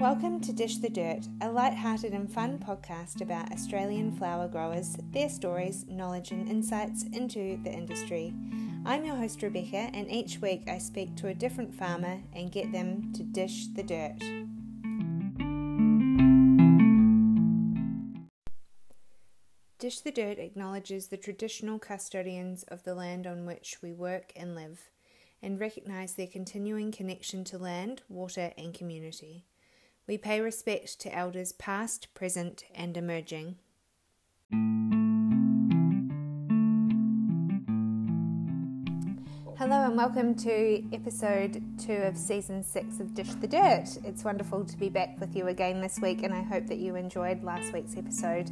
Welcome 0.00 0.40
to 0.40 0.52
Dish 0.54 0.78
the 0.78 0.88
Dirt, 0.88 1.28
a 1.42 1.50
light-hearted 1.50 2.14
and 2.14 2.32
fun 2.32 2.58
podcast 2.58 3.20
about 3.20 3.52
Australian 3.52 4.12
flower 4.16 4.48
growers, 4.48 4.96
their 5.10 5.28
stories, 5.28 5.84
knowledge, 5.88 6.30
and 6.30 6.48
insights 6.48 7.02
into 7.12 7.60
the 7.62 7.70
industry. 7.70 8.32
I'm 8.86 9.04
your 9.04 9.16
host 9.16 9.42
Rebecca, 9.42 9.90
and 9.92 10.10
each 10.10 10.38
week 10.38 10.62
I 10.70 10.78
speak 10.78 11.16
to 11.16 11.28
a 11.28 11.34
different 11.34 11.74
farmer 11.74 12.22
and 12.32 12.50
get 12.50 12.72
them 12.72 13.12
to 13.12 13.22
dish 13.22 13.66
the 13.74 13.82
dirt. 13.82 14.18
Dish 19.78 20.00
the 20.00 20.12
Dirt 20.12 20.38
acknowledges 20.38 21.08
the 21.08 21.18
traditional 21.18 21.78
custodians 21.78 22.62
of 22.68 22.84
the 22.84 22.94
land 22.94 23.26
on 23.26 23.44
which 23.44 23.76
we 23.82 23.92
work 23.92 24.32
and 24.34 24.54
live, 24.54 24.88
and 25.42 25.60
recognise 25.60 26.14
their 26.14 26.26
continuing 26.26 26.90
connection 26.90 27.44
to 27.44 27.58
land, 27.58 28.00
water, 28.08 28.54
and 28.56 28.72
community. 28.72 29.44
We 30.10 30.18
pay 30.18 30.40
respect 30.40 30.98
to 31.02 31.16
elders 31.16 31.52
past, 31.52 32.12
present, 32.14 32.64
and 32.74 32.96
emerging. 32.96 33.58
Hello 39.56 39.84
and 39.84 39.96
welcome 39.96 40.34
to 40.34 40.82
episode 40.92 41.62
two 41.78 41.92
of 41.92 42.16
season 42.16 42.64
six 42.64 42.98
of 42.98 43.14
Dish 43.14 43.34
the 43.34 43.46
Dirt. 43.46 43.86
It's 44.02 44.24
wonderful 44.24 44.64
to 44.64 44.76
be 44.76 44.88
back 44.88 45.10
with 45.20 45.36
you 45.36 45.46
again 45.46 45.80
this 45.80 46.00
week, 46.02 46.24
and 46.24 46.34
I 46.34 46.42
hope 46.42 46.66
that 46.66 46.78
you 46.78 46.96
enjoyed 46.96 47.44
last 47.44 47.72
week's 47.72 47.96
episode. 47.96 48.50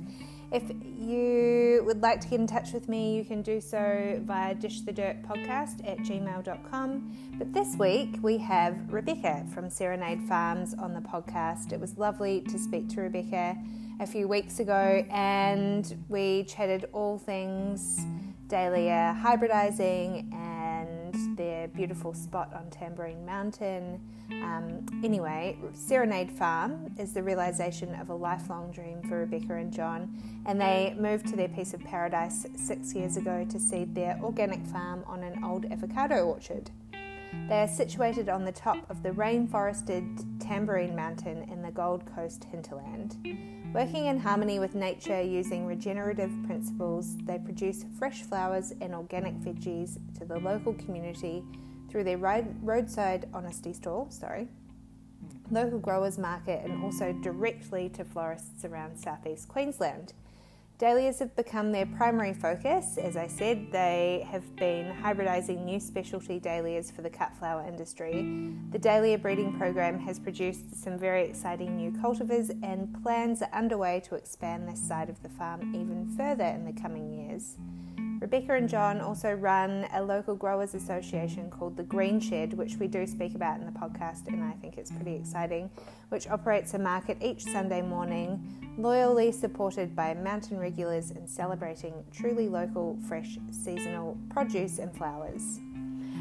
If 0.50 0.62
you 0.98 1.82
would 1.84 2.00
like 2.00 2.20
to 2.22 2.28
get 2.28 2.40
in 2.40 2.46
touch 2.46 2.72
with 2.72 2.88
me, 2.88 3.14
you 3.14 3.24
can 3.24 3.42
do 3.42 3.60
so 3.60 4.18
via 4.24 4.54
dishthedirtpodcast 4.54 5.86
at 5.86 5.98
gmail.com. 5.98 7.16
But 7.38 7.52
this 7.52 7.76
week 7.76 8.16
we 8.22 8.38
have 8.38 8.90
Rebecca 8.90 9.44
from 9.52 9.68
Serenade 9.68 10.22
Farms 10.22 10.74
on 10.74 10.94
the 10.94 11.00
podcast. 11.00 11.72
It 11.72 11.80
was 11.80 11.98
lovely 11.98 12.40
to 12.42 12.58
speak 12.58 12.88
to 12.90 13.02
Rebecca 13.02 13.58
a 14.00 14.06
few 14.06 14.26
weeks 14.26 14.58
ago, 14.58 15.04
and 15.10 15.96
we 16.08 16.44
chatted 16.44 16.86
all 16.92 17.18
things 17.18 18.00
Dahlia 18.48 19.14
uh, 19.14 19.22
hybridizing 19.22 20.32
and 20.32 20.57
their 21.36 21.68
beautiful 21.68 22.14
spot 22.14 22.52
on 22.54 22.70
Tamborine 22.70 23.24
Mountain. 23.24 24.00
Um, 24.30 24.84
anyway, 25.04 25.56
Serenade 25.72 26.30
Farm 26.30 26.94
is 26.98 27.12
the 27.12 27.22
realization 27.22 27.94
of 27.94 28.10
a 28.10 28.14
lifelong 28.14 28.70
dream 28.70 29.02
for 29.08 29.18
Rebecca 29.18 29.54
and 29.54 29.72
Jon, 29.72 30.42
and 30.46 30.60
they 30.60 30.94
moved 30.98 31.26
to 31.28 31.36
their 31.36 31.48
piece 31.48 31.74
of 31.74 31.80
paradise 31.80 32.46
six 32.56 32.94
years 32.94 33.16
ago 33.16 33.46
to 33.48 33.58
seed 33.58 33.94
their 33.94 34.18
organic 34.22 34.64
farm 34.66 35.04
on 35.06 35.22
an 35.22 35.42
old 35.44 35.64
avocado 35.66 36.24
orchard. 36.26 36.70
They 37.48 37.62
are 37.62 37.68
situated 37.68 38.28
on 38.28 38.44
the 38.44 38.52
top 38.52 38.90
of 38.90 39.02
the 39.02 39.10
rainforested 39.10 40.38
Tamborine 40.38 40.94
Mountain 40.94 41.48
in 41.50 41.62
the 41.62 41.70
Gold 41.70 42.04
Coast 42.14 42.44
hinterland. 42.50 43.16
Working 43.74 44.06
in 44.06 44.18
harmony 44.18 44.58
with 44.58 44.74
nature 44.74 45.20
using 45.20 45.66
regenerative 45.66 46.32
principles, 46.46 47.18
they 47.18 47.38
produce 47.38 47.84
fresh 47.98 48.22
flowers 48.22 48.72
and 48.80 48.94
organic 48.94 49.34
veggies 49.40 49.98
to 50.18 50.24
the 50.24 50.38
local 50.38 50.72
community 50.74 51.44
through 51.90 52.04
their 52.04 52.16
roadside 52.16 53.28
honesty 53.34 53.74
stall, 53.74 54.10
sorry, 54.10 54.48
local 55.50 55.78
growers 55.78 56.16
market, 56.16 56.64
and 56.64 56.82
also 56.82 57.12
directly 57.22 57.90
to 57.90 58.04
florists 58.04 58.64
around 58.64 58.96
southeast 58.96 59.48
Queensland. 59.48 60.14
Dahlias 60.78 61.18
have 61.18 61.34
become 61.34 61.72
their 61.72 61.86
primary 61.86 62.32
focus. 62.32 62.98
As 62.98 63.16
I 63.16 63.26
said, 63.26 63.72
they 63.72 64.24
have 64.30 64.54
been 64.54 64.94
hybridizing 65.02 65.64
new 65.64 65.80
specialty 65.80 66.38
dahlias 66.38 66.92
for 66.92 67.02
the 67.02 67.10
cut 67.10 67.34
flower 67.36 67.64
industry. 67.66 68.54
The 68.70 68.78
dahlia 68.78 69.18
breeding 69.18 69.58
program 69.58 69.98
has 69.98 70.20
produced 70.20 70.80
some 70.80 70.96
very 70.96 71.24
exciting 71.28 71.76
new 71.76 71.90
cultivars, 71.90 72.50
and 72.62 73.02
plans 73.02 73.42
are 73.42 73.50
underway 73.52 73.98
to 74.06 74.14
expand 74.14 74.68
this 74.68 74.78
side 74.78 75.10
of 75.10 75.20
the 75.24 75.28
farm 75.28 75.74
even 75.74 76.14
further 76.16 76.44
in 76.44 76.64
the 76.64 76.80
coming 76.80 77.12
years. 77.12 77.56
Rebecca 78.20 78.54
and 78.54 78.68
mm. 78.68 78.70
Jon 78.70 79.00
also 79.00 79.32
run 79.32 79.86
a 79.94 80.02
local 80.02 80.34
growers 80.34 80.74
association 80.74 81.50
called 81.50 81.76
the 81.76 81.84
Green 81.84 82.20
mm. 82.20 82.28
Shed, 82.28 82.52
which 82.54 82.76
we 82.76 82.88
do 82.88 83.06
speak 83.06 83.34
about 83.34 83.60
in 83.60 83.66
the 83.66 83.72
podcast, 83.72 84.26
and 84.26 84.42
I 84.42 84.52
think 84.52 84.76
it's 84.76 84.90
pretty 84.90 85.14
exciting, 85.14 85.70
which 86.08 86.28
operates 86.28 86.74
a 86.74 86.78
market 86.78 87.18
each 87.20 87.44
Sunday 87.44 87.80
morning, 87.80 88.74
loyally 88.76 89.30
supported 89.30 89.94
by 89.94 90.14
mountain 90.14 90.58
regulars 90.58 91.10
and 91.10 91.28
celebrating 91.28 91.94
truly 92.12 92.48
local, 92.48 92.98
fresh, 93.06 93.38
seasonal 93.50 94.18
produce 94.30 94.78
and 94.78 94.94
flowers. 94.96 95.60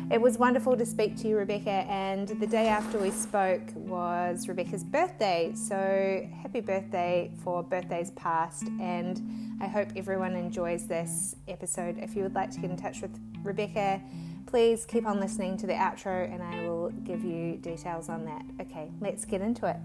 It 0.09 0.21
was 0.21 0.37
wonderful 0.37 0.77
to 0.77 0.85
speak 0.85 1.17
to 1.17 1.27
you, 1.27 1.37
Rebecca, 1.37 1.69
and 1.69 2.29
the 2.29 2.47
day 2.47 2.67
after 2.67 2.97
we 2.97 3.11
spoke 3.11 3.61
was 3.75 4.47
Rebecca's 4.47 4.85
birthday. 4.85 5.51
So, 5.53 6.25
happy 6.41 6.61
birthday 6.61 7.29
for 7.43 7.61
birthdays 7.61 8.11
past, 8.11 8.69
and 8.79 9.59
I 9.59 9.67
hope 9.67 9.89
everyone 9.97 10.37
enjoys 10.37 10.87
this 10.87 11.35
episode. 11.49 11.97
If 11.97 12.15
you 12.15 12.23
would 12.23 12.35
like 12.35 12.51
to 12.51 12.59
get 12.61 12.71
in 12.71 12.77
touch 12.77 13.01
with 13.01 13.19
Rebecca, 13.43 14.01
please 14.45 14.85
keep 14.85 15.05
on 15.05 15.19
listening 15.19 15.57
to 15.57 15.67
the 15.67 15.73
outro, 15.73 16.33
and 16.33 16.41
I 16.41 16.61
will 16.61 16.89
give 17.03 17.25
you 17.25 17.57
details 17.57 18.07
on 18.07 18.23
that. 18.23 18.45
Okay, 18.61 18.89
let's 19.01 19.25
get 19.25 19.41
into 19.41 19.67
it. 19.67 19.75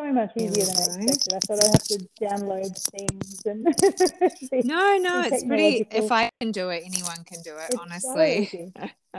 So 0.00 0.12
much 0.12 0.32
easier 0.36 0.64
than 0.64 0.76
I 0.76 1.02
expected. 1.04 1.34
I 1.34 1.38
thought 1.40 1.64
I'd 1.64 1.70
have 1.70 1.84
to 1.84 2.08
download 2.20 2.72
things 2.90 3.42
and. 3.46 3.64
no, 4.66 4.98
no, 4.98 5.22
it's 5.22 5.44
pretty. 5.44 5.86
If 5.90 6.10
I 6.10 6.30
can 6.40 6.52
do 6.52 6.70
it, 6.70 6.82
anyone 6.86 7.24
can 7.24 7.42
do 7.42 7.54
it. 7.56 7.74
Honestly. 7.78 8.72
So 8.76 8.88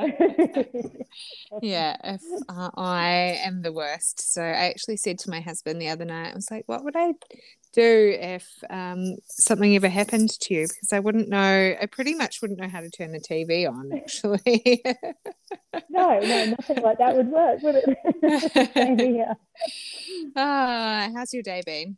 yeah, 1.61 1.97
if 2.03 2.21
uh, 2.47 2.69
I 2.77 3.39
am 3.43 3.61
the 3.61 3.73
worst. 3.73 4.33
So 4.33 4.41
I 4.41 4.69
actually 4.69 4.97
said 4.97 5.19
to 5.19 5.29
my 5.29 5.41
husband 5.41 5.81
the 5.81 5.89
other 5.89 6.05
night, 6.05 6.31
I 6.31 6.35
was 6.35 6.49
like, 6.49 6.63
"What 6.67 6.83
would 6.83 6.95
I 6.95 7.13
do 7.73 8.17
if 8.19 8.47
um, 8.69 9.15
something 9.27 9.75
ever 9.75 9.89
happened 9.89 10.29
to 10.29 10.53
you 10.53 10.67
because 10.67 10.91
I 10.91 10.99
wouldn't 10.99 11.29
know. 11.29 11.75
I 11.81 11.85
pretty 11.85 12.13
much 12.15 12.41
wouldn't 12.41 12.59
know 12.59 12.67
how 12.67 12.81
to 12.81 12.89
turn 12.89 13.11
the 13.11 13.19
TV 13.19 13.65
on. 13.65 13.91
Actually, 13.93 14.81
no, 15.89 16.19
no, 16.19 16.45
nothing 16.45 16.81
like 16.81 16.97
that 16.97 17.15
would 17.15 17.27
work, 17.27 17.61
would 17.61 17.75
it? 17.75 19.15
yeah. 19.15 19.33
Ah, 20.35 21.09
how's 21.15 21.33
your 21.33 21.43
day 21.43 21.61
been? 21.65 21.97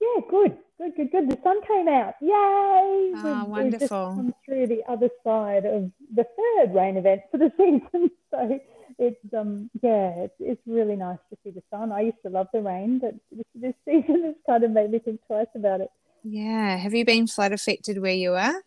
Yeah, 0.00 0.20
good, 0.30 0.56
good, 0.78 0.96
good, 0.96 1.10
good. 1.10 1.30
The 1.30 1.38
sun 1.42 1.60
came 1.66 1.88
out. 1.88 2.14
Yay! 2.20 3.12
Ah, 3.16 3.42
we've, 3.42 3.50
wonderful. 3.50 3.64
We've 3.64 3.80
just 3.80 3.90
come 3.90 4.34
through 4.44 4.66
the 4.68 4.82
other 4.88 5.10
side 5.24 5.64
of 5.64 5.90
the 6.14 6.24
third 6.24 6.74
rain 6.74 6.96
event 6.96 7.22
for 7.30 7.38
the 7.38 7.52
season, 7.56 8.10
so 8.30 8.60
it's 8.98 9.34
um 9.36 9.70
yeah, 9.82 10.10
it's, 10.16 10.34
it's 10.40 10.62
really 10.66 10.96
nice 10.96 11.18
to 11.30 11.38
see 11.44 11.50
the 11.50 11.62
sun. 11.70 11.92
I 11.92 12.02
used 12.02 12.22
to 12.24 12.30
love 12.30 12.48
the 12.52 12.60
rain, 12.60 12.98
but 12.98 13.14
this, 13.30 13.44
this 13.54 13.74
season 13.84 14.24
has 14.24 14.34
kind 14.46 14.64
of 14.64 14.70
made 14.70 14.90
me 14.90 14.98
think 14.98 15.20
twice 15.26 15.46
about 15.54 15.80
it. 15.80 15.90
Yeah. 16.24 16.76
Have 16.76 16.94
you 16.94 17.04
been 17.04 17.26
flood 17.26 17.52
affected 17.52 18.00
where 18.00 18.14
you 18.14 18.34
are? 18.34 18.62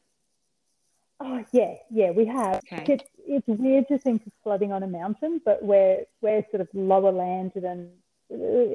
Oh 1.20 1.46
yeah, 1.52 1.76
yeah, 1.92 2.12
we 2.12 2.26
have. 2.26 2.64
Okay. 2.72 2.94
It's 2.94 3.04
it's 3.28 3.48
weird 3.48 3.88
to 3.90 4.00
think 4.00 4.26
of 4.26 4.32
flooding 4.44 4.72
on 4.72 4.84
a 4.84 4.88
mountain, 4.88 5.40
but 5.46 5.62
we're 5.62 6.06
we're 6.22 6.44
sort 6.50 6.62
of 6.62 6.68
lower 6.74 7.12
land 7.12 7.52
than 7.56 7.92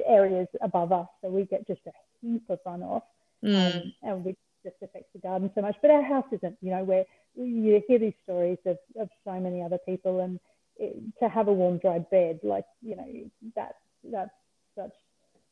areas 0.05 0.47
above 0.61 0.91
us, 0.91 1.07
so 1.21 1.29
we 1.29 1.45
get 1.45 1.67
just 1.67 1.81
a 1.87 1.91
heap 2.21 2.43
of 2.49 2.59
runoff, 2.65 3.03
mm. 3.43 3.75
um, 3.75 3.93
and 4.03 4.25
which 4.25 4.37
just 4.63 4.75
affects 4.81 5.09
the 5.13 5.19
garden 5.19 5.51
so 5.55 5.61
much. 5.61 5.75
But 5.81 5.91
our 5.91 6.03
house 6.03 6.25
isn't. 6.31 6.57
You 6.61 6.71
know, 6.71 6.83
where 6.83 7.05
you 7.35 7.81
hear 7.87 7.99
these 7.99 8.13
stories 8.23 8.57
of 8.65 8.77
of 8.99 9.09
so 9.25 9.39
many 9.39 9.61
other 9.61 9.79
people, 9.85 10.19
and 10.21 10.39
it, 10.77 10.95
to 11.19 11.29
have 11.29 11.47
a 11.47 11.53
warm, 11.53 11.77
dry 11.77 11.99
bed, 11.99 12.39
like 12.43 12.65
you 12.81 12.95
know, 12.95 13.07
that 13.55 13.75
that's 14.03 14.31
such. 14.75 14.93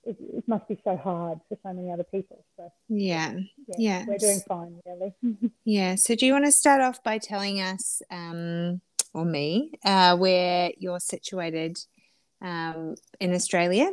It, 0.04 0.18
it, 0.20 0.48
must 0.48 0.68
be 0.68 0.80
so 0.84 0.96
hard 0.96 1.40
for 1.50 1.58
so 1.64 1.74
many 1.74 1.92
other 1.92 2.04
people. 2.04 2.46
So 2.58 2.72
yeah, 2.90 3.34
yeah, 3.68 3.76
yeah. 3.80 4.06
we're 4.08 4.20
doing 4.20 4.40
fine, 4.48 4.80
really. 4.86 5.16
yeah. 5.66 5.96
So 5.96 6.14
do 6.14 6.28
you 6.28 6.34
want 6.34 6.46
to 6.46 6.52
start 6.52 6.80
off 6.80 7.02
by 7.02 7.18
telling 7.18 7.60
us, 7.60 8.04
um, 8.12 8.82
or 9.16 9.26
me, 9.26 9.72
uh, 9.84 10.16
where 10.16 10.70
you're 10.78 11.00
situated 11.00 11.80
um, 12.42 12.96
in 13.20 13.34
Australia? 13.34 13.92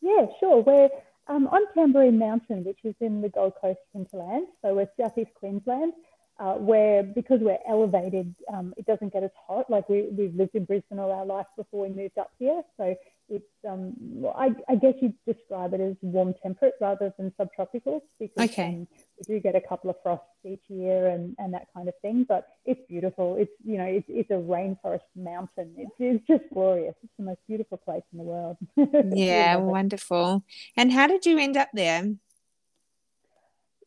Yeah, 0.00 0.26
sure. 0.38 0.62
We're 0.62 0.88
um, 1.28 1.46
on 1.48 1.62
Tamborine 1.76 2.18
Mountain, 2.18 2.64
which 2.64 2.78
is 2.84 2.94
in 3.00 3.20
the 3.20 3.28
Gold 3.28 3.54
Coast 3.60 3.78
hinterland. 3.92 4.46
So 4.62 4.74
we're 4.74 4.88
southeast 4.98 5.32
Queensland. 5.34 5.92
uh, 6.40 6.54
where 6.54 7.02
because 7.02 7.38
we're 7.40 7.58
elevated, 7.68 8.34
um, 8.52 8.72
it 8.78 8.86
doesn't 8.86 9.12
get 9.12 9.22
as 9.22 9.30
hot. 9.46 9.68
Like 9.68 9.88
we, 9.90 10.08
we've 10.10 10.34
lived 10.34 10.54
in 10.54 10.64
Brisbane 10.64 10.98
all 10.98 11.12
our 11.12 11.26
life 11.26 11.46
before 11.56 11.86
we 11.86 11.94
moved 11.94 12.16
up 12.16 12.30
here. 12.38 12.62
So 12.78 12.96
it's, 13.30 13.44
um, 13.68 13.94
I, 14.36 14.50
I 14.68 14.74
guess 14.74 14.94
you'd 15.00 15.14
describe 15.26 15.72
it 15.72 15.80
as 15.80 15.96
warm 16.02 16.34
temperate 16.42 16.74
rather 16.80 17.14
than 17.16 17.32
subtropical 17.36 18.02
because 18.18 18.50
okay. 18.50 18.68
um, 18.68 18.88
we 19.18 19.36
do 19.36 19.40
get 19.40 19.54
a 19.54 19.60
couple 19.60 19.88
of 19.88 19.96
frosts 20.02 20.26
each 20.44 20.64
year 20.68 21.06
and, 21.06 21.36
and 21.38 21.54
that 21.54 21.68
kind 21.74 21.88
of 21.88 21.94
thing. 22.02 22.26
But 22.28 22.48
it's 22.66 22.80
beautiful. 22.88 23.36
It's, 23.38 23.52
you 23.64 23.78
know, 23.78 23.84
it's, 23.84 24.06
it's 24.08 24.30
a 24.30 24.34
rainforest 24.34 25.00
mountain. 25.14 25.72
It's, 25.76 25.92
it's 25.98 26.26
just 26.26 26.52
glorious. 26.52 26.94
It's 27.02 27.12
the 27.18 27.24
most 27.24 27.40
beautiful 27.46 27.78
place 27.78 28.02
in 28.12 28.18
the 28.18 28.24
world. 28.24 28.56
yeah, 29.16 29.56
wonderful. 29.56 30.44
And 30.76 30.92
how 30.92 31.06
did 31.06 31.24
you 31.24 31.38
end 31.38 31.56
up 31.56 31.68
there? 31.72 32.04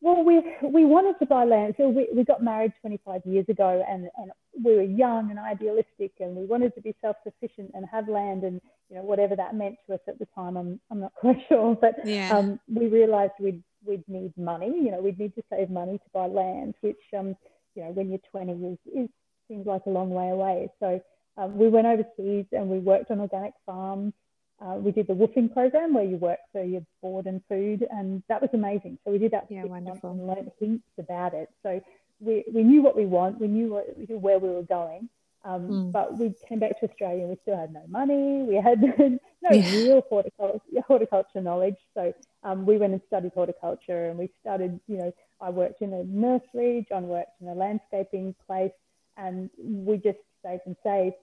Well, 0.04 0.22
we 0.22 0.42
we 0.62 0.84
wanted 0.84 1.18
to 1.20 1.24
buy 1.24 1.44
land. 1.44 1.76
So 1.78 1.88
we, 1.88 2.06
we 2.14 2.24
got 2.24 2.42
married 2.44 2.74
25 2.82 3.22
years 3.24 3.46
ago, 3.48 3.82
and, 3.88 4.10
and 4.18 4.32
we 4.62 4.76
were 4.76 4.82
young 4.82 5.30
and 5.30 5.38
idealistic, 5.38 6.12
and 6.20 6.36
we 6.36 6.44
wanted 6.44 6.74
to 6.74 6.82
be 6.82 6.94
self-sufficient 7.00 7.70
and 7.72 7.86
have 7.90 8.06
land, 8.06 8.42
and 8.42 8.60
you 8.90 8.96
know 8.96 9.02
whatever 9.02 9.34
that 9.34 9.54
meant 9.54 9.76
to 9.86 9.94
us 9.94 10.00
at 10.06 10.18
the 10.18 10.28
time, 10.34 10.58
I'm 10.58 10.78
I'm 10.90 11.00
not 11.00 11.14
quite 11.20 11.38
sure. 11.48 11.74
But 11.80 11.94
yeah. 12.04 12.36
um, 12.36 12.60
we 12.68 12.88
realised 12.88 13.32
we'd 13.40 13.62
we'd 13.82 14.06
need 14.06 14.36
money. 14.36 14.66
You 14.66 14.90
know, 14.90 15.00
we'd 15.00 15.18
need 15.18 15.34
to 15.36 15.42
save 15.48 15.70
money 15.70 15.96
to 15.96 16.04
buy 16.12 16.26
land, 16.26 16.74
which 16.82 17.00
um, 17.18 17.34
you 17.74 17.84
know 17.84 17.92
when 17.92 18.10
you're 18.10 18.18
20 18.30 18.52
is, 18.52 18.78
is 18.94 19.08
seems 19.48 19.66
like 19.66 19.86
a 19.86 19.90
long 19.90 20.10
way 20.10 20.28
away. 20.28 20.68
So 20.80 21.00
um, 21.38 21.56
we 21.56 21.68
went 21.68 21.86
overseas 21.86 22.44
and 22.52 22.68
we 22.68 22.78
worked 22.78 23.10
on 23.10 23.20
organic 23.20 23.54
farms 23.64 24.12
uh, 24.60 24.74
we 24.74 24.92
did 24.92 25.06
the 25.06 25.14
WWOOFing 25.14 25.52
program 25.52 25.94
where 25.94 26.04
you 26.04 26.16
work 26.16 26.38
for 26.52 26.62
your 26.62 26.82
board 27.02 27.26
and 27.26 27.42
food, 27.48 27.86
and 27.90 28.22
that 28.28 28.40
was 28.40 28.50
amazing. 28.54 28.98
So 29.04 29.10
we 29.10 29.18
did 29.18 29.32
that 29.32 29.48
for 29.48 29.54
yeah, 29.54 29.62
six 29.62 29.70
wonderful. 29.70 30.14
months 30.14 30.20
and 30.20 30.28
learned 30.28 30.50
heaps 30.58 30.92
about 30.98 31.34
it. 31.34 31.50
So 31.62 31.80
we, 32.20 32.44
we 32.52 32.62
knew 32.62 32.82
what 32.82 32.96
we 32.96 33.06
want, 33.06 33.40
we 33.40 33.48
knew 33.48 33.74
what, 33.74 33.86
where 34.08 34.38
we 34.38 34.48
were 34.48 34.62
going, 34.62 35.08
um, 35.44 35.68
mm. 35.68 35.92
but 35.92 36.16
we 36.16 36.34
came 36.48 36.60
back 36.60 36.78
to 36.80 36.88
Australia 36.88 37.22
and 37.22 37.30
we 37.30 37.38
still 37.42 37.56
had 37.56 37.72
no 37.72 37.82
money. 37.88 38.44
We 38.44 38.54
had 38.54 38.80
no 38.98 39.18
yeah. 39.50 39.70
real 39.72 40.02
horticulture, 40.08 40.60
horticulture 40.86 41.40
knowledge. 41.40 41.76
So 41.94 42.14
um, 42.44 42.64
we 42.64 42.78
went 42.78 42.92
and 42.92 43.02
studied 43.08 43.32
horticulture 43.34 44.08
and 44.08 44.18
we 44.18 44.30
started, 44.40 44.78
you 44.86 44.98
know, 44.98 45.12
I 45.40 45.50
worked 45.50 45.82
in 45.82 45.92
a 45.92 46.04
nursery, 46.04 46.86
Jon 46.88 47.08
worked 47.08 47.40
in 47.40 47.48
a 47.48 47.54
landscaping 47.54 48.34
place, 48.46 48.72
and 49.16 49.50
we 49.58 49.96
just 49.96 50.18
saved 50.42 50.62
and 50.64 50.76
saved 50.82 51.16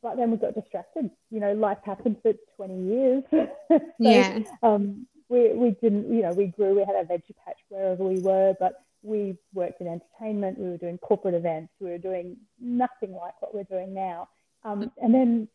but 0.00 0.16
then 0.16 0.30
we 0.30 0.36
got 0.36 0.54
distracted. 0.54 1.10
You 1.32 1.40
know, 1.40 1.54
life 1.54 1.78
happened 1.84 2.18
for 2.22 2.34
20 2.56 2.82
years. 2.82 3.24
so, 3.68 3.80
yeah. 3.98 4.38
Um, 4.62 5.06
we, 5.28 5.52
we 5.54 5.70
didn't, 5.82 6.12
you 6.12 6.22
know, 6.22 6.32
we 6.32 6.46
grew, 6.46 6.74
we 6.74 6.84
had 6.84 6.94
a 6.94 7.04
veggie 7.04 7.34
patch 7.44 7.56
wherever 7.70 8.04
we 8.04 8.20
were, 8.20 8.54
but 8.60 8.84
we 9.02 9.36
worked 9.54 9.80
in 9.80 9.88
entertainment, 9.88 10.58
we 10.58 10.68
were 10.68 10.76
doing 10.76 10.98
corporate 10.98 11.34
events, 11.34 11.72
we 11.80 11.90
were 11.90 11.98
doing 11.98 12.36
nothing 12.60 13.12
like 13.12 13.40
what 13.40 13.54
we're 13.54 13.64
doing 13.64 13.94
now. 13.94 14.28
Um, 14.64 14.92
and 15.02 15.12
then 15.12 15.48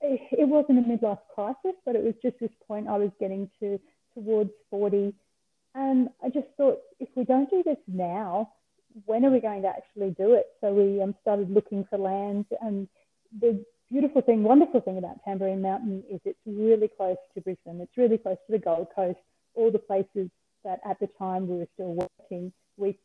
it, 0.00 0.20
it 0.32 0.48
wasn't 0.48 0.78
a 0.78 0.82
midlife 0.82 1.18
crisis, 1.34 1.76
but 1.84 1.96
it 1.96 2.04
was 2.04 2.14
just 2.22 2.38
this 2.40 2.50
point 2.66 2.88
I 2.88 2.96
was 2.96 3.10
getting 3.18 3.50
to 3.60 3.78
towards 4.14 4.50
40. 4.70 5.12
And 5.74 6.08
I 6.24 6.28
just 6.28 6.46
thought, 6.56 6.78
if 7.00 7.08
we 7.16 7.24
don't 7.24 7.50
do 7.50 7.62
this 7.64 7.78
now, 7.88 8.52
when 9.06 9.24
are 9.24 9.30
we 9.30 9.40
going 9.40 9.62
to 9.62 9.68
actually 9.68 10.10
do 10.10 10.34
it? 10.34 10.46
So 10.60 10.72
we 10.72 11.02
um, 11.02 11.14
started 11.22 11.50
looking 11.50 11.84
for 11.90 11.98
land 11.98 12.46
and 12.60 12.88
the 13.40 13.64
beautiful 13.90 14.22
thing, 14.22 14.42
wonderful 14.42 14.80
thing 14.80 14.98
about 14.98 15.24
Tamborine 15.26 15.60
Mountain 15.60 16.04
is 16.10 16.20
it's 16.24 16.38
really 16.46 16.88
close 16.88 17.16
to 17.34 17.40
Brisbane. 17.40 17.80
It's 17.80 17.96
really 17.96 18.18
close 18.18 18.36
to 18.46 18.52
the 18.52 18.58
Gold 18.58 18.88
Coast. 18.94 19.18
All 19.54 19.70
the 19.70 19.78
places 19.78 20.30
that 20.64 20.80
at 20.84 20.98
the 21.00 21.08
time 21.18 21.46
we 21.46 21.58
were 21.58 21.68
still 21.74 21.94
working, 21.94 22.52
we 22.76 22.98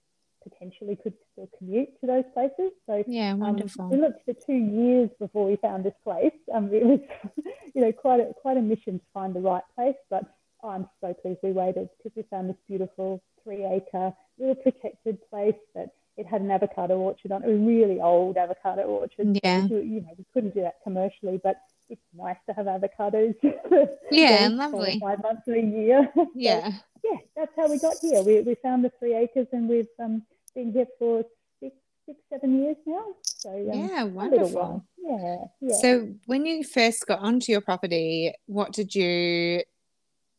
potentially 0.43 0.97
could 1.01 1.13
still 1.33 1.49
commute 1.57 1.89
to 2.01 2.07
those 2.07 2.23
places. 2.33 2.71
So 2.87 3.03
yeah, 3.07 3.33
wonderful. 3.33 3.85
Um, 3.85 3.89
we 3.91 3.97
looked 3.97 4.25
for 4.25 4.33
two 4.33 4.53
years 4.53 5.09
before 5.19 5.45
we 5.45 5.57
found 5.57 5.83
this 5.83 5.93
place. 6.03 6.33
Um, 6.53 6.69
it 6.73 6.83
was, 6.83 6.99
you 7.75 7.81
know, 7.81 7.91
quite 7.91 8.19
a 8.19 8.33
quite 8.41 8.57
a 8.57 8.61
mission 8.61 8.99
to 8.99 9.05
find 9.13 9.35
the 9.35 9.41
right 9.41 9.63
place. 9.75 9.95
But 10.09 10.23
oh, 10.63 10.69
I'm 10.69 10.89
so 11.01 11.13
pleased 11.13 11.39
we 11.43 11.51
waited 11.51 11.89
because 11.97 12.15
we 12.15 12.23
found 12.29 12.49
this 12.49 12.57
beautiful 12.67 13.21
three 13.43 13.65
acre, 13.65 14.13
little 14.37 14.55
protected 14.55 15.17
place 15.29 15.55
that 15.75 15.93
it 16.19 16.27
had 16.27 16.41
an 16.41 16.51
avocado 16.51 16.97
orchard 16.97 17.31
on 17.31 17.43
it, 17.43 17.49
a 17.49 17.55
really 17.55 18.01
old 18.01 18.35
avocado 18.35 18.81
orchard. 18.83 19.39
Yeah. 19.41 19.67
So, 19.69 19.75
you 19.75 20.01
know, 20.01 20.13
we 20.17 20.25
couldn't 20.33 20.53
do 20.53 20.61
that 20.61 20.75
commercially, 20.83 21.39
but 21.41 21.55
it's 21.87 22.01
nice 22.13 22.35
to 22.47 22.53
have 22.53 22.65
avocados. 22.65 23.35
yeah, 24.11 24.49
lovely. 24.51 24.99
Five 24.99 25.23
months 25.23 25.47
of 25.47 25.55
a 25.55 25.61
year. 25.61 26.11
Yeah. 26.35 26.71
so, 26.71 26.77
yeah, 27.05 27.17
that's 27.37 27.51
how 27.55 27.69
we 27.69 27.79
got 27.79 27.95
here. 28.01 28.21
We, 28.21 28.41
we 28.41 28.55
found 28.61 28.83
the 28.83 28.91
three 28.99 29.15
acres 29.15 29.47
and 29.53 29.69
we've 29.69 29.87
um, 29.97 30.23
been 30.53 30.73
here 30.73 30.87
for 30.99 31.23
six, 31.61 31.73
six, 32.05 32.19
seven 32.29 32.61
years 32.61 32.75
now. 32.85 33.05
So 33.23 33.49
um, 33.49 33.89
yeah, 33.89 34.03
wonderful. 34.03 34.85
Yeah, 34.97 35.37
yeah. 35.61 35.75
So 35.77 36.09
when 36.25 36.45
you 36.45 36.65
first 36.65 37.07
got 37.07 37.19
onto 37.19 37.53
your 37.53 37.61
property, 37.61 38.33
what 38.45 38.73
did 38.73 38.93
you? 38.93 39.63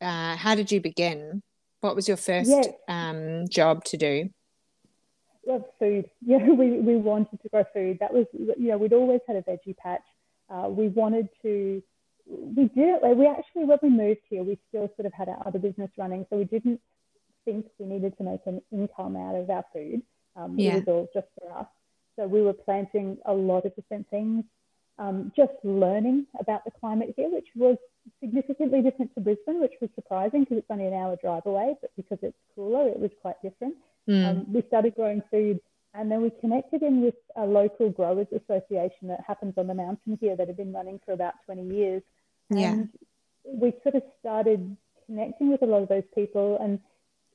Uh, 0.02 0.36
how 0.36 0.54
did 0.54 0.70
you 0.70 0.80
begin? 0.82 1.42
What 1.80 1.96
was 1.96 2.06
your 2.06 2.18
first 2.18 2.50
yeah. 2.50 2.62
um, 2.88 3.48
job 3.48 3.84
to 3.84 3.96
do? 3.96 4.30
Love 5.46 5.64
food. 5.78 6.08
Yeah, 6.24 6.48
we, 6.50 6.78
we 6.78 6.96
wanted 6.96 7.40
to 7.42 7.48
grow 7.48 7.64
food. 7.72 7.98
That 8.00 8.12
was, 8.12 8.26
you 8.32 8.68
know, 8.68 8.78
we'd 8.78 8.92
always 8.92 9.20
had 9.26 9.36
a 9.36 9.42
veggie 9.42 9.76
patch. 9.76 10.02
Uh, 10.48 10.68
we 10.68 10.88
wanted 10.88 11.28
to, 11.42 11.82
we 12.26 12.64
did, 12.68 13.00
we 13.16 13.26
actually, 13.26 13.64
when 13.64 13.78
we 13.82 13.88
moved 13.88 14.20
here, 14.28 14.42
we 14.42 14.58
still 14.68 14.90
sort 14.96 15.06
of 15.06 15.12
had 15.12 15.28
our 15.28 15.42
other 15.46 15.58
business 15.58 15.90
running. 15.96 16.26
So 16.30 16.36
we 16.36 16.44
didn't 16.44 16.80
think 17.44 17.66
we 17.78 17.86
needed 17.86 18.16
to 18.18 18.24
make 18.24 18.40
an 18.46 18.60
income 18.70 19.16
out 19.16 19.34
of 19.34 19.48
our 19.50 19.64
food. 19.72 20.02
Um, 20.36 20.58
yeah. 20.58 20.76
It 20.76 20.86
was 20.86 20.88
all 20.88 21.08
just 21.14 21.26
for 21.38 21.58
us. 21.58 21.66
So 22.16 22.26
we 22.26 22.42
were 22.42 22.52
planting 22.52 23.18
a 23.24 23.32
lot 23.32 23.64
of 23.64 23.74
different 23.74 24.08
things, 24.10 24.44
um, 24.98 25.32
just 25.36 25.52
learning 25.64 26.26
about 26.38 26.64
the 26.64 26.70
climate 26.70 27.14
here, 27.16 27.30
which 27.30 27.48
was 27.56 27.76
significantly 28.20 28.82
different 28.82 29.14
to 29.14 29.20
Brisbane, 29.20 29.60
which 29.60 29.74
was 29.80 29.90
surprising 29.94 30.40
because 30.40 30.58
it's 30.58 30.70
only 30.70 30.86
an 30.86 30.94
hour 30.94 31.16
drive 31.22 31.46
away, 31.46 31.74
but 31.80 31.90
because 31.96 32.18
it's 32.22 32.36
cooler, 32.54 32.88
it 32.88 32.98
was 32.98 33.10
quite 33.22 33.40
different. 33.42 33.74
Mm. 34.10 34.28
Um, 34.28 34.52
we 34.52 34.62
started 34.66 34.94
growing 34.96 35.22
food 35.30 35.60
and 35.94 36.10
then 36.10 36.22
we 36.22 36.30
connected 36.40 36.82
in 36.82 37.00
with 37.00 37.14
a 37.36 37.44
local 37.44 37.90
growers 37.90 38.26
association 38.32 39.08
that 39.08 39.20
happens 39.26 39.54
on 39.56 39.66
the 39.66 39.74
mountain 39.74 40.18
here 40.20 40.36
that 40.36 40.48
had 40.48 40.56
been 40.56 40.72
running 40.72 41.00
for 41.04 41.12
about 41.12 41.34
20 41.46 41.74
years. 41.74 42.02
Yeah. 42.48 42.72
And 42.72 42.88
we 43.44 43.72
sort 43.82 43.94
of 43.94 44.02
started 44.18 44.76
connecting 45.06 45.50
with 45.50 45.62
a 45.62 45.66
lot 45.66 45.82
of 45.82 45.88
those 45.88 46.04
people 46.14 46.58
and 46.60 46.80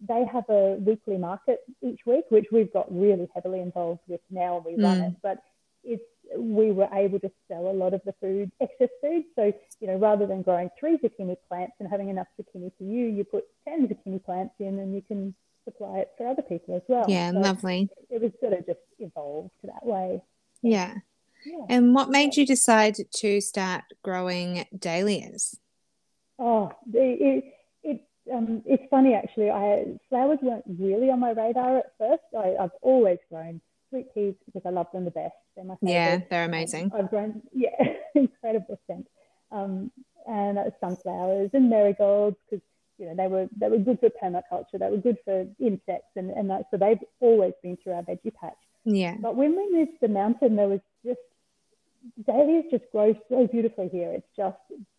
they 0.01 0.25
have 0.31 0.43
a 0.49 0.75
weekly 0.75 1.17
market 1.17 1.59
each 1.81 2.01
week, 2.05 2.25
which 2.29 2.47
we've 2.51 2.71
got 2.73 2.93
really 2.93 3.29
heavily 3.33 3.61
involved 3.61 4.01
with 4.07 4.21
now 4.29 4.57
and 4.57 4.65
we 4.65 4.83
run 4.83 4.99
mm. 4.99 5.07
it. 5.07 5.15
But 5.21 5.37
it's 5.83 6.03
we 6.37 6.71
were 6.71 6.89
able 6.91 7.19
to 7.19 7.31
sell 7.47 7.69
a 7.69 7.71
lot 7.71 7.93
of 7.93 8.01
the 8.05 8.13
food, 8.19 8.51
excess 8.59 8.89
food. 9.01 9.23
So, 9.35 9.53
you 9.79 9.87
know, 9.87 9.95
rather 9.95 10.25
than 10.25 10.41
growing 10.41 10.69
three 10.79 10.97
zucchini 10.97 11.37
plants 11.47 11.73
and 11.79 11.89
having 11.89 12.09
enough 12.09 12.27
zucchini 12.39 12.71
for 12.77 12.83
you, 12.83 13.05
you 13.05 13.23
put 13.23 13.45
10 13.67 13.87
zucchini 13.87 14.23
plants 14.23 14.55
in 14.59 14.79
and 14.79 14.93
you 14.93 15.01
can 15.01 15.35
supply 15.65 15.99
it 15.99 16.11
for 16.17 16.27
other 16.27 16.41
people 16.41 16.75
as 16.75 16.81
well. 16.87 17.05
Yeah, 17.07 17.31
so 17.31 17.39
lovely. 17.39 17.89
It 18.09 18.21
was 18.21 18.31
sort 18.39 18.53
of 18.53 18.65
just 18.65 18.79
evolved 18.99 19.51
that 19.63 19.85
way. 19.85 20.21
Yeah. 20.61 20.93
yeah. 21.45 21.65
And 21.69 21.93
what 21.93 22.09
made 22.09 22.37
you 22.37 22.45
decide 22.45 22.95
to 23.15 23.41
start 23.41 23.83
growing 24.03 24.65
dahlias? 24.77 25.59
Oh, 26.39 26.71
it, 26.93 27.43
it, 27.83 28.01
um, 28.33 28.63
it's 28.65 28.83
funny 28.89 29.13
actually. 29.13 29.49
I 29.51 29.97
flowers 30.09 30.39
weren't 30.41 30.63
really 30.79 31.09
on 31.09 31.19
my 31.19 31.31
radar 31.31 31.77
at 31.77 31.93
first. 31.97 32.23
I, 32.37 32.55
have 32.59 32.71
always 32.81 33.19
grown 33.29 33.61
sweet 33.89 34.13
peas 34.13 34.35
because 34.45 34.63
I 34.65 34.69
love 34.69 34.87
them 34.93 35.05
the 35.05 35.11
best. 35.11 35.35
They're 35.55 35.65
my 35.65 35.75
favorite. 35.75 35.93
Yeah, 35.93 36.19
they're 36.29 36.45
amazing. 36.45 36.91
I've 36.97 37.09
grown, 37.09 37.41
yeah, 37.53 37.69
incredible 38.15 38.79
scent. 38.87 39.07
Um, 39.51 39.91
and 40.27 40.57
uh, 40.57 40.63
sunflowers 40.81 41.51
and 41.53 41.69
marigolds 41.69 42.37
because 42.49 42.65
you 42.97 43.05
know, 43.07 43.15
they 43.15 43.27
were 43.27 43.47
they 43.57 43.69
were 43.69 43.77
good 43.77 43.99
for 43.99 44.09
permaculture. 44.09 44.79
They 44.79 44.89
were 44.89 44.97
good 44.97 45.17
for 45.25 45.45
insects, 45.59 46.11
and 46.15 46.29
and 46.31 46.49
that, 46.49 46.67
so 46.71 46.77
they've 46.77 46.99
always 47.19 47.53
been 47.61 47.77
through 47.77 47.93
our 47.93 48.03
veggie 48.03 48.33
patch. 48.33 48.57
Yeah. 48.85 49.15
But 49.19 49.35
when 49.35 49.55
we 49.55 49.71
moved 49.71 49.91
to 49.93 50.07
the 50.07 50.13
mountain, 50.13 50.55
there 50.55 50.67
was 50.67 50.79
just 51.05 51.19
dahlias 52.25 52.65
just 52.71 52.83
grow 52.91 53.15
so 53.29 53.47
beautifully 53.47 53.89
here. 53.89 54.11
It's 54.11 54.27
just 54.35 54.57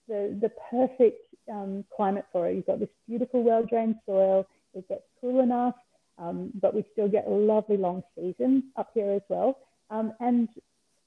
the 0.08 0.36
the 0.40 0.50
perfect 0.70 1.20
um, 1.50 1.84
climate 1.94 2.26
for 2.32 2.48
it. 2.48 2.56
You've 2.56 2.66
got 2.66 2.80
this 2.80 2.88
beautiful, 3.08 3.42
well 3.42 3.64
drained 3.64 3.96
soil. 4.06 4.46
It 4.74 4.88
gets 4.88 5.04
cool 5.20 5.40
enough, 5.40 5.74
um, 6.18 6.50
but 6.60 6.74
we 6.74 6.84
still 6.92 7.08
get 7.08 7.26
a 7.26 7.30
lovely 7.30 7.76
long 7.76 8.02
season 8.14 8.64
up 8.76 8.90
here 8.94 9.12
as 9.12 9.22
well. 9.28 9.58
Um, 9.90 10.12
and 10.20 10.48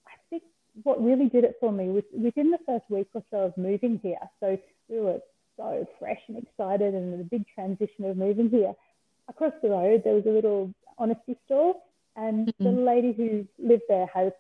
I 0.08 0.12
think 0.30 0.44
what 0.84 1.04
really 1.04 1.28
did 1.28 1.44
it 1.44 1.58
for 1.60 1.72
me 1.72 1.90
was 1.90 2.04
within 2.14 2.52
the 2.52 2.60
first 2.66 2.86
week 2.90 3.08
or 3.14 3.24
so 3.30 3.38
of 3.40 3.58
moving 3.58 4.00
here. 4.02 4.18
So 4.40 4.58
we 4.88 5.00
were 5.00 5.20
so 5.60 5.86
fresh 6.00 6.20
and 6.28 6.38
excited 6.38 6.94
and 6.94 7.20
the 7.20 7.24
big 7.24 7.46
transition 7.54 8.06
of 8.06 8.18
moving 8.18 8.50
here. 8.50 8.74
Across 9.28 9.54
the 9.62 9.70
road, 9.70 10.02
there 10.04 10.14
was 10.14 10.26
a 10.26 10.32
little 10.32 10.74
honesty 10.98 11.38
store, 11.46 11.76
and 12.16 12.48
mm-hmm. 12.48 12.64
the 12.64 12.72
lady 12.82 13.14
who 13.14 13.46
lived 13.60 13.84
there 13.90 14.08
has 14.14 14.32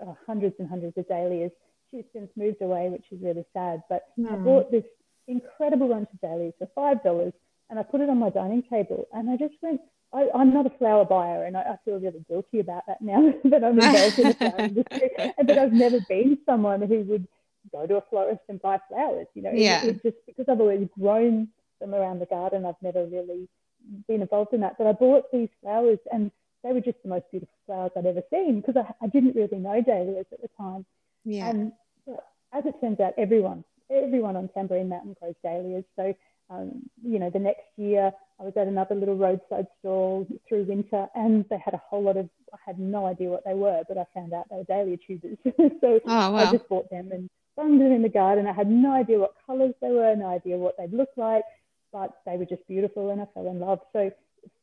uh, 0.00 0.14
hundreds 0.26 0.56
and 0.58 0.68
hundreds 0.68 0.96
of 0.96 1.06
dahlias. 1.06 1.52
She's 1.90 2.04
since 2.12 2.30
moved 2.36 2.60
away, 2.62 2.88
which 2.88 3.04
is 3.12 3.22
really 3.22 3.44
sad. 3.52 3.82
But 3.88 4.06
mm. 4.18 4.32
I 4.32 4.36
bought 4.36 4.72
this 4.72 4.84
incredible 5.28 5.88
bunch 5.88 6.08
of 6.12 6.20
dahlias 6.20 6.54
for 6.58 6.68
five 6.74 7.02
dollars, 7.04 7.32
and 7.70 7.78
I 7.78 7.82
put 7.82 8.00
it 8.00 8.10
on 8.10 8.18
my 8.18 8.30
dining 8.30 8.62
table, 8.62 9.06
and 9.12 9.30
I 9.30 9.36
just 9.36 9.54
went, 9.62 9.80
I, 10.12 10.26
am 10.34 10.52
not 10.52 10.66
a 10.66 10.70
flower 10.70 11.04
buyer, 11.04 11.44
and 11.44 11.56
I, 11.56 11.60
I, 11.60 11.78
feel 11.84 11.98
really 11.98 12.24
guilty 12.28 12.60
about 12.60 12.84
that 12.86 13.00
now 13.00 13.32
that 13.44 13.62
I'm 13.64 13.78
involved 13.78 14.18
in 14.18 14.28
the 14.28 14.34
flower 14.34 14.58
industry. 14.58 15.10
But 15.44 15.58
I've 15.58 15.72
never 15.72 16.00
been 16.08 16.38
someone 16.46 16.82
who 16.82 17.00
would 17.02 17.28
go 17.74 17.86
to 17.86 17.96
a 17.96 18.04
florist 18.10 18.42
and 18.48 18.60
buy 18.60 18.78
flowers. 18.88 19.26
You 19.34 19.42
know, 19.42 19.52
yeah. 19.52 19.84
It, 19.84 19.96
it's 19.96 20.02
just 20.02 20.16
because 20.26 20.46
I've 20.48 20.60
always 20.60 20.88
grown 20.98 21.48
them 21.80 21.94
around 21.94 22.20
the 22.20 22.26
garden. 22.26 22.64
I've 22.64 22.80
never 22.82 23.04
really 23.04 23.48
been 24.08 24.22
involved 24.22 24.52
in 24.52 24.60
that. 24.60 24.76
But 24.78 24.86
I 24.86 24.92
bought 24.92 25.24
these 25.32 25.48
flowers, 25.60 25.98
and 26.12 26.30
they 26.62 26.72
were 26.72 26.80
just 26.80 27.02
the 27.02 27.10
most 27.10 27.24
beautiful 27.30 27.54
flowers 27.66 27.92
I'd 27.96 28.06
ever 28.06 28.22
seen 28.30 28.60
because 28.60 28.76
I, 28.76 29.04
I 29.04 29.08
didn't 29.08 29.36
really 29.36 29.58
know 29.58 29.82
dahlias 29.82 30.26
at 30.32 30.40
the 30.40 30.48
time. 30.56 30.86
Yeah. 31.24 31.50
And 31.50 31.72
as 32.52 32.64
it 32.66 32.74
turns 32.80 33.00
out, 33.00 33.14
everyone 33.18 33.64
everyone 33.90 34.34
on 34.34 34.48
Tamborine 34.48 34.88
Mountain 34.88 35.14
grows 35.20 35.34
dahlias. 35.42 35.84
So 35.96 36.14
um, 36.50 36.82
you 37.02 37.18
know, 37.18 37.30
the 37.30 37.38
next 37.38 37.66
year 37.76 38.12
I 38.38 38.42
was 38.42 38.52
at 38.56 38.66
another 38.66 38.94
little 38.94 39.16
roadside 39.16 39.66
stall 39.78 40.26
through 40.48 40.64
winter 40.64 41.08
and 41.14 41.44
they 41.48 41.58
had 41.58 41.74
a 41.74 41.82
whole 41.88 42.02
lot 42.02 42.16
of, 42.16 42.28
I 42.52 42.58
had 42.64 42.78
no 42.78 43.06
idea 43.06 43.30
what 43.30 43.44
they 43.44 43.54
were, 43.54 43.82
but 43.88 43.96
I 43.96 44.04
found 44.12 44.32
out 44.32 44.46
they 44.50 44.56
were 44.56 44.64
dahlia 44.64 44.98
tubers. 44.98 45.38
so 45.44 46.00
oh, 46.06 46.30
wow. 46.30 46.34
I 46.34 46.52
just 46.52 46.68
bought 46.68 46.90
them 46.90 47.10
and 47.12 47.30
them 47.56 47.80
in 47.80 48.02
the 48.02 48.08
garden. 48.08 48.46
I 48.46 48.52
had 48.52 48.70
no 48.70 48.92
idea 48.92 49.18
what 49.18 49.34
colors 49.46 49.74
they 49.80 49.90
were, 49.90 50.14
no 50.16 50.28
idea 50.28 50.56
what 50.56 50.76
they'd 50.76 50.92
look 50.92 51.10
like, 51.16 51.44
but 51.92 52.20
they 52.26 52.36
were 52.36 52.44
just 52.44 52.66
beautiful 52.66 53.10
and 53.10 53.20
I 53.20 53.26
fell 53.34 53.48
in 53.48 53.60
love. 53.60 53.80
So 53.92 54.10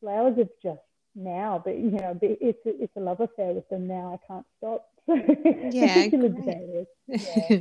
flowers 0.00 0.38
have 0.38 0.48
just 0.62 0.80
now, 1.14 1.60
but 1.64 1.76
you 1.76 1.90
know, 1.90 2.18
it's 2.22 2.66
a, 2.66 2.82
it's 2.82 2.96
a 2.96 3.00
love 3.00 3.20
affair 3.20 3.52
with 3.52 3.68
them 3.68 3.86
now. 3.86 4.20
I 4.22 4.26
can't 4.26 4.46
stop. 4.58 4.88
yeah, 5.08 6.08
yeah. 7.08 7.60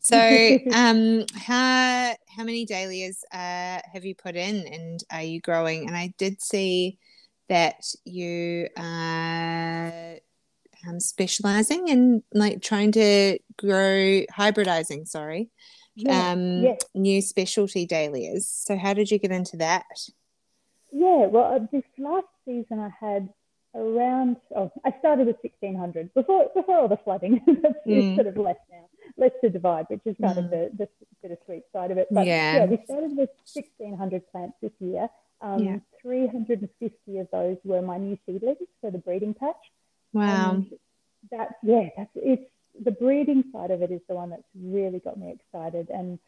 so, 0.00 0.58
um, 0.72 1.24
how 1.34 2.14
how 2.34 2.44
many 2.44 2.64
dahlias 2.64 3.22
uh, 3.32 3.80
have 3.92 4.04
you 4.04 4.14
put 4.14 4.34
in, 4.34 4.66
and 4.66 5.04
are 5.12 5.22
you 5.22 5.40
growing? 5.40 5.86
And 5.86 5.96
I 5.96 6.14
did 6.16 6.40
see 6.40 6.98
that 7.48 7.84
you 8.04 8.68
are 8.78 10.16
um, 10.88 11.00
specializing 11.00 11.88
in 11.88 12.22
like 12.32 12.62
trying 12.62 12.92
to 12.92 13.38
grow 13.58 14.22
hybridizing. 14.32 15.06
Sorry, 15.06 15.50
yeah, 15.94 16.32
um, 16.32 16.62
yeah. 16.62 16.76
new 16.94 17.20
specialty 17.22 17.86
dahlias. 17.86 18.48
So, 18.48 18.76
how 18.76 18.94
did 18.94 19.10
you 19.10 19.18
get 19.18 19.32
into 19.32 19.56
that? 19.58 19.84
Yeah, 20.92 21.26
well, 21.26 21.54
uh, 21.54 21.66
this 21.72 21.84
last 21.98 22.26
season 22.44 22.78
I 22.80 22.90
had 23.00 23.28
around. 23.74 24.36
Oh, 24.56 24.70
I 24.84 24.94
started 24.98 25.26
with 25.26 25.36
1600 25.42 26.12
before 26.14 26.50
before 26.54 26.78
all 26.78 26.88
the 26.88 26.98
flooding. 26.98 27.40
That's 27.46 27.74
mm. 27.86 28.16
sort 28.16 28.26
of 28.26 28.36
less 28.36 28.56
now, 28.70 28.88
less 29.16 29.32
to 29.42 29.50
divide, 29.50 29.86
which 29.88 30.00
is 30.04 30.16
kind 30.20 30.36
mm. 30.36 30.44
of 30.44 30.50
the, 30.50 30.70
the 30.76 30.88
bittersweet 31.22 31.64
side 31.72 31.90
of 31.90 31.98
it. 31.98 32.08
But 32.10 32.26
yeah. 32.26 32.56
yeah, 32.56 32.64
we 32.66 32.80
started 32.84 33.16
with 33.16 33.30
1600 33.52 34.30
plants 34.30 34.56
this 34.62 34.72
year. 34.80 35.08
Um, 35.42 35.62
yeah. 35.62 35.78
350 36.02 37.18
of 37.18 37.28
those 37.32 37.56
were 37.64 37.80
my 37.80 37.96
new 37.96 38.18
seedlings 38.26 38.58
for 38.80 38.90
the 38.90 38.98
breeding 38.98 39.34
patch. 39.34 39.56
Wow. 40.12 40.52
And 40.52 40.70
that 41.30 41.56
yeah, 41.62 41.88
that's 41.96 42.10
it's 42.14 42.50
the 42.82 42.90
breeding 42.92 43.44
side 43.52 43.70
of 43.70 43.82
it 43.82 43.90
is 43.90 44.00
the 44.08 44.14
one 44.14 44.30
that's 44.30 44.42
really 44.54 45.00
got 45.00 45.18
me 45.18 45.34
excited 45.34 45.88
and 45.90 46.18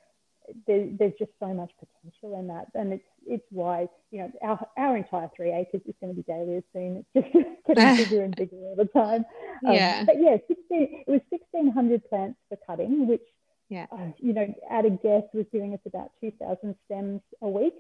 there, 0.67 0.89
there's 0.99 1.13
just 1.19 1.31
so 1.41 1.53
much 1.53 1.71
potential 1.79 2.39
in 2.39 2.49
that, 2.49 2.67
and 2.75 2.93
it's 2.93 3.05
it's 3.27 3.45
why 3.51 3.89
you 4.11 4.19
know 4.21 4.33
our 4.43 4.67
our 4.77 4.97
entire 4.97 5.31
three 5.37 5.53
acres 5.53 5.83
is 5.87 5.95
going 6.01 6.15
to 6.15 6.17
be 6.17 6.23
dahlias 6.23 6.65
soon. 6.73 7.05
It's 7.15 7.33
just 7.33 7.47
getting 7.67 7.97
bigger 7.97 8.25
and 8.25 8.37
bigger 8.37 8.57
all 8.57 8.77
the 8.77 8.87
time. 8.87 9.25
Um, 9.67 9.75
yeah. 9.75 10.05
But 10.05 10.17
yeah, 10.21 10.37
16, 10.49 10.57
it 10.71 11.11
was 11.11 11.21
sixteen 11.31 11.71
hundred 11.71 12.09
plants 12.09 12.39
for 12.49 12.59
cutting, 12.67 13.07
which 13.07 13.23
yeah, 13.69 13.87
uh, 13.93 14.11
you 14.19 14.33
know, 14.33 14.53
at 14.71 14.85
a 14.85 14.91
guess 14.91 15.23
was 15.33 15.47
giving 15.53 15.75
us 15.75 15.81
about 15.87 16.11
two 16.21 16.33
thousand 16.39 16.77
stems 16.87 17.21
a 17.41 17.49
week. 17.49 17.75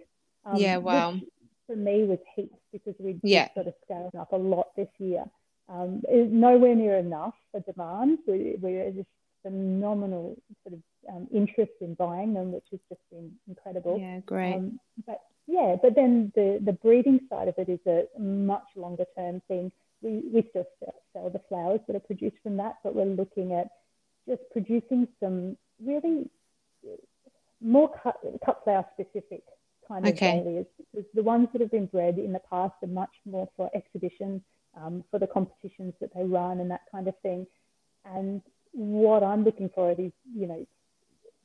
Um, 0.44 0.56
yeah, 0.56 0.76
wow. 0.78 1.18
for 1.66 1.76
me 1.76 2.04
was 2.04 2.18
heaps 2.35 2.59
because 2.73 2.94
we 2.99 3.21
yeah. 3.23 3.49
sort 3.54 3.68
of 3.68 3.75
scaled 3.85 4.14
up 4.14 4.32
a 4.32 4.37
lot 4.37 4.75
this 4.76 4.88
year. 4.99 5.25
Um, 5.72 6.02
nowhere 6.10 6.74
near 6.74 6.96
enough 6.96 7.34
for 7.50 7.60
demand. 7.60 8.18
We, 8.26 8.56
we're 8.60 8.90
just 8.90 9.08
phenomenal 9.42 10.36
sort 10.64 10.74
of 10.74 11.14
um, 11.14 11.28
interest 11.32 11.72
in 11.80 11.94
buying 11.94 12.34
them, 12.34 12.52
which 12.52 12.66
has 12.70 12.80
just 12.88 13.00
been 13.10 13.32
incredible. 13.48 13.98
Yeah, 13.98 14.20
great. 14.20 14.54
Um, 14.54 14.78
but 15.06 15.22
yeah, 15.46 15.76
but 15.80 15.94
then 15.94 16.30
the, 16.34 16.60
the 16.62 16.72
breeding 16.72 17.20
side 17.28 17.48
of 17.48 17.54
it 17.58 17.68
is 17.68 17.80
a 17.86 18.20
much 18.20 18.66
longer 18.76 19.04
term 19.16 19.40
thing. 19.48 19.72
We, 20.02 20.22
we 20.32 20.46
still 20.50 20.66
sell 21.12 21.30
the 21.30 21.40
flowers 21.48 21.80
that 21.86 21.96
are 21.96 22.00
produced 22.00 22.36
from 22.42 22.56
that, 22.58 22.76
but 22.84 22.94
we're 22.94 23.04
looking 23.06 23.52
at 23.52 23.68
just 24.28 24.42
producing 24.52 25.08
some 25.20 25.56
really 25.84 26.28
more 27.60 27.90
cut, 28.02 28.16
cut 28.44 28.60
flower 28.64 28.84
specific 28.92 29.42
kind 29.86 30.06
of 30.06 30.14
okay. 30.14 30.42
dahlias 30.42 30.66
because 30.78 31.08
the 31.14 31.22
ones 31.22 31.48
that 31.52 31.60
have 31.60 31.70
been 31.70 31.86
bred 31.86 32.18
in 32.18 32.32
the 32.32 32.40
past 32.50 32.74
are 32.82 32.88
much 32.88 33.10
more 33.24 33.48
for 33.56 33.70
exhibition, 33.74 34.42
um, 34.80 35.04
for 35.10 35.18
the 35.18 35.26
competitions 35.26 35.94
that 36.00 36.14
they 36.14 36.24
run 36.24 36.60
and 36.60 36.70
that 36.70 36.82
kind 36.90 37.08
of 37.08 37.14
thing. 37.20 37.46
And 38.04 38.42
what 38.72 39.22
I'm 39.22 39.44
looking 39.44 39.70
for 39.74 39.92
is, 39.92 40.12
you 40.34 40.46
know, 40.46 40.66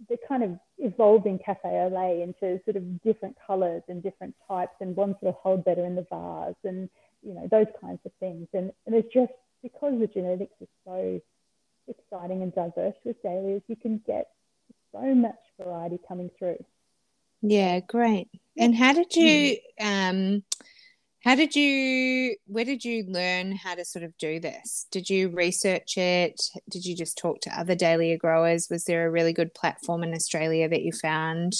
the 0.10 0.18
kind 0.28 0.44
of 0.44 0.52
evolving 0.78 1.40
cafe 1.40 1.70
au 1.70 1.88
lait 1.88 2.22
into 2.22 2.62
sort 2.66 2.78
of 2.78 3.02
different 3.02 3.36
colors 3.46 3.82
and 3.88 4.04
different 4.04 4.36
types 4.48 4.76
and 4.80 4.96
ones 4.96 5.16
that 5.22 5.34
hold 5.42 5.66
better 5.66 5.86
in 5.86 5.96
the 5.96 6.06
vase 6.10 6.56
and 6.64 6.90
you 7.24 7.34
know 7.34 7.48
those 7.50 7.66
kinds 7.82 8.00
of 8.06 8.12
things. 8.20 8.48
And, 8.54 8.72
and 8.86 8.96
it's 8.96 9.12
just 9.12 9.34
because 9.64 10.00
the 10.00 10.08
genetics 10.08 10.54
is 10.62 10.68
so 10.86 11.20
exciting 11.88 12.44
and 12.44 12.54
diverse 12.54 12.96
with 13.04 13.22
dahlias 13.24 13.64
you 13.68 13.76
can 13.76 14.02
get 14.06 14.30
so 14.92 15.02
much 15.16 15.40
variety 15.62 16.00
coming 16.08 16.30
through. 16.38 16.64
Yeah 17.42 17.80
great. 17.80 18.30
And 18.56 18.76
how 18.76 18.94
did 18.94 19.16
you 19.16 19.58
um 19.82 20.44
how 21.28 21.36
did 21.36 21.58
you 21.58 22.38
where 22.46 22.64
did 22.64 22.86
you 22.86 23.04
learn 23.06 23.52
how 23.54 23.76
to 23.76 23.84
sort 23.84 24.04
of 24.04 24.18
do 24.18 24.40
this? 24.40 24.88
Did 24.92 25.10
you 25.10 25.28
research 25.28 25.98
it? 25.98 26.40
Did 26.70 26.86
you 26.86 26.96
just 26.96 27.18
talk 27.18 27.42
to 27.42 27.60
other 27.60 27.76
dahlia 27.76 28.18
growers 28.18 28.70
was 28.72 28.86
there 28.86 29.06
a 29.06 29.12
really 29.12 29.34
good 29.34 29.54
platform 29.54 30.04
in 30.04 30.14
australia 30.14 30.70
that 30.70 30.84
you 30.84 30.94
found? 30.94 31.52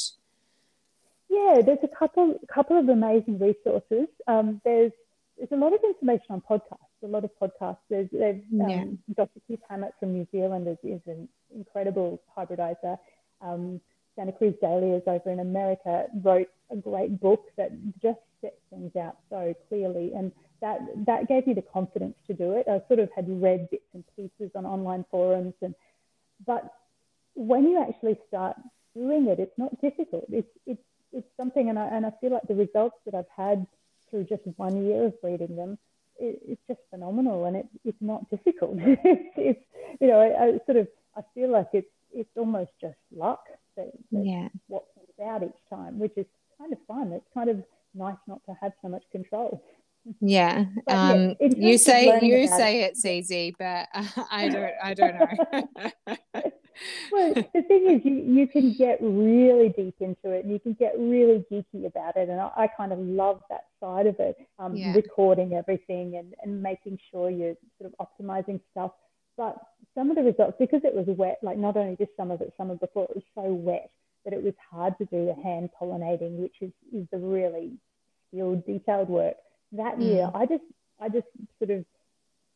Yeah 1.30 1.62
there's 1.66 1.84
a 1.84 1.90
couple 2.00 2.40
couple 2.48 2.80
of 2.80 2.88
amazing 2.88 3.40
resources. 3.40 4.08
Um, 4.26 4.62
there's 4.64 4.94
there's 5.38 5.52
a 5.52 5.58
lot 5.58 5.74
of 5.74 5.82
information 5.84 6.28
on 6.30 6.42
podcasts 6.50 7.04
a 7.04 7.08
lot 7.08 7.26
of 7.26 7.32
podcasts. 7.42 7.78
There's, 7.90 8.08
there's 8.14 8.42
um, 8.62 8.70
yeah. 8.70 8.86
dr 9.18 9.40
keith 9.50 9.60
hammett 9.70 9.92
from 10.00 10.14
new 10.14 10.26
zealand 10.32 10.70
is, 10.70 10.78
is 10.82 11.02
an 11.08 11.28
incredible 11.54 12.22
hybridizer. 12.38 12.98
Um, 13.42 13.82
santa 14.18 14.34
cruz 14.34 14.54
dahlias 14.62 15.04
over 15.08 15.32
in 15.32 15.40
america 15.40 16.06
wrote 16.24 16.50
a 16.72 16.76
great 16.76 17.20
book 17.20 17.46
that 17.56 17.72
just 18.02 18.20
set 18.42 18.58
things 18.70 18.92
out 18.96 19.18
so 19.30 19.54
clearly. 19.70 20.12
And 20.16 20.32
that, 20.62 20.80
that 21.06 21.28
gave 21.28 21.48
me 21.48 21.54
the 21.54 21.62
confidence 21.62 22.16
to 22.28 22.34
do 22.34 22.54
it. 22.54 22.66
I 22.68 22.82
sort 22.88 23.00
of 23.00 23.10
had 23.16 23.26
read 23.42 23.70
bits 23.70 23.86
and 23.94 24.04
pieces 24.16 24.52
on 24.56 24.66
online 24.66 25.06
forums, 25.12 25.54
and 25.62 25.76
but 26.46 26.72
when 27.36 27.64
you 27.68 27.82
actually 27.82 28.18
start 28.28 28.58
doing 28.96 29.28
it, 29.28 29.40
it's 29.40 29.58
not 29.58 29.80
difficult. 29.82 30.26
It's, 30.32 30.48
it's, 30.66 30.82
it's 31.12 31.28
something, 31.36 31.70
and 31.70 31.78
I, 31.80 31.88
and 31.88 32.06
I 32.06 32.12
feel 32.22 32.32
like 32.32 32.48
the 32.48 32.56
results 32.56 32.98
that 33.06 33.16
I've 33.16 33.26
had 33.36 33.66
through 34.10 34.26
just 34.26 34.42
one 34.58 34.86
year 34.86 35.06
of 35.06 35.22
breeding 35.22 35.56
them, 35.56 35.78
it's 36.20 36.62
just 36.68 36.80
phenomenal, 36.90 37.46
and 37.46 37.58
it, 37.58 37.68
it's 37.86 38.02
not 38.02 38.28
difficult. 38.30 38.78
it's, 38.80 39.34
it's, 39.36 39.60
you 40.00 40.08
know, 40.08 40.20
I, 40.20 40.46
I, 40.46 40.60
sort 40.66 40.78
of, 40.78 40.88
I 41.16 41.22
feel 41.36 41.52
like 41.52 41.70
it's, 41.74 41.88
it's 42.12 42.30
almost 42.36 42.72
just 42.82 42.98
luck 43.16 43.44
that, 43.78 43.92
that 44.12 44.26
yeah. 44.26 44.48
what 44.68 44.84
comes 44.94 45.30
out 45.30 45.44
each 45.44 45.70
time, 45.70 45.98
which 46.00 46.14
is 46.18 46.26
kind 46.58 46.74
of 46.74 46.80
fun. 46.88 47.12
It's 47.14 47.28
kind 47.34 47.50
of 47.50 47.64
nice 47.96 48.18
not 48.28 48.42
to 48.46 48.56
have 48.62 48.74
so 48.82 48.90
much 48.90 49.04
control. 49.12 49.64
Yeah, 50.22 50.66
um, 50.88 51.36
yeah 51.40 51.50
you 51.58 51.78
say 51.78 52.20
you 52.22 52.48
say 52.48 52.84
it. 52.84 52.92
it's 52.92 53.06
easy, 53.06 53.56
but 53.58 53.88
I 54.32 54.50
don't. 54.54 54.74
I 54.82 54.94
don't 54.94 55.16
know. 55.16 55.68
well, 57.12 57.34
the 57.34 57.62
thing 57.68 57.90
is, 57.90 58.06
you 58.06 58.16
you 58.16 58.48
can 58.48 58.74
get 58.74 59.00
really 59.02 59.70
deep 59.70 59.96
into 60.00 60.32
it, 60.32 60.46
and 60.46 60.54
you 60.54 60.60
can 60.60 60.74
get 60.74 60.94
really 60.98 61.44
geeky 61.52 61.86
about 61.86 62.16
it, 62.16 62.30
and 62.30 62.40
I, 62.40 62.52
I 62.56 62.68
kind 62.68 62.94
of 62.94 63.00
love 63.00 63.42
that 63.50 63.66
side 63.82 64.08
of 64.08 64.16
it. 64.20 64.38
Um, 64.60 64.76
yeah. 64.76 64.94
Recording 64.94 65.54
everything 65.54 66.16
and 66.16 66.34
and 66.42 66.62
making 66.62 67.00
sure 67.12 67.30
you're 67.30 67.56
sort 67.78 67.92
of 67.92 68.08
optimizing 68.08 68.62
stuff. 68.72 68.92
But 69.36 69.58
some 69.98 70.12
of 70.12 70.16
the 70.16 70.24
results, 70.24 70.58
because 70.60 70.82
it 70.84 70.94
was 70.94 71.08
wet, 71.08 71.40
like 71.42 71.58
not 71.58 71.76
only 71.76 71.96
this 71.96 72.10
summer 72.16 72.38
but 72.38 72.56
summer 72.56 72.76
before, 72.76 73.06
it 73.06 73.16
was 73.16 73.24
so 73.34 73.52
wet 73.52 73.90
that 74.24 74.34
it 74.34 74.44
was 74.44 74.54
hard 74.70 74.98
to 75.00 75.06
do 75.06 75.26
the 75.26 75.36
hand 75.42 75.70
pollinating, 75.82 76.38
which 76.38 76.56
is 76.62 76.72
is 76.94 77.08
the 77.12 77.18
really 77.18 77.74
skilled, 78.28 78.66
detailed 78.66 79.10
work. 79.10 79.36
That 79.72 79.98
mm. 79.98 80.04
year, 80.04 80.32
I 80.34 80.46
just, 80.46 80.64
I 81.02 81.10
just 81.10 81.28
sort 81.60 81.72
of, 81.72 81.86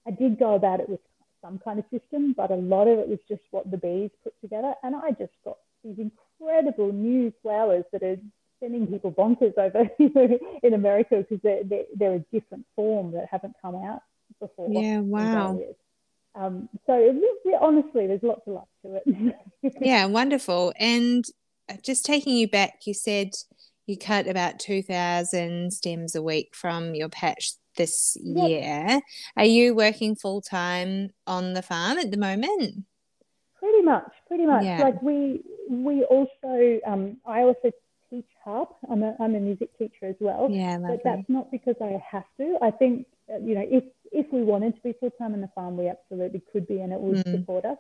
I 0.08 0.12
did 0.12 0.40
go 0.40 0.56
about 0.56 0.80
it 0.80 0.90
with 0.90 1.00
some 1.42 1.60
kind 1.60 1.80
of 1.80 1.86
system, 1.92 2.34
but 2.36 2.52
a 2.52 2.56
lot 2.56 2.88
of 2.88 3.00
it 3.00 3.08
was 3.08 3.20
just 3.28 3.42
what 3.52 3.70
the 3.70 3.78
bees 3.78 4.12
put 4.24 4.34
together. 4.42 4.74
And 4.84 4.96
I 4.96 5.12
just 5.12 5.34
got 5.44 5.58
these 5.84 5.98
incredible 5.98 6.92
new 6.92 7.34
flowers 7.42 7.84
that 7.92 8.04
are 8.04 8.18
sending 8.60 8.88
people 8.88 9.12
bonkers 9.12 9.58
over 9.58 9.90
in 10.64 10.74
America 10.74 11.18
because 11.18 11.40
they're, 11.44 11.64
they're, 11.64 11.86
they're, 11.96 12.16
a 12.16 12.26
different 12.32 12.66
form 12.76 13.12
that 13.14 13.28
haven't 13.30 13.56
come 13.62 13.76
out 13.76 14.02
before. 14.40 14.70
Yeah, 14.72 15.00
wow. 15.00 15.60
Um, 16.36 16.70
so 16.86 17.14
honestly, 17.60 18.08
there's 18.08 18.24
lots 18.24 18.42
of 18.48 18.54
luck 18.54 18.68
to 18.84 19.00
it. 19.06 19.36
yeah, 19.82 20.06
wonderful. 20.06 20.74
And 20.78 21.26
uh, 21.70 21.76
just 21.84 22.06
taking 22.06 22.36
you 22.36 22.48
back, 22.48 22.82
you 22.86 22.94
said 22.94 23.32
you 23.86 23.98
cut 23.98 24.28
about 24.28 24.60
2,000 24.60 25.72
stems 25.72 26.16
a 26.16 26.22
week 26.22 26.56
from 26.56 26.96
your 26.96 27.10
patch 27.10 27.54
this 27.78 28.18
yep. 28.22 28.50
year. 28.50 29.02
Are 29.38 29.46
you 29.46 29.76
working 29.76 30.16
full 30.16 30.42
time 30.42 31.12
on 31.28 31.54
the 31.54 31.62
farm 31.62 31.98
at 31.98 32.12
the 32.12 32.18
moment? 32.18 32.86
Pretty 33.58 33.82
much, 33.82 34.12
pretty 34.28 34.46
much. 34.46 34.64
Yeah. 34.64 34.82
Like 34.82 35.02
we 35.02 35.44
we 35.70 36.04
also 36.04 36.80
um, 36.88 37.18
I 37.26 37.42
also 37.42 37.72
teach 38.10 38.26
harp. 38.44 38.76
I'm 38.90 39.04
a 39.04 39.16
I'm 39.20 39.36
a 39.36 39.40
music 39.40 39.78
teacher 39.78 40.08
as 40.08 40.16
well. 40.20 40.48
Yeah, 40.50 40.78
lovely. 40.78 40.98
But 40.98 41.04
that's 41.04 41.30
not 41.30 41.52
because 41.52 41.76
I 41.82 42.02
have 42.12 42.26
to. 42.38 42.58
I 42.62 42.72
think 42.72 43.06
uh, 43.32 43.38
you 43.38 43.54
know 43.54 43.66
if 43.70 43.84
if 44.12 44.32
we 44.32 44.44
wanted 44.44 44.76
to 44.76 44.82
be 44.82 44.94
full 45.00 45.12
time 45.12 45.34
in 45.34 45.42
the 45.42 45.50
farm, 45.56 45.78
we 45.78 45.88
absolutely 45.88 46.42
could 46.52 46.68
be, 46.68 46.80
and 46.80 46.92
it 46.94 47.00
would 47.00 47.26
mm. 47.26 47.32
support 47.32 47.66
us. 47.66 47.78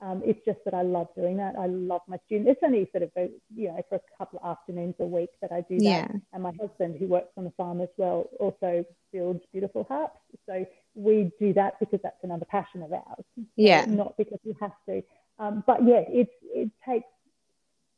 Um, 0.00 0.22
it's 0.24 0.44
just 0.44 0.58
that 0.64 0.74
I 0.74 0.82
love 0.82 1.08
doing 1.16 1.36
that. 1.38 1.54
I 1.58 1.66
love 1.66 2.02
my 2.08 2.18
students. 2.26 2.50
It's 2.50 2.60
only 2.62 2.88
sort 2.90 3.04
of 3.04 3.10
a, 3.16 3.30
you 3.54 3.68
know 3.68 3.80
for 3.88 3.96
a 3.96 4.00
couple 4.18 4.40
of 4.42 4.50
afternoons 4.50 4.94
a 4.98 5.06
week 5.06 5.30
that 5.40 5.52
I 5.52 5.62
do 5.62 5.78
that. 5.78 5.84
Yeah. 5.84 6.08
And 6.32 6.42
my 6.42 6.52
husband, 6.60 6.96
who 6.98 7.06
works 7.06 7.32
on 7.36 7.44
the 7.44 7.52
farm 7.52 7.80
as 7.80 7.88
well, 7.96 8.28
also 8.38 8.84
builds 9.12 9.40
beautiful 9.52 9.84
harps. 9.84 10.18
So 10.46 10.66
we 10.94 11.30
do 11.38 11.52
that 11.54 11.78
because 11.80 12.00
that's 12.02 12.22
another 12.22 12.44
passion 12.44 12.82
of 12.82 12.92
ours. 12.92 13.24
Yeah. 13.56 13.84
not 13.86 14.16
because 14.18 14.40
we 14.44 14.54
have 14.60 14.72
to. 14.88 15.02
Um, 15.38 15.64
but 15.66 15.84
yeah, 15.86 16.02
it 16.08 16.28
it 16.42 16.70
takes 16.86 17.06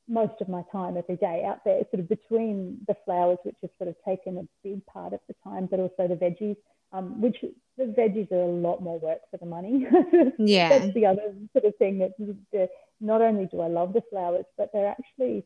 most 0.08 0.40
of 0.40 0.48
my 0.48 0.62
time 0.70 0.96
every 0.96 1.16
day 1.16 1.44
out 1.46 1.64
there, 1.64 1.80
sort 1.90 2.00
of 2.00 2.08
between 2.08 2.78
the 2.86 2.96
flowers, 3.04 3.38
which 3.42 3.56
have 3.62 3.70
sort 3.78 3.88
of 3.88 3.96
taken 4.04 4.38
a 4.38 4.48
big 4.62 4.84
part 4.86 5.12
of 5.12 5.20
the 5.28 5.34
time, 5.42 5.66
but 5.70 5.80
also 5.80 6.06
the 6.08 6.14
veggies, 6.14 6.56
um, 6.92 7.20
which 7.20 7.36
the 7.76 7.84
veggies 7.84 8.30
are 8.30 8.42
a 8.42 8.46
lot 8.46 8.82
more 8.82 8.98
work 8.98 9.20
for 9.30 9.36
the 9.38 9.46
money. 9.46 9.86
yeah. 10.38 10.68
That's 10.68 10.94
the 10.94 11.06
other 11.06 11.34
sort 11.52 11.64
of 11.64 11.76
thing 11.76 11.98
that 11.98 12.12
the, 12.52 12.68
not 13.00 13.20
only 13.20 13.46
do 13.46 13.60
I 13.60 13.68
love 13.68 13.92
the 13.92 14.02
flowers, 14.10 14.44
but 14.56 14.70
they're 14.72 14.88
actually 14.88 15.44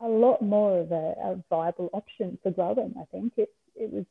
a 0.00 0.08
lot 0.08 0.42
more 0.42 0.80
of 0.80 0.92
a, 0.92 1.14
a 1.22 1.44
viable 1.48 1.90
option 1.92 2.38
for 2.42 2.50
growing. 2.50 2.94
I 3.00 3.04
think 3.12 3.34
it, 3.36 3.50
it 3.76 3.92
was 3.92 4.04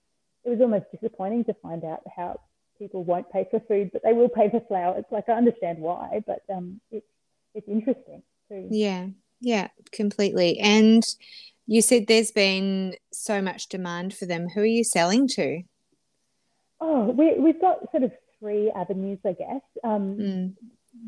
it 0.46 0.50
was 0.50 0.62
almost 0.62 0.86
disappointing 0.94 1.44
to 1.46 1.54
find 1.56 1.84
out 1.84 2.02
how 2.16 2.40
people 2.78 3.04
won't 3.04 3.30
pay 3.32 3.46
for 3.52 3.60
food, 3.68 3.92
but 3.92 4.02
they 4.04 4.14
will 4.14 4.30
pay 4.30 4.50
for 4.50 4.62
flowers. 4.68 5.04
Like 5.12 5.28
I 5.28 5.34
understand 5.34 5.80
why, 5.80 6.24
but 6.26 6.44
um, 6.54 6.80
it's 6.92 7.06
it's 7.54 7.68
interesting 7.68 8.24
too. 8.50 8.68
Yeah, 8.72 9.08
yeah, 9.42 9.70
completely. 9.92 10.60
And 10.60 11.04
you 11.68 11.82
said 11.82 12.08
there's 12.08 12.32
been 12.32 12.96
so 13.12 13.42
much 13.42 13.70
demand 13.70 14.14
for 14.14 14.26
them. 14.26 14.50
Who 14.50 14.62
are 14.62 14.66
you 14.66 14.84
selling 14.84 15.28
to? 15.30 15.62
Oh, 16.82 17.12
we, 17.12 17.38
we've 17.38 17.62
got 17.62 17.92
sort 17.92 18.04
of 18.04 18.12
three 18.40 18.72
avenues, 18.72 19.20
I 19.26 19.34
guess. 19.34 19.62
Um, 19.84 20.18
mm. 20.18 20.54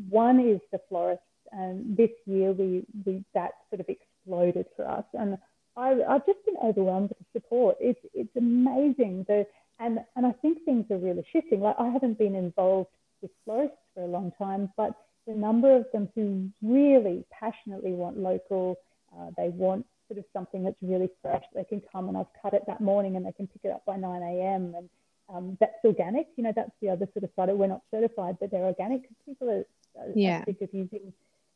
One 0.08 0.40
is 0.40 0.60
the 0.70 0.80
florist, 0.88 1.22
and 1.50 1.96
this 1.96 2.10
year 2.26 2.52
we, 2.52 2.84
we 3.04 3.24
that 3.34 3.52
sort 3.70 3.80
of 3.80 3.86
exploded 3.88 4.66
for 4.76 4.88
us, 4.88 5.04
and 5.14 5.38
I, 5.76 5.88
have 6.08 6.26
just 6.26 6.44
been 6.44 6.56
overwhelmed 6.62 7.10
with 7.10 7.18
the 7.18 7.40
support. 7.40 7.76
It's 7.80 8.00
it's 8.14 8.34
amazing. 8.36 9.24
The 9.28 9.46
and 9.80 10.00
and 10.16 10.26
I 10.26 10.32
think 10.42 10.64
things 10.64 10.86
are 10.90 10.98
really 10.98 11.24
shifting. 11.32 11.60
Like 11.60 11.76
I 11.78 11.88
haven't 11.88 12.18
been 12.18 12.34
involved 12.34 12.90
with 13.20 13.30
florists 13.44 13.76
for 13.94 14.02
a 14.02 14.06
long 14.06 14.32
time, 14.38 14.70
but 14.76 14.94
the 15.26 15.34
number 15.34 15.74
of 15.74 15.86
them 15.92 16.08
who 16.14 16.50
really 16.62 17.24
passionately 17.30 17.92
want 17.92 18.18
local, 18.18 18.76
uh, 19.16 19.30
they 19.36 19.48
want 19.50 19.86
sort 20.08 20.18
of 20.18 20.24
something 20.32 20.64
that's 20.64 20.76
really 20.82 21.08
fresh. 21.22 21.44
They 21.54 21.64
can 21.64 21.82
come 21.92 22.08
and 22.08 22.16
I've 22.16 22.26
cut 22.40 22.54
it 22.54 22.64
that 22.66 22.80
morning 22.80 23.16
and 23.16 23.24
they 23.24 23.32
can 23.32 23.46
pick 23.46 23.62
it 23.64 23.70
up 23.70 23.84
by 23.86 23.96
9 23.96 24.22
a.m. 24.22 24.74
and 24.76 24.88
um, 25.32 25.56
that's 25.60 25.72
organic. 25.84 26.28
You 26.36 26.44
know, 26.44 26.52
that's 26.54 26.72
the 26.80 26.90
other 26.90 27.08
sort 27.12 27.24
of 27.24 27.30
side. 27.36 27.48
That 27.48 27.56
we're 27.56 27.68
not 27.68 27.82
certified, 27.90 28.36
but 28.40 28.50
they're 28.50 28.64
organic 28.64 29.02
because 29.02 29.16
people 29.24 29.48
are, 29.48 30.02
are 30.02 30.12
yeah. 30.14 30.44
sick 30.44 30.60
of 30.60 30.68
using 30.72 31.12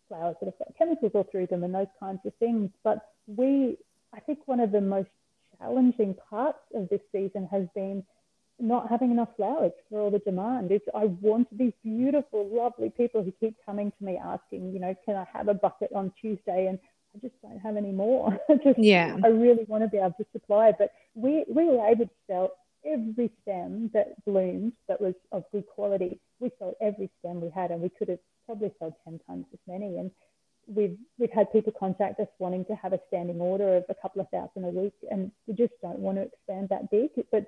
flowers 0.09 0.37
that 0.41 0.47
have 0.47 0.59
got 0.59 0.77
chemicals 0.79 1.13
all 1.15 1.27
through 1.31 1.49
them 1.49 1.65
and 1.65 1.75
those 1.75 1.87
kinds 1.99 2.21
of 2.25 2.33
things. 2.37 2.71
But 2.85 3.15
we, 3.27 3.77
I 4.15 4.21
think 4.21 4.41
one 4.47 4.61
of 4.61 4.73
the 4.73 4.81
most 4.81 5.09
challenging 5.59 6.15
parts 6.31 6.61
of 6.75 6.89
this 6.89 7.01
season 7.13 7.49
has 7.51 7.67
been 7.75 8.05
not 8.59 8.89
having 8.91 9.11
enough 9.11 9.29
flowers 9.37 9.73
for 9.89 10.01
all 10.01 10.11
the 10.11 10.19
demand. 10.21 10.71
It's, 10.71 10.85
I 10.95 11.07
want 11.21 11.47
these 11.57 11.73
beautiful, 11.83 12.49
lovely 12.49 12.91
people 12.91 13.23
who 13.23 13.33
keep 13.33 13.57
coming 13.65 13.93
to 13.99 14.05
me 14.05 14.19
asking, 14.23 14.73
you 14.73 14.81
know, 14.81 14.95
can 15.05 15.17
I 15.17 15.27
have 15.33 15.49
a 15.49 15.55
bucket 15.55 15.91
on 15.95 16.13
Tuesday? 16.21 16.67
And 16.67 16.79
I 17.15 17.19
just 17.19 17.35
don't 17.43 17.59
have 17.61 17.77
any 17.77 17.93
more. 17.93 18.39
just, 18.65 18.79
yeah. 18.79 19.17
I 19.23 19.29
really 19.29 19.65
want 19.69 19.85
to 19.85 19.89
be 19.89 19.99
able 19.99 20.15
to 20.19 20.27
supply. 20.33 20.73
But 20.77 20.93
we, 21.15 21.45
we 21.49 21.65
were 21.65 21.87
able 21.87 22.07
to 22.07 22.11
sell 22.27 22.53
every 22.85 23.31
stem 23.43 23.91
that 23.93 24.25
bloomed 24.25 24.73
that 24.89 25.01
was 25.01 25.15
of 25.33 25.45
good 25.53 25.67
quality. 25.67 26.19
We 26.41 26.51
sold 26.59 26.75
every 26.81 27.11
stem 27.19 27.41
we 27.41 27.51
had, 27.51 27.71
and 27.71 27.81
we 27.81 27.91
could 27.91 28.09
have 28.09 28.21
probably 28.47 28.73
sold 28.79 28.95
10 29.05 29.21
times 29.27 29.47
as 29.53 29.59
many. 29.67 29.99
And 29.99 30.11
we've 30.67 30.97
we've 31.19 31.31
had 31.31 31.53
people 31.53 31.73
contact 31.79 32.21
us 32.21 32.29
wanting 32.39 32.65
to 32.67 32.75
have 32.75 32.93
a 32.93 33.01
standing 33.09 33.41
order 33.41 33.77
of 33.77 33.85
a 33.89 33.95
couple 33.95 34.21
of 34.21 34.29
thousand 34.31 34.65
a 34.65 34.69
week, 34.69 34.95
and 35.11 35.31
we 35.47 35.55
just 35.55 35.73
don't 35.83 35.99
want 35.99 36.19
to 36.19 36.23
expand 36.23 36.69
that 36.71 36.91
big. 36.91 37.11
But 37.31 37.47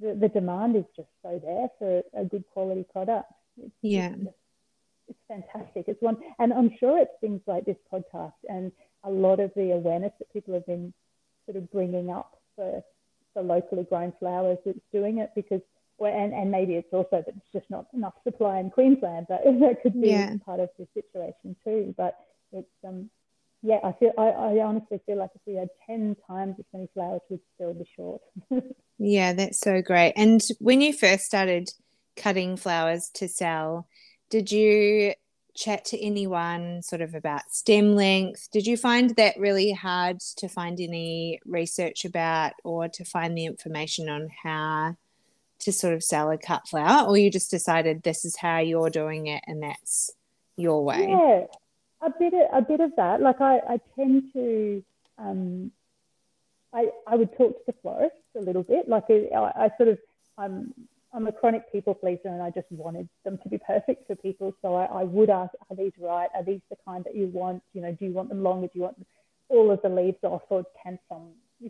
the, 0.00 0.14
the 0.14 0.28
demand 0.28 0.76
is 0.76 0.84
just 0.96 1.08
so 1.22 1.40
there 1.44 1.68
for 1.78 2.02
a 2.20 2.24
good 2.24 2.44
quality 2.52 2.84
product. 2.92 3.30
It's, 3.60 3.74
yeah. 3.82 4.12
It's, 4.12 4.36
it's 5.08 5.18
fantastic. 5.28 5.84
It's 5.88 6.00
one, 6.00 6.16
and 6.38 6.52
I'm 6.52 6.70
sure 6.78 6.98
it's 6.98 7.12
things 7.20 7.40
like 7.46 7.64
this 7.64 7.76
podcast 7.92 8.32
and 8.48 8.72
a 9.04 9.10
lot 9.10 9.40
of 9.40 9.50
the 9.56 9.72
awareness 9.72 10.12
that 10.18 10.32
people 10.32 10.54
have 10.54 10.66
been 10.66 10.92
sort 11.46 11.56
of 11.56 11.70
bringing 11.72 12.10
up 12.10 12.38
for 12.56 12.82
for 13.34 13.42
locally 13.42 13.84
grown 13.84 14.12
flowers 14.18 14.58
that's 14.64 14.78
doing 14.92 15.18
it 15.18 15.30
because 15.34 15.60
well, 15.98 16.12
and, 16.12 16.32
and 16.32 16.50
maybe 16.50 16.74
it's 16.74 16.92
also 16.92 17.22
that 17.24 17.28
it's 17.28 17.52
just 17.52 17.68
not 17.70 17.86
enough 17.94 18.14
supply 18.24 18.58
in 18.58 18.70
Queensland, 18.70 19.26
but 19.28 19.42
that 19.44 19.82
could 19.82 20.00
be 20.00 20.08
yeah. 20.08 20.34
part 20.44 20.60
of 20.60 20.68
the 20.78 20.86
situation 20.94 21.56
too. 21.64 21.94
But 21.96 22.16
it's 22.52 22.68
um 22.86 23.10
yeah, 23.62 23.78
I 23.84 23.92
feel 23.92 24.12
I, 24.18 24.28
I 24.28 24.64
honestly 24.64 25.00
feel 25.06 25.18
like 25.18 25.30
if 25.34 25.40
we 25.46 25.54
had 25.54 25.68
ten 25.86 26.16
times 26.26 26.56
as 26.58 26.64
many 26.72 26.88
flowers, 26.92 27.20
we'd 27.28 27.40
still 27.54 27.74
be 27.74 27.88
short. 27.94 28.20
yeah, 28.98 29.32
that's 29.32 29.60
so 29.60 29.80
great. 29.80 30.14
And 30.16 30.42
when 30.58 30.80
you 30.80 30.92
first 30.92 31.24
started 31.24 31.70
cutting 32.16 32.56
flowers 32.56 33.10
to 33.14 33.28
sell, 33.28 33.86
did 34.30 34.50
you 34.50 35.14
chat 35.54 35.84
to 35.84 36.04
anyone 36.04 36.82
sort 36.82 37.02
of 37.02 37.14
about 37.14 37.50
stem 37.50 37.94
length? 37.94 38.48
Did 38.52 38.66
you 38.66 38.76
find 38.76 39.14
that 39.16 39.38
really 39.38 39.72
hard 39.72 40.20
to 40.38 40.48
find 40.48 40.80
any 40.80 41.40
research 41.46 42.04
about 42.04 42.52
or 42.64 42.88
to 42.88 43.04
find 43.04 43.36
the 43.36 43.46
information 43.46 44.08
on 44.08 44.28
how 44.42 44.96
to 45.60 45.72
sort 45.72 45.94
of 45.94 46.02
sell 46.02 46.30
a 46.30 46.38
cut 46.38 46.66
flower, 46.66 47.06
or 47.06 47.16
you 47.16 47.30
just 47.30 47.50
decided 47.50 48.02
this 48.02 48.24
is 48.24 48.36
how 48.36 48.58
you're 48.58 48.90
doing 48.90 49.28
it 49.28 49.44
and 49.46 49.62
that's 49.62 50.10
your 50.56 50.84
way? 50.84 51.06
Yeah, 51.08 51.46
a 52.02 52.10
bit 52.18 52.34
of, 52.34 52.40
a 52.52 52.62
bit 52.62 52.80
of 52.80 52.92
that. 52.96 53.20
Like 53.20 53.40
I, 53.40 53.58
I 53.68 53.80
tend 53.96 54.24
to, 54.32 54.82
um, 55.18 55.70
I, 56.72 56.88
I 57.06 57.16
would 57.16 57.36
talk 57.36 57.56
to 57.56 57.62
the 57.66 57.74
florist 57.82 58.16
a 58.36 58.40
little 58.40 58.62
bit. 58.62 58.88
Like 58.88 59.04
I, 59.10 59.26
I 59.34 59.70
sort 59.76 59.88
of, 59.88 59.98
I'm, 60.38 60.74
I'm 61.14 61.26
a 61.26 61.32
chronic 61.32 61.70
people 61.70 61.94
pleaser 61.94 62.28
and 62.28 62.42
I 62.42 62.50
just 62.50 62.70
wanted 62.70 63.08
them 63.24 63.38
to 63.42 63.48
be 63.48 63.58
perfect 63.58 64.06
for 64.06 64.16
people. 64.16 64.54
So 64.62 64.74
I, 64.74 64.86
I 64.86 65.04
would 65.04 65.30
ask, 65.30 65.52
are 65.70 65.76
these 65.76 65.92
right? 66.00 66.28
Are 66.34 66.42
these 66.42 66.60
the 66.70 66.76
kind 66.86 67.04
that 67.04 67.14
you 67.14 67.26
want? 67.26 67.62
You 67.74 67.82
know, 67.82 67.92
do 67.92 68.06
you 68.06 68.12
want 68.12 68.30
them 68.30 68.42
longer? 68.42 68.66
Do 68.66 68.72
you 68.74 68.82
want 68.82 69.06
all 69.48 69.70
of 69.70 69.82
the 69.82 69.90
leaves 69.90 70.18
off 70.22 70.42
or 70.48 70.64
can 70.82 70.98
some 71.08 71.28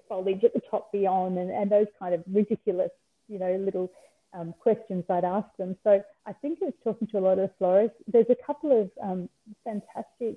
foliage 0.08 0.44
at 0.44 0.54
the 0.54 0.62
top 0.70 0.92
be 0.92 1.06
on? 1.06 1.38
And, 1.38 1.50
and 1.50 1.70
those 1.70 1.88
kind 1.98 2.14
of 2.14 2.22
ridiculous, 2.32 2.90
you 3.28 3.38
know, 3.38 3.56
little 3.56 3.90
um, 4.34 4.54
questions 4.58 5.04
I'd 5.08 5.24
ask 5.24 5.48
them. 5.58 5.76
So 5.84 6.02
I 6.26 6.32
think 6.32 6.58
it 6.60 6.64
was 6.64 6.74
talking 6.82 7.08
to 7.08 7.18
a 7.18 7.20
lot 7.20 7.38
of 7.38 7.50
florists. 7.58 7.96
There's 8.06 8.30
a 8.30 8.46
couple 8.46 8.82
of 8.82 8.90
um, 9.02 9.28
fantastic 9.64 10.36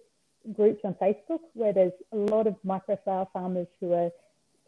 groups 0.54 0.82
on 0.84 0.94
Facebook 0.96 1.40
where 1.54 1.74
there's 1.74 1.94
a 2.12 2.18
lot 2.18 2.48
of 2.48 2.56
microflower 2.66 3.28
farmers 3.32 3.68
who 3.80 3.94
are 3.94 4.12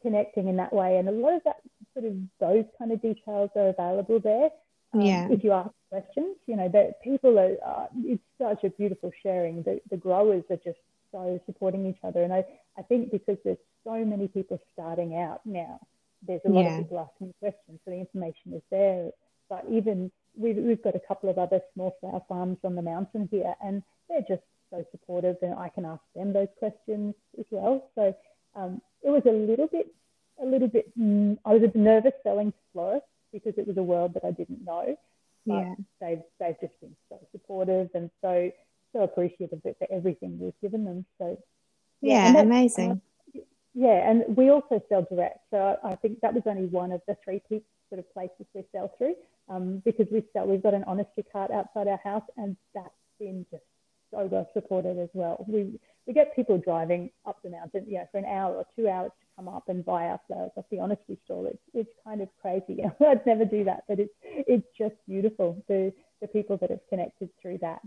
connecting 0.01 0.47
in 0.47 0.57
that 0.57 0.73
way, 0.73 0.97
and 0.97 1.09
a 1.09 1.11
lot 1.11 1.35
of 1.35 1.43
that 1.43 1.57
sort 1.93 2.05
of 2.05 2.13
those 2.39 2.65
kind 2.77 2.91
of 2.91 3.01
details 3.01 3.49
are 3.55 3.69
available 3.69 4.19
there. 4.19 4.49
Um, 4.93 5.01
yeah. 5.01 5.27
If 5.29 5.43
you 5.43 5.51
ask 5.51 5.69
questions, 5.89 6.37
you 6.45 6.55
know 6.55 6.69
that 6.69 7.01
people 7.03 7.37
are. 7.37 7.55
Uh, 7.65 7.85
it's 8.03 8.23
such 8.39 8.63
a 8.63 8.69
beautiful 8.69 9.11
sharing. 9.21 9.63
The 9.63 9.81
the 9.89 9.97
growers 9.97 10.43
are 10.49 10.57
just 10.57 10.79
so 11.11 11.39
supporting 11.45 11.85
each 11.85 11.99
other, 12.03 12.23
and 12.23 12.33
I 12.33 12.45
I 12.77 12.81
think 12.83 13.11
because 13.11 13.37
there's 13.43 13.57
so 13.83 14.05
many 14.05 14.27
people 14.27 14.59
starting 14.73 15.15
out 15.15 15.41
now 15.45 15.79
there's 16.27 16.41
a 16.45 16.49
lot 16.49 16.63
yeah. 16.63 16.77
of 16.77 16.83
people 16.83 16.99
asking 16.99 17.33
questions, 17.39 17.79
so 17.83 17.91
the 17.91 17.97
information 17.97 18.53
is 18.53 18.61
there. 18.69 19.11
But 19.49 19.65
even 19.71 20.11
we've, 20.35 20.57
we've 20.57 20.83
got 20.83 20.95
a 20.95 21.01
couple 21.07 21.29
of 21.29 21.37
other 21.37 21.61
small 21.73 21.95
flower 21.99 22.21
farms 22.27 22.57
on 22.63 22.75
the 22.75 22.81
mountain 22.81 23.27
here, 23.31 23.55
and 23.63 23.81
they're 24.09 24.25
just 24.27 24.43
so 24.69 24.85
supportive, 24.91 25.37
and 25.41 25.53
I 25.53 25.69
can 25.69 25.85
ask 25.85 26.01
them 26.15 26.33
those 26.33 26.49
questions 26.59 27.15
as 27.39 27.45
well. 27.49 27.89
So 27.95 28.15
um, 28.55 28.81
it 29.03 29.09
was 29.09 29.23
a 29.25 29.31
little 29.31 29.67
bit, 29.67 29.93
a 30.41 30.45
little 30.45 30.67
bit. 30.67 30.91
Mm, 30.99 31.37
I 31.45 31.53
was 31.53 31.63
a 31.63 31.67
bit 31.67 31.75
nervous 31.75 32.13
selling 32.23 32.51
to 32.51 32.57
florists 32.73 33.09
because 33.31 33.53
it 33.57 33.67
was 33.67 33.77
a 33.77 33.83
world 33.83 34.13
that 34.13 34.25
I 34.25 34.31
didn't 34.31 34.63
know. 34.63 34.97
yeah, 35.45 35.75
they've 36.01 36.21
they've 36.39 36.59
just 36.59 36.79
been 36.81 36.95
so 37.09 37.19
supportive 37.31 37.89
and 37.93 38.09
so 38.21 38.51
so 38.93 39.03
appreciative 39.03 39.61
for 39.61 39.87
everything 39.89 40.39
we've 40.39 40.59
given 40.61 40.83
them. 40.83 41.05
So 41.17 41.37
yeah, 42.01 42.33
yeah 42.33 42.41
amazing. 42.41 43.01
Yeah, 43.79 44.09
and 44.09 44.35
we 44.35 44.49
also 44.49 44.81
sell 44.89 45.05
direct. 45.07 45.37
So 45.51 45.77
I 45.83 45.95
think 45.97 46.19
that 46.21 46.33
was 46.33 46.41
only 46.47 46.65
one 46.65 46.91
of 46.91 47.01
the 47.07 47.15
three 47.23 47.39
sort 47.47 47.99
of 47.99 48.11
places 48.11 48.47
we 48.55 48.63
sell 48.71 48.91
through 48.97 49.13
um, 49.49 49.83
because 49.85 50.07
we 50.11 50.23
sell, 50.33 50.47
we've 50.47 50.63
got 50.63 50.73
an 50.73 50.83
honesty 50.87 51.23
cart 51.31 51.51
outside 51.51 51.87
our 51.87 51.99
house 52.03 52.23
and 52.37 52.57
that's 52.73 52.89
been 53.19 53.45
just 53.51 53.61
so 54.09 54.27
well 54.31 54.49
supported 54.55 54.97
as 54.97 55.09
well. 55.13 55.45
We 55.47 55.79
we 56.07 56.13
get 56.13 56.35
people 56.35 56.57
driving 56.57 57.11
up 57.27 57.37
the 57.43 57.51
mountain, 57.51 57.85
you 57.87 57.99
know, 57.99 58.07
for 58.11 58.17
an 58.17 58.25
hour 58.25 58.55
or 58.55 58.65
two 58.75 58.89
hours 58.89 59.11
to 59.19 59.25
come 59.35 59.53
up 59.53 59.69
and 59.69 59.85
buy 59.85 60.05
our 60.05 60.19
flowers 60.25 60.51
off 60.55 60.65
the 60.71 60.79
honesty 60.79 61.19
stall. 61.25 61.45
It's 61.45 61.61
it's 61.75 61.91
kind 62.03 62.21
of 62.21 62.29
crazy. 62.41 62.81
I'd 62.99 63.25
never 63.27 63.45
do 63.45 63.63
that, 63.65 63.83
but 63.87 63.99
it's 63.99 64.13
it's 64.23 64.67
just 64.75 64.95
beautiful. 65.07 65.63
The 65.67 65.93
the 66.19 66.27
people 66.27 66.57
that 66.57 66.71
have 66.71 66.79
connected 66.89 67.29
through 67.41 67.59
that, 67.59 67.81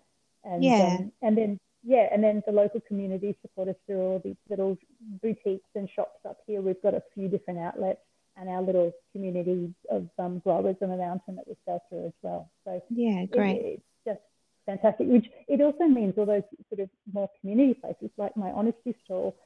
and 0.44 0.62
yeah. 0.62 0.98
Um, 1.00 1.12
and 1.22 1.37
then 1.37 1.61
yeah, 1.82 2.08
and 2.12 2.22
then 2.22 2.42
the 2.46 2.52
local 2.52 2.80
community 2.80 3.36
support 3.42 3.68
us 3.68 3.76
through 3.86 4.00
all 4.00 4.20
these 4.22 4.36
little 4.48 4.76
boutiques 5.22 5.68
and 5.74 5.88
shops 5.94 6.20
up 6.28 6.38
here. 6.46 6.60
We've 6.60 6.82
got 6.82 6.94
a 6.94 7.02
few 7.14 7.28
different 7.28 7.60
outlets 7.60 8.00
and 8.36 8.48
our 8.48 8.62
little 8.62 8.92
community 9.12 9.74
of 9.90 10.08
um, 10.18 10.38
growers 10.40 10.76
on 10.82 10.90
the 10.90 10.96
mountain 10.96 11.36
that 11.36 11.46
we 11.46 11.56
sell 11.64 11.82
through 11.88 12.06
as 12.06 12.12
well. 12.22 12.50
So 12.64 12.82
yeah, 12.90 13.24
great. 13.26 13.56
It, 13.56 13.64
it's 13.64 13.82
just 14.06 14.20
fantastic. 14.66 15.06
Which 15.08 15.26
it 15.48 15.60
also 15.60 15.84
means 15.84 16.14
all 16.16 16.26
those 16.26 16.42
sort 16.68 16.80
of 16.80 16.90
more 17.12 17.30
community 17.40 17.74
places 17.74 18.10
like 18.16 18.36
my 18.36 18.50
honesty 18.50 18.94
stall, 19.04 19.36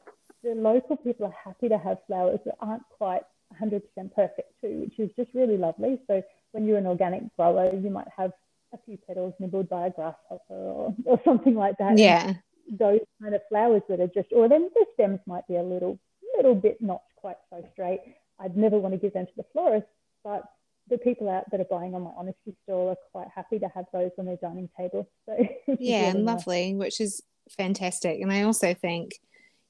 the 0.42 0.50
local 0.50 0.96
people 0.96 1.26
are 1.26 1.34
happy 1.44 1.68
to 1.68 1.78
have 1.78 1.98
flowers 2.06 2.40
that 2.44 2.56
aren't 2.60 2.82
quite 2.90 3.22
100% 3.62 3.82
perfect 4.14 4.52
too, 4.60 4.86
which 4.86 4.98
is 4.98 5.10
just 5.16 5.30
really 5.34 5.56
lovely. 5.56 6.00
So 6.06 6.22
when 6.52 6.66
you're 6.66 6.78
an 6.78 6.86
organic 6.86 7.34
grower, 7.36 7.74
you 7.74 7.90
might 7.90 8.08
have 8.16 8.32
a 8.74 8.78
few 8.84 8.98
petals 9.06 9.34
nibbled 9.38 9.68
by 9.68 9.87
a 9.87 9.90
grasshopper 9.90 10.38
or, 10.50 10.94
or 11.04 11.20
something 11.24 11.54
like 11.54 11.78
that. 11.78 11.98
Yeah. 11.98 12.34
And 12.68 12.78
those 12.78 13.00
kind 13.22 13.34
of 13.34 13.40
flowers 13.48 13.82
that 13.88 14.00
are 14.00 14.08
just, 14.08 14.32
or 14.32 14.48
then 14.48 14.70
the 14.74 14.87
stems 14.94 15.20
might 15.26 15.46
be 15.46 15.56
a 15.56 15.62
little, 15.62 15.98
little 16.37 16.54
bit 16.54 16.80
not 16.80 17.02
quite 17.16 17.37
so 17.50 17.66
straight. 17.72 18.00
I'd 18.38 18.56
never 18.56 18.78
want 18.78 18.94
to 18.94 18.98
give 18.98 19.12
them 19.12 19.26
to 19.26 19.32
the 19.37 19.44
florist, 19.52 19.87
but 20.22 20.42
the 20.90 20.98
people 20.98 21.30
out 21.30 21.50
that 21.50 21.60
are 21.60 21.64
buying 21.64 21.94
on 21.94 22.02
my 22.02 22.10
honesty 22.16 22.54
stall 22.64 22.90
are 22.90 22.96
quite 23.12 23.28
happy 23.34 23.58
to 23.58 23.68
have 23.68 23.87
those 23.92 24.10
on 24.18 24.26
their 24.26 24.37
dining 24.37 24.68
table. 24.76 25.08
So 25.26 25.37
yeah, 25.78 26.08
really 26.08 26.22
lovely, 26.22 26.72
nice. 26.72 26.80
which 26.80 27.00
is 27.00 27.22
fantastic. 27.56 28.20
And 28.20 28.32
I 28.32 28.42
also 28.42 28.74
think, 28.74 29.12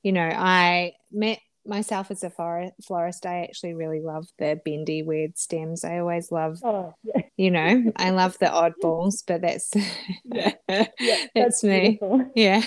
you 0.03 0.13
know, 0.13 0.29
I 0.29 0.95
met 1.13 1.41
myself 1.67 2.11
as 2.11 2.23
a 2.23 2.31
florist, 2.31 3.27
I 3.27 3.43
actually 3.43 3.75
really 3.75 4.01
love 4.01 4.27
the 4.39 4.61
bendy 4.65 5.03
weird 5.03 5.39
stems. 5.39 5.85
I 5.85 5.99
always 5.99 6.31
love, 6.31 6.61
oh, 6.63 6.95
yeah. 7.03 7.23
you 7.37 7.51
know, 7.51 7.93
I 7.97 8.11
love 8.11 8.39
the 8.39 8.47
oddballs, 8.47 9.23
but 9.27 9.43
that's 9.43 9.71
yeah. 10.25 10.53
Yeah, 10.69 10.87
that's, 10.99 11.33
that's, 11.35 11.65
me. 11.65 11.99
Beautiful. 12.01 12.31
Yeah. 12.35 12.63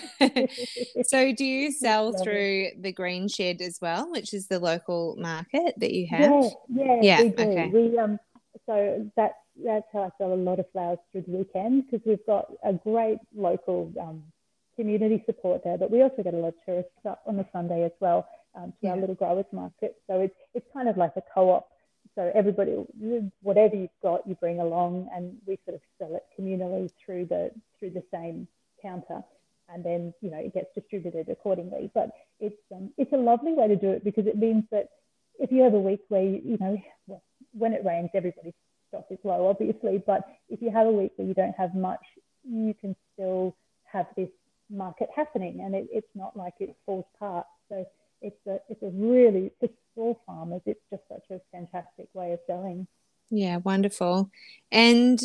so, 1.04 1.34
do 1.34 1.46
you 1.46 1.72
sell 1.72 2.14
through 2.14 2.70
it. 2.74 2.82
the 2.82 2.92
Green 2.92 3.28
Shed 3.28 3.62
as 3.62 3.80
well, 3.82 4.10
which 4.12 4.34
is 4.34 4.48
the 4.48 4.60
local 4.60 5.16
market 5.18 5.74
that 5.78 5.94
you 5.94 6.08
have? 6.08 6.32
Yeah, 6.32 6.50
yeah, 6.70 7.00
yeah. 7.02 7.22
We 7.22 7.30
do. 7.30 7.44
Okay. 7.44 7.68
We 7.70 7.98
um, 7.98 8.20
so 8.66 9.10
that's 9.16 9.36
that's 9.64 9.86
how 9.92 10.04
I 10.04 10.10
sell 10.18 10.34
a 10.34 10.36
lot 10.36 10.60
of 10.60 10.66
flowers 10.72 11.00
through 11.12 11.24
the 11.28 11.38
weekend 11.38 11.86
because 11.86 12.06
we've 12.06 12.26
got 12.26 12.52
a 12.64 12.74
great 12.74 13.18
local 13.36 13.92
um, 14.00 14.24
community 14.76 15.24
support 15.26 15.64
there, 15.64 15.78
but 15.78 15.92
we 15.92 16.02
also 16.02 16.24
get 16.24 16.34
a 16.34 16.38
lot 16.38 16.50
of 16.50 16.54
tourists 16.66 16.92
up 17.08 17.22
on 17.26 17.38
the 17.38 17.46
Sunday 17.52 17.84
as 17.84 17.92
well 18.00 18.28
um, 18.58 18.72
to 18.72 18.78
yeah. 18.82 18.92
our 18.92 18.98
little 18.98 19.16
growers 19.16 19.46
market. 19.52 19.96
So 20.08 20.20
it's 20.20 20.36
it's 20.54 20.66
kind 20.74 20.90
of 20.90 20.98
like 20.98 21.14
a 21.16 21.22
co-op. 21.34 21.70
So 22.16 22.32
everybody, 22.34 22.74
whatever 23.42 23.76
you've 23.76 23.90
got, 24.02 24.28
you 24.28 24.36
bring 24.36 24.60
along, 24.60 25.08
and 25.14 25.38
we 25.46 25.60
sort 25.66 25.76
of 25.76 25.82
sell 26.00 26.16
it 26.16 26.26
communally 26.40 26.90
through 27.06 27.26
the 27.26 27.52
through 27.78 27.92
the 27.92 28.04
same 28.12 28.48
counter, 28.82 29.22
and 29.70 29.84
then 29.84 30.14
you 30.22 30.32
know 30.32 30.40
it 30.40 30.54
gets 30.54 30.74
distributed 30.74 31.30
accordingly. 31.30 31.92
But 31.94 32.10
it's 32.40 32.60
um, 32.74 32.92
it's 32.98 33.14
a 33.14 33.18
lovely 33.18 33.54
way 33.54 33.68
to 33.68 33.76
do 33.76 33.92
it 33.92 34.04
because 34.04 34.26
it 34.26 34.38
means 34.38 34.64
that 34.72 34.90
if 35.40 35.52
you 35.52 35.62
have 35.62 35.76
a 35.76 35.80
week 35.80 36.02
where 36.10 36.24
you, 36.24 36.42
you 36.44 36.58
know 36.60 36.82
well, 37.06 37.22
when 37.54 37.74
it 37.74 37.86
rains, 37.86 38.10
everybody's 38.16 38.54
stock 38.88 39.06
is 39.12 39.20
low, 39.24 39.48
obviously. 39.48 40.04
But 40.06 40.28
if 40.50 40.62
you 40.62 40.72
have 40.72 40.88
a 40.88 40.92
week 40.92 41.12
where 41.18 41.28
you 41.28 41.36
don't 41.36 41.56
have 41.56 41.76
much, 41.76 42.04
you 42.44 42.74
can 42.74 42.96
still 43.14 43.56
have 43.84 44.08
this 44.16 44.30
market 44.72 45.10
happening, 45.16 45.62
and 45.64 45.76
it, 45.76 45.88
it's 45.92 46.16
not 46.16 46.36
like 46.36 46.56
it 46.60 46.76
falls 46.86 47.06
apart. 47.16 47.46
So 47.70 47.86
it's 48.22 48.48
a 48.48 48.60
it's 48.70 48.82
a 48.84 48.90
really 48.90 49.52
for 49.60 49.70
small 49.94 50.22
farmers 50.26 50.62
it's 50.66 50.82
just 50.90 51.04
such 51.10 51.24
a 51.32 51.40
fantastic 51.52 52.08
way 52.14 52.34
of 52.34 52.40
selling. 52.48 52.88
Yeah 53.30 53.58
wonderful. 53.58 54.30
And 54.72 55.20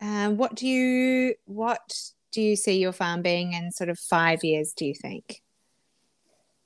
uh, 0.00 0.30
what 0.30 0.54
do 0.54 0.66
you 0.66 1.34
what 1.46 2.12
do 2.32 2.40
you 2.40 2.56
see 2.56 2.78
your 2.78 2.92
farm 2.92 3.22
being 3.22 3.52
in 3.52 3.70
sort 3.70 3.90
of 3.90 3.98
five 3.98 4.42
years 4.42 4.72
do 4.72 4.86
you 4.86 4.94
think? 4.94 5.42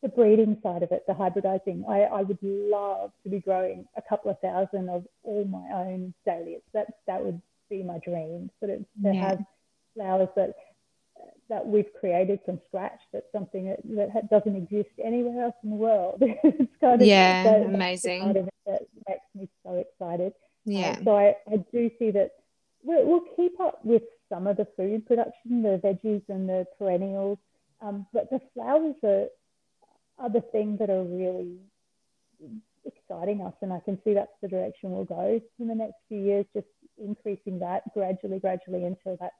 The 0.03 0.09
breeding 0.09 0.59
side 0.63 0.83
of 0.83 0.93
it 0.93 1.07
the 1.07 1.15
hybridizing. 1.15 1.89
I, 1.89 2.03
I 2.03 2.23
would 2.23 2.39
love 2.43 3.13
to 3.25 3.29
be 3.29 3.41
growing 3.41 3.87
a 3.97 4.03
couple 4.03 4.31
of 4.31 4.39
thousand 4.41 4.89
of 4.89 5.07
all 5.23 5.45
my 5.45 5.85
own 5.85 6.15
dahlias 6.25 6.63
that 6.73 6.87
that 7.07 7.25
would 7.25 7.41
be 7.69 7.83
my 7.83 7.99
dream 7.99 8.51
sort 8.61 8.73
of 8.73 8.79
to 8.79 9.13
yeah. 9.13 9.29
have 9.29 9.45
flowers 9.95 10.29
that 10.37 10.55
that 11.49 11.67
we've 11.67 11.93
created 11.99 12.41
from 12.45 12.61
scratch. 12.69 13.01
That's 13.13 13.31
something 13.33 13.67
that, 13.67 14.13
that 14.15 14.31
doesn't 14.31 14.57
exist 14.57 14.91
anywhere 15.03 15.45
else 15.45 15.55
in 15.63 15.71
the 15.71 15.77
world. 15.77 16.19
it's 16.21 16.73
kind 16.81 17.01
of 17.01 17.07
yeah, 17.07 17.45
that, 17.45 17.67
amazing. 17.67 18.33
that 18.67 18.83
makes 19.09 19.21
me 19.35 19.49
so 19.65 19.75
excited. 19.77 20.33
Yeah. 20.65 20.97
Uh, 21.01 21.05
so 21.05 21.17
I, 21.17 21.37
I 21.51 21.57
do 21.73 21.91
see 21.99 22.11
that 22.11 22.33
we'll, 22.83 23.07
we'll, 23.07 23.25
keep 23.37 23.59
up 23.61 23.85
with 23.85 24.03
some 24.29 24.47
of 24.47 24.57
the 24.57 24.67
food 24.77 25.07
production, 25.07 25.63
the 25.63 25.81
veggies 25.83 26.23
and 26.29 26.49
the 26.49 26.67
perennials, 26.79 27.39
um, 27.81 28.07
but 28.13 28.29
the 28.31 28.41
flowers 28.55 28.97
are 29.05 29.27
are 30.19 30.31
the 30.31 30.41
things 30.41 30.79
that 30.79 30.89
are 30.89 31.05
really 31.05 31.59
exciting 32.85 33.43
us, 33.43 33.53
and 33.61 33.73
I 33.73 33.81
can 33.81 34.01
see 34.03 34.15
that's 34.15 34.33
the 34.41 34.49
direction 34.49 34.91
we'll 34.91 35.05
go 35.05 35.41
in 35.59 35.69
the 35.69 35.75
next 35.75 35.97
few 36.09 36.19
years. 36.19 36.47
Just 36.55 36.67
increasing 36.99 37.59
that 37.61 37.83
gradually, 37.93 38.39
gradually 38.39 38.85
until 38.85 39.17
that's 39.21 39.35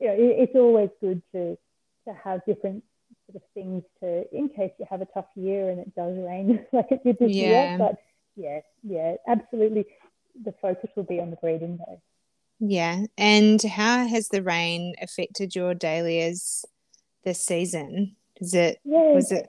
you 0.00 0.08
know, 0.08 0.14
it, 0.14 0.48
it's 0.48 0.56
always 0.56 0.90
good 1.00 1.22
to 1.32 1.58
to 2.08 2.14
have 2.14 2.40
different 2.46 2.82
sort 3.26 3.36
of 3.36 3.42
things 3.54 3.82
to 4.00 4.24
in 4.34 4.48
case 4.48 4.72
you 4.78 4.86
have 4.88 5.02
a 5.02 5.06
tough 5.06 5.26
year 5.36 5.70
and 5.70 5.78
it 5.78 5.94
does 5.94 6.16
rain 6.16 6.64
like 6.72 6.86
it 6.90 7.04
did 7.04 7.18
this 7.18 7.32
yeah. 7.32 7.46
year. 7.46 7.78
But 7.78 7.96
yeah, 8.36 8.60
yeah, 8.82 9.16
absolutely. 9.28 9.86
The 10.44 10.54
focus 10.62 10.90
will 10.96 11.04
be 11.04 11.20
on 11.20 11.30
the 11.30 11.36
breeding 11.36 11.78
though. 11.78 12.00
Yeah. 12.60 13.06
And 13.16 13.60
how 13.62 14.06
has 14.06 14.28
the 14.28 14.42
rain 14.42 14.94
affected 15.00 15.54
your 15.54 15.74
dahlias 15.74 16.64
this 17.24 17.44
season? 17.44 18.16
Is 18.40 18.54
it 18.54 18.80
yeah, 18.84 19.12
was 19.12 19.32
it 19.32 19.48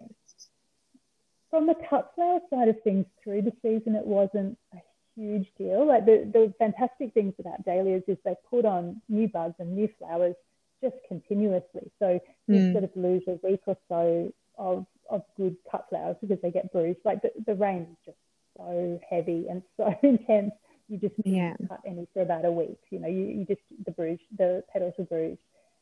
from 1.49 1.67
the 1.67 1.75
cut 1.89 2.11
flower 2.15 2.39
side 2.49 2.69
of 2.69 2.81
things 2.83 3.05
through 3.23 3.41
the 3.41 3.53
season 3.61 3.95
it 3.95 4.05
wasn't 4.05 4.57
a 4.73 4.77
huge 5.21 5.47
deal. 5.57 5.88
Like 5.88 6.05
the, 6.05 6.29
the 6.31 6.53
fantastic 6.57 7.13
things 7.13 7.34
about 7.39 7.63
dahlias 7.65 8.03
is 8.07 8.17
they 8.25 8.36
put 8.49 8.65
on 8.65 9.01
new 9.10 9.27
buds 9.27 9.55
and 9.60 9.75
new 9.75 9.89
flowers 9.99 10.36
just 10.84 10.95
continuously. 11.07 11.91
So 11.99 12.19
you 12.47 12.55
mm. 12.55 12.71
sort 12.71 12.84
of 12.84 12.89
lose 12.95 13.23
a 13.27 13.39
week 13.47 13.62
or 13.67 13.77
so 13.88 14.34
of, 14.57 14.86
of 15.10 15.21
good 15.38 15.55
cut 15.69 15.86
flowers 15.89 16.17
because 16.21 16.39
they 16.41 16.51
get 16.51 16.71
bruised. 16.71 16.99
Like 17.05 17.21
the, 17.21 17.31
the 17.45 17.55
rain 17.55 17.88
is 17.91 17.97
just 18.05 18.17
so 18.57 18.99
heavy 19.10 19.45
and 19.49 19.62
so 19.77 19.93
intense. 20.03 20.51
You 20.89 20.97
just 20.97 21.15
yeah. 21.23 21.53
cut 21.69 21.81
any 21.86 22.07
for 22.13 22.21
about 22.21 22.45
a 22.45 22.51
week. 22.51 22.79
You 22.89 22.99
know, 22.99 23.07
you, 23.07 23.23
you 23.23 23.45
just 23.45 23.62
the 23.86 23.91
bruise, 23.91 24.19
the 24.38 24.63
petals 24.73 24.93
are 24.99 25.05
bruised. 25.05 25.39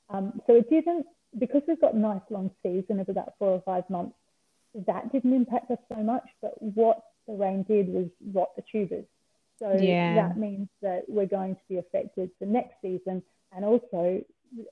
Um, 0.09 0.41
so 0.45 0.55
it 0.55 0.69
didn't 0.69 1.05
because 1.37 1.61
we've 1.67 1.81
got 1.81 1.93
a 1.93 1.97
nice 1.97 2.21
long 2.29 2.51
season 2.63 2.99
of 2.99 3.09
about 3.09 3.33
four 3.39 3.49
or 3.49 3.61
five 3.65 3.89
months. 3.89 4.15
That 4.85 5.11
didn't 5.11 5.33
impact 5.33 5.71
us 5.71 5.79
so 5.87 5.95
much, 5.95 6.27
but 6.41 6.53
what 6.61 7.01
the 7.27 7.33
rain 7.33 7.63
did 7.67 7.87
was 7.87 8.07
rot 8.33 8.49
the 8.55 8.63
tubers. 8.71 9.05
So 9.59 9.77
yeah. 9.79 10.15
that 10.15 10.37
means 10.37 10.69
that 10.81 11.03
we're 11.07 11.25
going 11.25 11.55
to 11.55 11.61
be 11.67 11.77
affected 11.77 12.31
for 12.39 12.45
next 12.45 12.75
season 12.81 13.21
and 13.55 13.65
also 13.65 14.21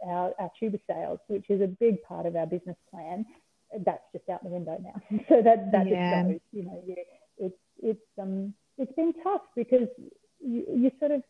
our, 0.05 0.33
our 0.39 0.51
tuber 0.59 0.79
sales, 0.87 1.19
which 1.27 1.49
is 1.49 1.61
a 1.61 1.67
big 1.67 2.01
part 2.03 2.25
of 2.25 2.35
our 2.35 2.45
business 2.45 2.77
plan. 2.89 3.25
That's 3.85 4.03
just 4.13 4.27
out 4.29 4.43
the 4.43 4.49
window 4.49 4.77
now. 4.81 5.01
so 5.29 5.41
that 5.43 5.71
that 5.71 5.87
yeah. 5.87 6.23
just 6.23 6.29
goes, 6.29 6.39
you 6.53 6.63
know, 6.63 6.81
you, 6.85 6.95
it's 7.37 7.57
it's 7.83 8.19
um 8.19 8.53
it's 8.77 8.93
been 8.93 9.13
tough 9.23 9.41
because 9.55 9.89
you, 10.39 10.63
you 10.73 10.91
sort 10.99 11.11
of 11.11 11.21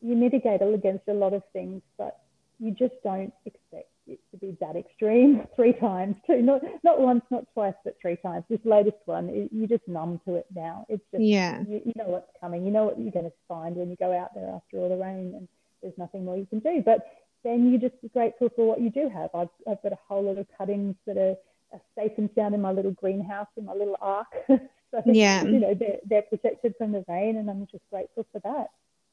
you 0.00 0.16
mitigate 0.16 0.62
against 0.62 1.06
a 1.08 1.12
lot 1.12 1.34
of 1.34 1.42
things, 1.52 1.82
but 1.98 2.20
you 2.58 2.70
just 2.70 2.94
don't 3.02 3.32
expect 3.44 3.88
it 4.06 4.20
to 4.30 4.36
be 4.36 4.56
that 4.60 4.76
extreme 4.76 5.46
three 5.56 5.72
times 5.72 6.16
too. 6.26 6.42
Not 6.42 6.62
not 6.82 7.00
once, 7.00 7.22
not 7.30 7.44
twice, 7.54 7.74
but 7.84 7.96
three 8.00 8.16
times. 8.16 8.44
This 8.48 8.60
latest 8.64 8.98
one, 9.06 9.28
it, 9.28 9.50
you're 9.52 9.68
just 9.68 9.86
numb 9.86 10.20
to 10.26 10.36
it 10.36 10.46
now. 10.54 10.86
It's 10.88 11.04
just 11.10 11.22
yeah. 11.22 11.60
You, 11.68 11.82
you, 11.84 11.92
know 11.96 12.08
what's 12.08 12.30
coming. 12.40 12.64
You 12.64 12.72
know 12.72 12.84
what 12.84 12.98
you're 12.98 13.12
going 13.12 13.24
to 13.24 13.32
find 13.48 13.76
when 13.76 13.90
you 13.90 13.96
go 13.96 14.16
out 14.16 14.34
there 14.34 14.48
after 14.48 14.78
all 14.78 14.88
the 14.88 14.96
rain, 14.96 15.34
and 15.36 15.48
there's 15.82 15.96
nothing 15.98 16.24
more 16.24 16.36
you 16.36 16.46
can 16.46 16.60
do. 16.60 16.82
But 16.84 17.06
then 17.42 17.70
you're 17.70 17.80
just 17.80 17.94
grateful 18.12 18.50
for 18.54 18.66
what 18.66 18.80
you 18.80 18.90
do 18.90 19.08
have. 19.08 19.30
I've 19.34 19.48
I've 19.68 19.82
got 19.82 19.92
a 19.92 19.98
whole 20.08 20.24
lot 20.24 20.38
of 20.38 20.46
cuttings 20.56 20.96
that 21.06 21.16
are, 21.16 21.36
are 21.72 21.80
safe 21.96 22.12
and 22.18 22.30
sound 22.34 22.54
in 22.54 22.60
my 22.60 22.72
little 22.72 22.92
greenhouse 22.92 23.48
in 23.56 23.64
my 23.64 23.74
little 23.74 23.96
ark. 24.00 24.28
so 24.48 25.02
yeah, 25.06 25.44
you 25.44 25.60
know 25.60 25.74
they're 25.74 25.98
they're 26.06 26.22
protected 26.22 26.74
from 26.78 26.92
the 26.92 27.04
rain, 27.08 27.36
and 27.36 27.48
I'm 27.50 27.66
just 27.70 27.84
grateful 27.90 28.26
for 28.32 28.40
that. 28.40 28.68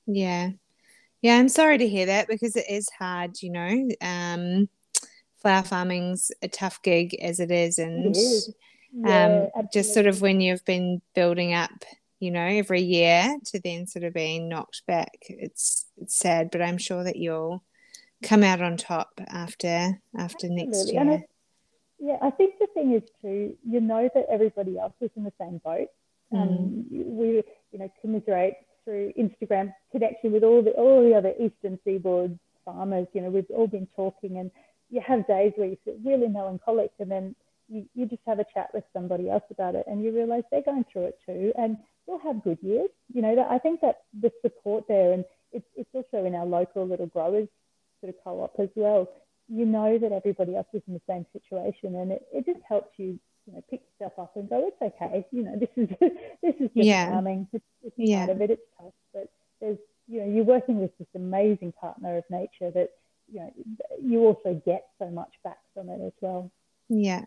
Yeah. 0.08 0.52
Yeah, 1.22 1.38
I'm 1.38 1.50
sorry 1.50 1.78
to 1.78 1.88
hear 1.88 2.08
that 2.08 2.28
because 2.28 2.56
it 2.56 2.66
is 2.68 2.90
hard, 2.98 3.42
you 3.44 3.52
know. 3.52 3.90
Um, 4.02 4.68
flower 5.42 5.64
farming's 5.64 6.32
a 6.42 6.48
tough 6.48 6.82
gig 6.82 7.16
as 7.22 7.40
it 7.40 7.52
is, 7.52 7.80
and 7.80 8.06
it 8.06 8.18
is. 8.18 8.54
Yeah, 8.94 9.48
um, 9.56 9.68
just 9.74 9.94
sort 9.94 10.08
of 10.08 10.22
when 10.22 10.42
you've 10.42 10.66
been 10.66 11.02
building 11.16 11.54
up, 11.54 11.72
you 12.20 12.30
know, 12.30 12.46
every 12.46 12.82
year 12.82 13.38
to 13.46 13.60
then 13.60 13.88
sort 13.88 14.04
of 14.04 14.14
being 14.14 14.50
knocked 14.50 14.84
back, 14.86 15.18
it's 15.30 15.86
it's 15.98 16.16
sad. 16.16 16.52
But 16.52 16.62
I'm 16.62 16.78
sure 16.78 17.04
that 17.04 17.16
you'll 17.16 17.64
come 18.22 18.44
out 18.44 18.62
on 18.62 18.78
top 18.78 19.20
after 19.28 20.02
after 20.18 20.48
Absolutely. 20.48 20.66
next 20.66 20.92
year. 20.92 21.02
I, 21.02 21.26
yeah, 22.00 22.18
I 22.22 22.32
think 22.32 22.56
the 22.60 22.68
thing 22.74 22.94
is 22.94 23.04
too, 23.22 23.56
you 23.64 23.80
know 23.80 24.10
that 24.14 24.26
everybody 24.30 24.78
else 24.78 24.94
is 25.02 25.12
in 25.16 25.24
the 25.24 25.34
same 25.40 25.60
boat. 25.64 25.88
Mm. 26.34 26.42
Um, 26.42 26.86
we, 26.90 27.44
you 27.72 27.80
know, 27.80 27.92
commiserate 28.02 28.56
through 28.84 29.14
Instagram 29.18 29.74
connection 29.92 30.32
with 30.32 30.44
all 30.44 30.62
the 30.64 30.72
all 30.72 31.04
the 31.04 31.16
other 31.16 31.34
Eastern 31.40 31.80
Seaboard 31.86 32.38
farmers. 32.66 33.08
You 33.14 33.22
know, 33.22 33.30
we've 33.30 33.50
all 33.52 33.68
been 33.68 33.88
talking, 33.96 34.38
and 34.38 34.52
you 34.92 35.02
have 35.06 35.26
days 35.28 35.54
where 35.56 35.68
you 35.68 35.78
feel 35.84 35.96
really 36.04 36.28
melancholic, 36.28 36.92
and 37.00 37.10
then 37.10 37.36
you, 37.70 37.86
you 37.96 38.06
just 38.06 38.22
have 38.28 38.40
a 38.40 38.46
chat 38.54 38.70
with 38.74 38.84
somebody 38.94 39.30
else 39.30 39.44
about 39.50 39.76
it, 39.76 39.86
and 39.88 40.04
you 40.04 40.14
realise 40.14 40.44
they're 40.52 40.62
going 40.62 40.86
through 40.92 41.06
it 41.06 41.20
too, 41.26 41.54
and 41.58 41.78
we'll 42.06 42.20
have 42.20 42.44
good 42.44 42.60
years. 42.62 42.90
You 43.14 43.22
know, 43.22 43.48
I 43.50 43.58
think 43.58 43.82
that 43.82 44.02
the 44.20 44.32
support 44.42 44.86
there, 44.88 45.14
and 45.14 45.26
it's 45.52 45.66
it's 45.76 45.90
also 45.94 46.26
in 46.26 46.36
our 46.36 46.46
local 46.46 46.88
little 46.88 47.08
growers 47.08 47.48
sort 48.02 48.14
of 48.14 48.24
co-op 48.24 48.60
as 48.60 48.70
well. 48.76 49.10
You 49.48 49.66
know 49.66 49.98
that 49.98 50.12
everybody 50.12 50.56
else 50.56 50.68
is 50.74 50.82
in 50.88 50.94
the 50.94 51.02
same 51.08 51.26
situation, 51.34 51.96
and 51.96 52.12
it, 52.12 52.26
it 52.34 52.46
just 52.46 52.60
helps 52.68 52.92
you 52.98 53.20
you 53.48 53.54
know, 53.54 53.64
pick 53.70 53.82
yourself 54.00 54.14
up 54.20 54.36
and 54.36 54.50
go, 54.50 54.68
it's 54.68 54.96
okay. 54.96 55.26
You 55.32 55.44
know, 55.44 55.58
this 55.58 55.70
is 55.76 55.90
this 56.42 56.56
is 56.60 56.70
just 56.76 56.88
yeah. 56.88 57.10
farming. 57.10 57.48
It's, 57.54 57.66
it's 57.84 57.96
yeah. 57.98 58.26
part 58.26 58.38
of 58.38 58.42
it. 58.42 58.52
It's 58.52 58.62
tough, 58.78 58.94
but 59.14 59.30
there's 59.60 59.78
you 60.08 60.22
know, 60.22 60.28
you're 60.28 60.44
working 60.44 60.80
with 60.80 60.96
this 60.98 61.08
amazing 61.16 61.72
partner 61.74 62.18
of 62.18 62.24
nature 62.30 62.72
that 62.72 62.90
you 63.32 63.40
know 63.40 63.54
you 64.02 64.20
also 64.20 64.62
get 64.66 64.86
so 65.00 65.10
much 65.10 65.34
back 65.44 65.58
from 65.74 65.90
it 65.90 66.02
as 66.06 66.14
well. 66.22 66.52
Yeah. 66.90 67.24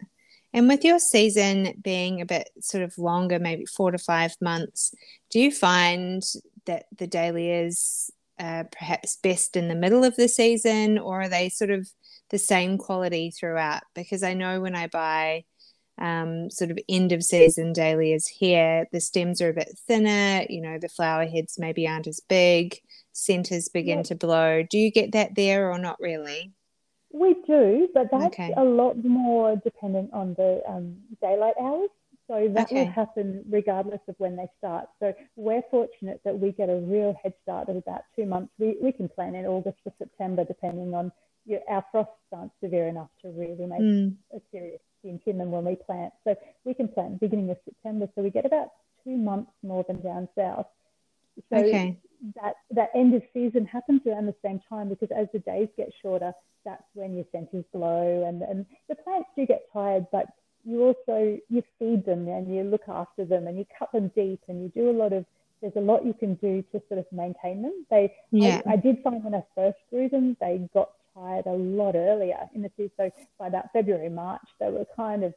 And 0.52 0.68
with 0.68 0.84
your 0.84 1.00
season 1.00 1.80
being 1.82 2.20
a 2.20 2.26
bit 2.26 2.48
sort 2.60 2.84
of 2.84 2.96
longer, 2.96 3.40
maybe 3.40 3.66
four 3.66 3.90
to 3.90 3.98
five 3.98 4.36
months, 4.40 4.94
do 5.30 5.40
you 5.40 5.50
find 5.50 6.22
that 6.66 6.86
the 6.96 7.08
dahlias 7.08 8.10
uh, 8.38 8.64
perhaps 8.70 9.16
best 9.16 9.56
in 9.56 9.68
the 9.68 9.74
middle 9.74 10.04
of 10.04 10.16
the 10.16 10.28
season, 10.28 10.98
or 10.98 11.22
are 11.22 11.28
they 11.28 11.48
sort 11.48 11.70
of 11.70 11.88
the 12.30 12.38
same 12.38 12.78
quality 12.78 13.30
throughout? 13.30 13.82
Because 13.94 14.22
I 14.22 14.34
know 14.34 14.60
when 14.60 14.74
I 14.74 14.86
buy 14.86 15.44
um, 15.98 16.50
sort 16.50 16.70
of 16.70 16.78
end 16.88 17.12
of 17.12 17.22
season 17.22 17.72
dahlias 17.72 18.26
here, 18.26 18.86
the 18.92 19.00
stems 19.00 19.40
are 19.40 19.50
a 19.50 19.54
bit 19.54 19.78
thinner, 19.86 20.44
you 20.48 20.60
know, 20.60 20.78
the 20.78 20.88
flower 20.88 21.26
heads 21.26 21.58
maybe 21.58 21.86
aren't 21.86 22.06
as 22.06 22.20
big, 22.28 22.76
centers 23.14 23.68
begin 23.68 23.98
yep. 23.98 24.06
to 24.06 24.14
blow. 24.14 24.62
Do 24.68 24.78
you 24.78 24.90
get 24.90 25.12
that 25.12 25.34
there 25.34 25.70
or 25.70 25.78
not 25.78 25.98
really? 26.00 26.52
We 27.12 27.36
do, 27.46 27.88
but 27.94 28.08
that's 28.10 28.26
okay. 28.26 28.52
a 28.56 28.64
lot 28.64 29.02
more 29.04 29.56
dependent 29.56 30.12
on 30.12 30.34
the 30.34 30.60
um, 30.68 30.96
daylight 31.22 31.54
hours. 31.60 31.90
So 32.26 32.48
that 32.54 32.66
okay. 32.66 32.84
will 32.84 32.90
happen 32.90 33.44
regardless 33.50 34.00
of 34.08 34.14
when 34.18 34.34
they 34.36 34.46
start. 34.58 34.88
So 34.98 35.14
we're 35.36 35.62
fortunate 35.70 36.20
that 36.24 36.38
we 36.38 36.52
get 36.52 36.70
a 36.70 36.76
real 36.76 37.14
head 37.22 37.34
start 37.42 37.68
of 37.68 37.76
about 37.76 38.00
two 38.16 38.24
months. 38.24 38.52
We, 38.58 38.76
we 38.82 38.92
can 38.92 39.08
plan 39.08 39.34
in 39.34 39.44
August 39.44 39.78
or 39.84 39.92
September, 39.98 40.44
depending 40.44 40.94
on 40.94 41.12
you 41.46 41.56
know, 41.56 41.62
our 41.68 41.84
frosts 41.92 42.12
aren't 42.32 42.52
severe 42.62 42.88
enough 42.88 43.10
to 43.22 43.28
really 43.28 43.66
make 43.66 43.80
mm. 43.80 44.14
a 44.34 44.40
serious 44.50 44.80
dent 45.04 45.20
in 45.26 45.38
them 45.38 45.50
when 45.50 45.64
we 45.64 45.76
plant. 45.76 46.12
So 46.24 46.34
we 46.64 46.74
can 46.74 46.88
plant 46.88 47.20
beginning 47.20 47.50
of 47.50 47.58
September. 47.64 48.08
So 48.14 48.22
we 48.22 48.30
get 48.30 48.46
about 48.46 48.68
two 49.04 49.16
months 49.16 49.52
more 49.62 49.84
than 49.86 50.00
down 50.00 50.28
south. 50.36 50.66
So 51.50 51.58
okay. 51.58 51.98
That 52.36 52.54
that 52.70 52.90
end 52.94 53.14
of 53.14 53.22
season 53.32 53.66
happens 53.66 54.00
around 54.06 54.26
the 54.26 54.34
same 54.42 54.60
time 54.68 54.88
because 54.88 55.08
as 55.16 55.26
the 55.32 55.38
days 55.40 55.68
get 55.76 55.90
shorter, 56.00 56.32
that's 56.64 56.84
when 56.94 57.14
your 57.14 57.24
centers 57.32 57.64
blow 57.72 58.24
and, 58.26 58.42
and 58.42 58.66
the 58.88 58.94
plants 58.94 59.28
do 59.36 59.46
get 59.46 59.66
tired, 59.72 60.06
but 60.10 60.26
you 60.64 60.82
also 60.82 61.38
you 61.48 61.62
feed 61.78 62.06
them 62.06 62.26
and 62.28 62.54
you 62.54 62.62
look 62.62 62.88
after 62.88 63.24
them 63.24 63.46
and 63.46 63.58
you 63.58 63.66
cut 63.78 63.92
them 63.92 64.10
deep 64.14 64.40
and 64.48 64.62
you 64.62 64.68
do 64.74 64.90
a 64.90 64.96
lot 64.96 65.12
of 65.12 65.24
there's 65.60 65.76
a 65.76 65.80
lot 65.80 66.04
you 66.04 66.14
can 66.14 66.34
do 66.34 66.62
to 66.72 66.82
sort 66.88 66.98
of 66.98 67.06
maintain 67.12 67.62
them. 67.62 67.86
They 67.90 68.14
yeah. 68.30 68.60
I, 68.66 68.72
I 68.72 68.76
did 68.76 69.02
find 69.02 69.22
when 69.22 69.34
I 69.34 69.44
first 69.54 69.78
grew 69.90 70.08
them, 70.08 70.36
they 70.40 70.68
got 70.74 70.90
tired 71.14 71.46
a 71.46 71.52
lot 71.52 71.94
earlier 71.94 72.38
in 72.54 72.62
the 72.62 72.70
season. 72.76 72.90
So 72.96 73.10
by 73.38 73.46
about 73.46 73.72
February, 73.72 74.08
March, 74.08 74.42
they 74.60 74.70
were 74.70 74.86
kind 74.96 75.24
of 75.24 75.34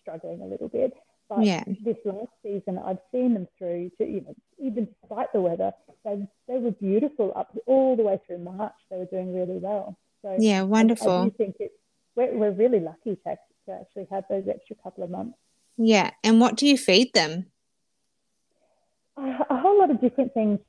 struggling 0.00 0.42
a 0.42 0.46
little 0.46 0.68
bit. 0.68 0.94
But 1.28 1.44
yeah. 1.44 1.64
this 1.84 1.96
last 2.04 2.30
season, 2.42 2.78
I've 2.78 2.98
seen 3.12 3.34
them 3.34 3.48
through 3.58 3.90
to, 3.98 4.06
you 4.06 4.22
know, 4.22 4.34
even 4.58 4.88
despite 5.02 5.32
the 5.32 5.40
weather, 5.40 5.72
they, 6.04 6.26
they 6.48 6.58
were 6.58 6.70
beautiful 6.70 7.32
up 7.36 7.54
all 7.66 7.96
the 7.96 8.02
way 8.02 8.18
through 8.26 8.38
March. 8.38 8.72
They 8.90 8.96
were 8.96 9.04
doing 9.04 9.34
really 9.34 9.58
well. 9.58 9.98
So 10.22 10.36
yeah, 10.38 10.62
wonderful. 10.62 11.10
I, 11.10 11.20
I 11.20 11.24
do 11.24 11.30
think 11.36 11.56
it's, 11.60 11.74
we're, 12.16 12.34
we're 12.34 12.50
really 12.52 12.80
lucky 12.80 13.16
to, 13.26 13.36
to 13.66 13.72
actually 13.72 14.08
have 14.10 14.24
those 14.30 14.44
extra 14.48 14.76
couple 14.82 15.04
of 15.04 15.10
months. 15.10 15.36
Yeah. 15.76 16.10
And 16.24 16.40
what 16.40 16.56
do 16.56 16.66
you 16.66 16.78
feed 16.78 17.12
them? 17.12 17.46
a 19.50 19.56
whole 19.58 19.78
lot 19.78 19.90
of 19.90 20.00
different 20.00 20.32
things. 20.32 20.60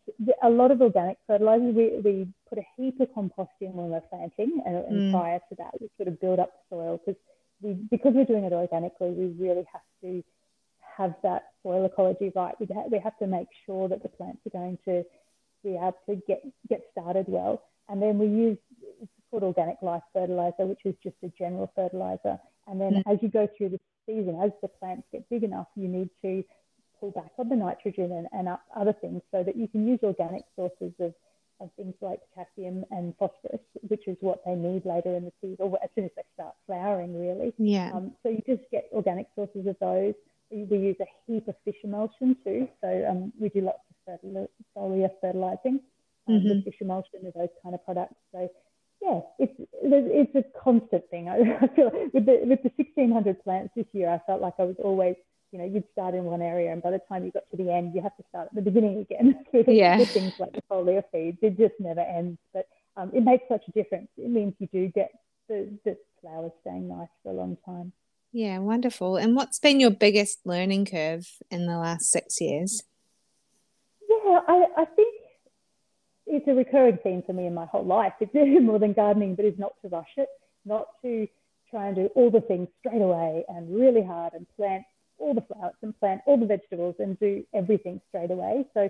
A 0.43 0.49
lot 0.49 0.71
of 0.71 0.81
organic 0.81 1.17
fertilizers. 1.27 1.75
We, 1.75 1.99
we 2.03 2.27
put 2.47 2.57
a 2.57 2.65
heap 2.75 2.99
of 2.99 3.13
compost 3.13 3.51
in 3.61 3.73
when 3.73 3.89
we're 3.89 4.01
planting, 4.01 4.61
and, 4.65 4.75
and 4.75 4.97
mm. 4.97 5.11
prior 5.11 5.39
to 5.49 5.55
that, 5.57 5.79
we 5.79 5.89
sort 5.97 6.07
of 6.07 6.19
build 6.19 6.39
up 6.39 6.51
the 6.51 6.75
soil 6.75 6.99
because 7.05 7.19
we 7.61 7.73
because 7.73 8.13
we're 8.15 8.25
doing 8.25 8.45
it 8.45 8.53
organically. 8.53 9.09
We 9.09 9.27
really 9.37 9.65
have 9.71 9.81
to 10.01 10.23
have 10.99 11.15
that 11.23 11.53
soil 11.63 11.85
ecology 11.85 12.31
right. 12.35 12.53
We 12.59 12.67
have, 12.75 12.91
we 12.91 12.99
have 12.99 13.17
to 13.19 13.27
make 13.27 13.47
sure 13.65 13.87
that 13.89 14.03
the 14.03 14.09
plants 14.09 14.41
are 14.45 14.51
going 14.51 14.77
to 14.85 15.03
be 15.63 15.71
able 15.71 15.97
to 16.07 16.21
get 16.27 16.43
get 16.69 16.81
started 16.91 17.25
well, 17.27 17.63
and 17.87 18.01
then 18.01 18.19
we 18.19 18.27
use 18.27 18.57
it's 19.01 19.11
called 19.31 19.43
organic 19.43 19.77
life 19.81 20.03
fertilizer, 20.13 20.65
which 20.65 20.81
is 20.85 20.95
just 21.01 21.15
a 21.23 21.31
general 21.37 21.71
fertilizer. 21.75 22.37
And 22.67 22.79
then 22.79 22.93
mm. 22.95 23.03
as 23.11 23.17
you 23.21 23.29
go 23.29 23.47
through 23.57 23.69
the 23.69 23.79
season, 24.05 24.39
as 24.43 24.51
the 24.61 24.67
plants 24.67 25.07
get 25.11 25.27
big 25.29 25.43
enough, 25.43 25.67
you 25.75 25.87
need 25.87 26.09
to 26.21 26.43
pull 26.99 27.11
back 27.11 27.31
on 27.37 27.49
the 27.49 27.55
nitrogen 27.55 28.11
and, 28.11 28.27
and 28.31 28.57
other 28.75 28.93
things 28.93 29.21
so 29.31 29.43
that 29.43 29.55
you 29.55 29.67
can 29.67 29.87
use 29.87 29.99
organic 30.03 30.43
sources 30.55 30.91
of, 30.99 31.13
of 31.61 31.69
things 31.77 31.93
like 32.01 32.19
potassium 32.33 32.85
and 32.91 33.13
phosphorus, 33.17 33.61
which 33.87 34.07
is 34.07 34.17
what 34.19 34.41
they 34.45 34.53
need 34.53 34.85
later 34.85 35.15
in 35.15 35.25
the 35.25 35.31
season 35.41 35.57
or 35.59 35.79
as 35.83 35.89
soon 35.95 36.05
as 36.05 36.11
they 36.15 36.23
start 36.33 36.55
flowering, 36.65 37.19
really. 37.19 37.53
Yeah. 37.57 37.91
Um, 37.93 38.11
so 38.23 38.29
you 38.29 38.41
just 38.45 38.69
get 38.71 38.89
organic 38.91 39.27
sources 39.35 39.65
of 39.67 39.75
those. 39.79 40.13
We, 40.51 40.77
use 40.77 40.95
a 40.99 41.05
heap 41.27 41.47
of 41.47 41.55
fish 41.63 41.75
emulsion 41.83 42.35
too. 42.43 42.67
So 42.81 43.05
um, 43.09 43.33
we 43.39 43.49
do 43.49 43.61
lots 43.61 43.79
of 44.07 44.47
foliar 44.75 45.09
fertilizing 45.21 45.79
um, 46.27 46.35
mm-hmm. 46.35 46.49
with 46.49 46.65
fish 46.65 46.75
emulsion 46.81 47.19
and 47.23 47.33
those 47.35 47.49
kind 47.61 47.75
of 47.75 47.85
products. 47.85 48.15
So 48.31 48.49
yeah, 49.01 49.21
it's 49.37 49.53
it's 49.81 50.35
a 50.35 50.43
constant 50.59 51.09
thing. 51.09 51.29
I, 51.29 51.67
feel 51.75 51.91
with 52.13 52.25
the 52.25 52.41
with 52.45 52.63
the 52.63 52.71
1600 52.75 53.43
plants 53.43 53.73
this 53.75 53.85
year, 53.93 54.09
I 54.09 54.19
felt 54.25 54.41
like 54.41 54.55
I 54.59 54.63
was 54.63 54.75
always 54.83 55.15
you 55.51 55.59
know, 55.59 55.65
you'd 55.65 55.85
start 55.91 56.13
in 56.13 56.25
one 56.25 56.41
area, 56.41 56.71
and 56.71 56.81
by 56.81 56.91
the 56.91 57.01
time 57.09 57.25
you 57.25 57.31
got 57.31 57.49
to 57.51 57.57
the 57.57 57.71
end, 57.73 57.95
you 57.95 58.01
have 58.01 58.15
to 58.17 58.23
start 58.29 58.49
at 58.49 58.55
the 58.55 58.61
beginning 58.61 58.99
again. 58.99 59.43
yeah. 59.67 59.97
with 59.97 60.09
things 60.09 60.33
like 60.39 60.53
the 60.53 60.61
foliar 60.69 61.03
feeds, 61.11 61.37
it 61.41 61.57
just 61.57 61.73
never 61.79 62.01
ends. 62.01 62.37
But 62.53 62.67
um, 62.97 63.11
it 63.13 63.23
makes 63.23 63.43
such 63.49 63.63
a 63.67 63.71
difference. 63.71 64.09
It 64.17 64.29
means 64.29 64.53
you 64.59 64.67
do 64.71 64.87
get 64.89 65.11
the, 65.47 65.69
the 65.85 65.97
flowers 66.21 66.51
staying 66.61 66.87
nice 66.87 67.07
for 67.23 67.31
a 67.31 67.35
long 67.35 67.57
time. 67.65 67.91
Yeah, 68.31 68.59
wonderful. 68.59 69.17
And 69.17 69.35
what's 69.35 69.59
been 69.59 69.79
your 69.79 69.91
biggest 69.91 70.39
learning 70.45 70.85
curve 70.85 71.27
in 71.49 71.65
the 71.65 71.77
last 71.77 72.11
six 72.11 72.39
years? 72.39 72.83
Yeah, 74.07 74.39
I, 74.47 74.65
I 74.77 74.85
think 74.85 75.15
it's 76.27 76.47
a 76.47 76.53
recurring 76.53 76.99
theme 77.01 77.23
for 77.25 77.33
me 77.33 77.47
in 77.47 77.53
my 77.53 77.65
whole 77.65 77.85
life. 77.85 78.13
It's 78.19 78.33
more 78.63 78.79
than 78.79 78.93
gardening, 78.93 79.35
but 79.35 79.45
it's 79.45 79.59
not 79.59 79.73
to 79.81 79.89
rush 79.89 80.13
it, 80.17 80.29
not 80.63 80.87
to 81.01 81.27
try 81.71 81.87
and 81.87 81.95
do 81.95 82.09
all 82.15 82.29
the 82.29 82.41
things 82.41 82.67
straight 82.79 83.01
away 83.01 83.43
and 83.47 83.73
really 83.75 84.03
hard 84.03 84.33
and 84.33 84.45
plant 84.55 84.83
all 85.17 85.33
the 85.33 85.41
flowers 85.41 85.73
and 85.81 85.99
plant 85.99 86.21
all 86.25 86.37
the 86.37 86.45
vegetables 86.45 86.95
and 86.99 87.19
do 87.19 87.43
everything 87.53 87.99
straight 88.09 88.31
away. 88.31 88.65
So 88.73 88.89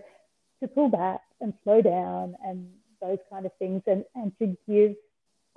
to 0.61 0.67
pull 0.67 0.89
back 0.89 1.21
and 1.41 1.53
slow 1.63 1.81
down 1.81 2.35
and 2.45 2.69
those 3.01 3.17
kind 3.29 3.45
of 3.45 3.51
things 3.57 3.81
and, 3.87 4.03
and 4.15 4.31
to 4.39 4.57
give 4.67 4.95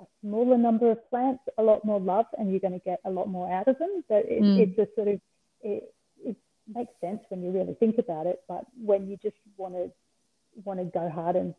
a 0.01 0.05
smaller 0.21 0.57
number 0.57 0.91
of 0.91 1.09
plants 1.09 1.43
a 1.57 1.63
lot 1.63 1.85
more 1.85 1.99
love 1.99 2.25
and 2.37 2.51
you're 2.51 2.59
going 2.59 2.73
to 2.73 2.85
get 2.85 2.99
a 3.05 3.09
lot 3.09 3.27
more 3.27 3.51
out 3.51 3.67
of 3.67 3.77
them. 3.79 4.03
So 4.07 4.15
it, 4.15 4.41
mm. 4.41 4.59
it's 4.59 4.79
a 4.79 4.87
sort 4.95 5.07
of, 5.07 5.21
it, 5.61 5.93
it 6.23 6.35
makes 6.73 6.93
sense 7.01 7.21
when 7.29 7.43
you 7.43 7.51
really 7.51 7.75
think 7.75 7.97
about 7.97 8.27
it. 8.27 8.41
But 8.47 8.65
when 8.81 9.07
you 9.07 9.17
just 9.21 9.37
want 9.57 9.75
to, 9.75 9.91
want 10.63 10.79
to 10.79 10.85
go 10.85 11.09
hard 11.09 11.35
and 11.35 11.53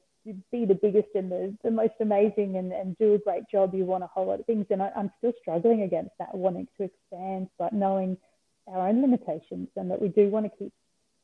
be 0.53 0.64
the 0.64 0.75
biggest 0.75 1.09
and 1.14 1.31
the, 1.31 1.57
the 1.62 1.70
most 1.70 1.94
amazing 2.01 2.57
and, 2.57 2.73
and 2.73 2.97
do 2.99 3.14
a 3.14 3.18
great 3.18 3.44
job, 3.51 3.75
you 3.75 3.85
want 3.85 4.05
a 4.05 4.09
whole 4.09 4.27
lot 4.27 4.40
of 4.40 4.47
things. 4.47 4.66
And 4.70 4.83
I, 4.83 4.90
I'm 4.97 5.11
still 5.18 5.33
struggling 5.40 5.83
against 5.83 6.12
that, 6.18 6.35
wanting 6.35 6.68
to 6.77 6.85
expand, 6.85 7.49
but 7.59 7.73
knowing– 7.73 8.16
our 8.66 8.88
own 8.88 9.03
limitations 9.03 9.68
and 9.77 9.90
that 9.90 10.01
we 10.01 10.09
do 10.09 10.29
want 10.29 10.47
to 10.47 10.59
keep 10.59 10.73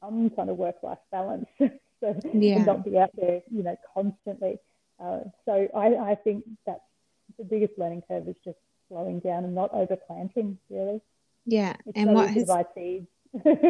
some 0.02 0.30
kind 0.30 0.50
of 0.50 0.56
work-life 0.56 0.98
balance 1.10 1.46
so 1.58 2.20
yeah. 2.32 2.64
not 2.64 2.84
be 2.84 2.98
out 2.98 3.10
there, 3.16 3.42
you 3.50 3.62
know, 3.62 3.76
constantly. 3.94 4.58
Uh, 5.02 5.20
so 5.44 5.68
I, 5.74 6.12
I 6.12 6.14
think 6.14 6.44
that's 6.66 6.80
the 7.40 7.46
biggest 7.46 7.78
learning 7.78 8.02
curve 8.06 8.28
is 8.28 8.36
just 8.44 8.58
slowing 8.88 9.18
down 9.20 9.44
and 9.44 9.54
not 9.54 9.72
overplanting, 9.72 10.56
really. 10.68 11.00
Yeah, 11.46 11.74
it's 11.86 11.96
and 11.96 12.14
what 12.14 12.30
has 12.30 12.50
seeds. 12.74 13.06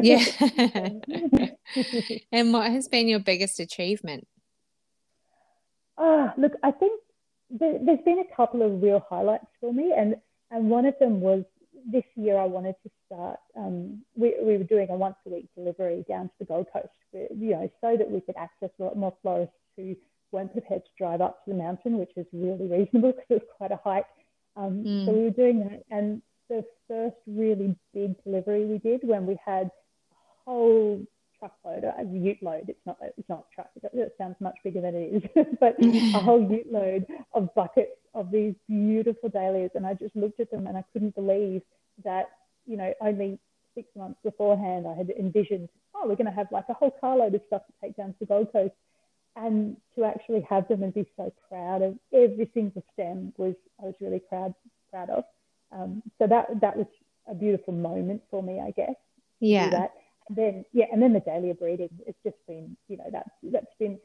yeah, 0.02 0.24
and 2.32 2.52
what 2.52 2.70
has 2.70 2.88
been 2.88 3.08
your 3.08 3.20
biggest 3.20 3.60
achievement? 3.60 4.26
Ah, 5.96 6.34
look, 6.36 6.52
I 6.62 6.72
think 6.72 7.00
there, 7.50 7.78
has 7.78 7.98
been 8.04 8.18
a 8.18 8.36
couple 8.36 8.62
of 8.62 8.82
real 8.82 9.04
highlights 9.08 9.46
for 9.60 9.72
me, 9.72 9.92
and 9.96 10.16
and 10.50 10.68
one 10.68 10.86
of 10.86 10.94
them 10.98 11.20
was 11.20 11.44
this 11.90 12.04
year 12.16 12.36
I 12.36 12.46
wanted 12.46 12.74
to 12.82 12.90
start. 13.06 13.38
Um, 13.56 14.02
we, 14.16 14.34
we 14.42 14.56
were 14.56 14.64
doing 14.64 14.88
a 14.90 14.96
once 14.96 15.16
a 15.26 15.30
week 15.30 15.48
delivery 15.54 16.04
down 16.08 16.24
to 16.24 16.32
the 16.40 16.44
Gold 16.44 16.66
Coast, 16.72 16.88
you 17.12 17.50
know, 17.50 17.70
so 17.80 17.96
that 17.96 18.10
we 18.10 18.20
could 18.20 18.36
access 18.36 18.70
a 18.78 18.82
lot 18.82 18.96
more 18.96 19.16
florists 19.22 19.54
who 19.76 19.94
weren't 20.32 20.52
prepared 20.52 20.84
to 20.84 20.90
drive 20.98 21.20
up 21.20 21.44
to 21.44 21.50
the 21.50 21.56
mountain, 21.56 21.98
which 21.98 22.12
is 22.16 22.26
really 22.32 22.66
reasonable 22.66 23.12
because 23.12 23.42
it's 23.42 23.44
quite 23.56 23.72
a 23.72 23.80
hike. 23.82 24.06
Um, 24.56 24.84
mm. 24.84 25.06
So 25.06 25.12
we 25.12 25.24
were 25.24 25.30
doing 25.30 25.60
that, 25.60 25.84
and 25.90 26.22
the 26.48 26.64
first 26.88 27.16
really 27.26 27.76
big 27.94 28.22
delivery 28.24 28.66
we 28.66 28.78
did 28.78 29.00
when 29.02 29.26
we 29.26 29.38
had 29.44 29.66
a 29.66 30.14
whole 30.44 31.00
truckload, 31.38 31.84
a 31.84 32.04
ute 32.04 32.42
load. 32.42 32.68
It's 32.68 32.84
not 32.86 32.98
it's 33.16 33.28
not 33.28 33.46
a 33.50 33.54
truck. 33.54 33.70
It 33.82 34.14
sounds 34.18 34.36
much 34.40 34.56
bigger 34.62 34.80
than 34.80 34.94
it 34.94 35.24
is, 35.36 35.46
but 35.60 35.76
a 35.82 36.18
whole 36.20 36.42
ute 36.42 36.70
load 36.70 37.06
of 37.32 37.54
buckets 37.54 37.92
of 38.14 38.30
these 38.30 38.54
beautiful 38.68 39.28
dahlias, 39.28 39.70
and 39.74 39.86
I 39.86 39.94
just 39.94 40.14
looked 40.16 40.40
at 40.40 40.50
them 40.50 40.66
and 40.66 40.76
I 40.76 40.84
couldn't 40.92 41.14
believe 41.14 41.62
that 42.04 42.30
you 42.66 42.76
know 42.76 42.92
only 43.00 43.38
six 43.74 43.88
months 43.96 44.18
beforehand 44.24 44.86
I 44.86 44.94
had 44.94 45.10
envisioned, 45.10 45.68
oh, 45.94 46.08
we're 46.08 46.16
going 46.16 46.26
to 46.26 46.32
have 46.32 46.48
like 46.50 46.64
a 46.68 46.74
whole 46.74 46.94
carload 47.00 47.34
of 47.34 47.42
stuff 47.46 47.62
to 47.66 47.72
take 47.80 47.96
down 47.96 48.08
to 48.08 48.16
the 48.20 48.26
Gold 48.26 48.52
Coast, 48.52 48.74
and 49.36 49.76
to 49.94 50.04
actually 50.04 50.46
have 50.48 50.66
them 50.68 50.82
and 50.82 50.92
be 50.92 51.06
so 51.16 51.32
proud 51.48 51.82
of 51.82 51.98
every 52.12 52.50
single 52.52 52.84
stem 52.92 53.32
was 53.36 53.54
I 53.80 53.86
was 53.86 53.94
really 54.00 54.20
proud 54.20 54.54
proud 54.90 55.10
of. 55.10 55.24
Um, 55.72 56.02
so 56.18 56.26
that 56.26 56.60
that 56.60 56.76
was 56.76 56.86
a 57.28 57.34
beautiful 57.34 57.72
moment 57.72 58.22
for 58.30 58.42
me, 58.42 58.60
I 58.60 58.72
guess. 58.72 58.96
Yeah. 59.38 59.70
That. 59.70 59.92
And 60.28 60.36
then 60.36 60.64
yeah, 60.72 60.86
and 60.92 61.02
then 61.02 61.12
the 61.12 61.20
dahlia 61.20 61.54
breeding. 61.54 61.90
It's 62.06 62.18
just 62.24 62.36
been 62.46 62.76
you 62.88 62.96
know 62.96 63.08
that's 63.10 63.30
that's 63.42 63.74
been, 63.78 63.98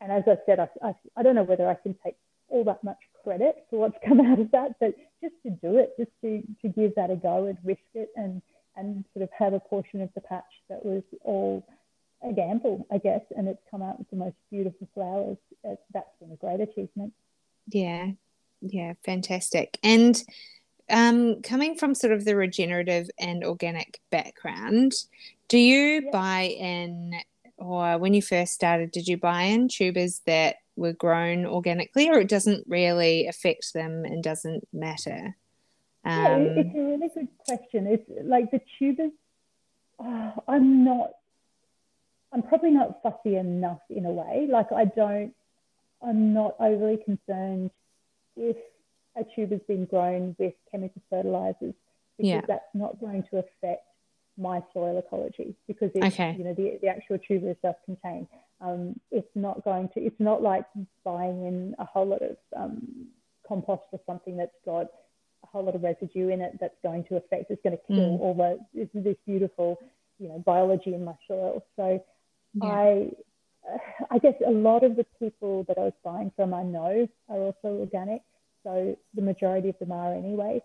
and 0.00 0.12
as 0.12 0.24
I 0.26 0.36
said, 0.46 0.60
I, 0.60 0.68
I, 0.82 0.94
I 1.16 1.22
don't 1.22 1.34
know 1.34 1.42
whether 1.42 1.68
I 1.68 1.74
can 1.74 1.94
take 2.04 2.16
all 2.48 2.64
that 2.64 2.84
much 2.84 2.98
credit 3.22 3.66
for 3.70 3.80
what's 3.80 3.96
come 4.06 4.20
out 4.20 4.38
of 4.38 4.50
that, 4.52 4.76
but 4.80 4.94
just 5.22 5.34
to 5.44 5.50
do 5.50 5.76
it, 5.78 5.94
just 5.98 6.10
to 6.22 6.42
to 6.62 6.68
give 6.68 6.94
that 6.96 7.10
a 7.10 7.16
go 7.16 7.46
and 7.46 7.58
risk 7.64 7.80
it 7.94 8.10
and 8.16 8.42
and 8.76 9.04
sort 9.14 9.22
of 9.22 9.30
have 9.36 9.54
a 9.54 9.60
portion 9.60 10.02
of 10.02 10.10
the 10.14 10.20
patch 10.20 10.44
that 10.68 10.84
was 10.84 11.02
all 11.22 11.66
a 12.22 12.32
gamble, 12.32 12.86
I 12.90 12.98
guess, 12.98 13.22
and 13.36 13.48
it's 13.48 13.62
come 13.70 13.82
out 13.82 13.98
with 13.98 14.10
the 14.10 14.16
most 14.16 14.36
beautiful 14.50 14.88
flowers. 14.94 15.36
That's 15.62 16.08
been 16.20 16.32
a 16.32 16.36
great 16.36 16.60
achievement. 16.60 17.12
Yeah, 17.68 18.12
yeah, 18.60 18.94
fantastic. 19.04 19.78
And 19.82 20.22
um, 20.88 21.42
coming 21.42 21.76
from 21.76 21.94
sort 21.94 22.12
of 22.12 22.24
the 22.24 22.36
regenerative 22.36 23.10
and 23.18 23.44
organic 23.44 24.00
background, 24.10 24.92
do 25.48 25.58
you 25.58 26.02
yeah. 26.04 26.10
buy 26.12 26.42
in, 26.42 27.12
or 27.56 27.98
when 27.98 28.14
you 28.14 28.22
first 28.22 28.52
started, 28.52 28.92
did 28.92 29.08
you 29.08 29.16
buy 29.16 29.42
in 29.42 29.68
tubers 29.68 30.20
that 30.26 30.56
were 30.76 30.92
grown 30.92 31.46
organically, 31.46 32.08
or 32.08 32.18
it 32.18 32.28
doesn't 32.28 32.64
really 32.68 33.26
affect 33.26 33.72
them 33.72 34.04
and 34.04 34.22
doesn't 34.22 34.66
matter? 34.72 35.36
Um, 36.04 36.22
yeah, 36.22 36.36
it's 36.36 36.74
a 36.74 36.78
really 36.78 37.10
good 37.12 37.28
question. 37.46 37.86
It's 37.86 38.08
like 38.22 38.50
the 38.50 38.60
tubers. 38.78 39.12
Oh, 39.98 40.44
I'm 40.46 40.84
not. 40.84 41.12
I'm 42.32 42.42
probably 42.42 42.70
not 42.70 43.02
fussy 43.02 43.36
enough 43.36 43.80
in 43.90 44.06
a 44.06 44.10
way. 44.10 44.48
Like 44.50 44.72
I 44.72 44.84
don't. 44.84 45.32
I'm 46.06 46.34
not 46.34 46.56
overly 46.60 46.98
concerned 46.98 47.70
if 48.36 48.56
a 49.16 49.24
tube 49.34 49.50
has 49.50 49.60
been 49.66 49.86
grown 49.86 50.36
with 50.38 50.52
chemical 50.70 51.00
fertilizers 51.08 51.74
because 52.18 52.30
yeah. 52.30 52.40
that's 52.46 52.74
not 52.74 53.00
going 53.00 53.24
to 53.30 53.38
affect 53.38 53.84
my 54.38 54.62
soil 54.74 54.98
ecology 54.98 55.54
because 55.66 55.90
it's, 55.94 56.14
okay. 56.14 56.34
you 56.36 56.44
know 56.44 56.52
the, 56.52 56.78
the 56.82 56.88
actual 56.88 57.18
tuber 57.18 57.50
is 57.50 57.56
self-contained. 57.62 58.26
Um, 58.60 59.00
it's 59.10 59.34
not 59.34 59.64
going 59.64 59.88
to. 59.90 60.00
It's 60.00 60.20
not 60.20 60.42
like 60.42 60.64
buying 61.04 61.46
in 61.46 61.74
a 61.78 61.84
whole 61.84 62.06
lot 62.06 62.22
of 62.22 62.36
um, 62.56 63.06
compost 63.46 63.84
or 63.92 64.00
something 64.06 64.36
that's 64.36 64.56
got 64.64 64.86
a 65.42 65.46
whole 65.46 65.64
lot 65.64 65.74
of 65.74 65.82
residue 65.82 66.28
in 66.28 66.40
it 66.40 66.58
that's 66.60 66.76
going 66.82 67.04
to 67.04 67.16
affect, 67.16 67.50
it's 67.50 67.62
going 67.62 67.76
to 67.76 67.82
kill 67.86 68.18
mm. 68.18 68.20
all 68.20 68.34
the 68.34 68.58
this, 68.74 68.88
this, 68.94 69.16
beautiful, 69.26 69.78
you 70.18 70.28
know, 70.28 70.42
biology 70.44 70.94
in 70.94 71.04
my 71.04 71.14
soil. 71.28 71.64
So 71.76 72.02
yeah. 72.62 72.68
I, 72.68 73.10
I 74.10 74.18
guess 74.18 74.34
a 74.46 74.50
lot 74.50 74.84
of 74.84 74.96
the 74.96 75.06
people 75.18 75.64
that 75.68 75.78
I 75.78 75.82
was 75.82 75.92
buying 76.04 76.32
from 76.36 76.54
I 76.54 76.62
know 76.62 77.08
are 77.28 77.36
also 77.36 77.68
organic. 77.80 78.22
So 78.62 78.96
the 79.14 79.22
majority 79.22 79.68
of 79.68 79.78
them 79.78 79.92
are 79.92 80.14
anyway. 80.14 80.62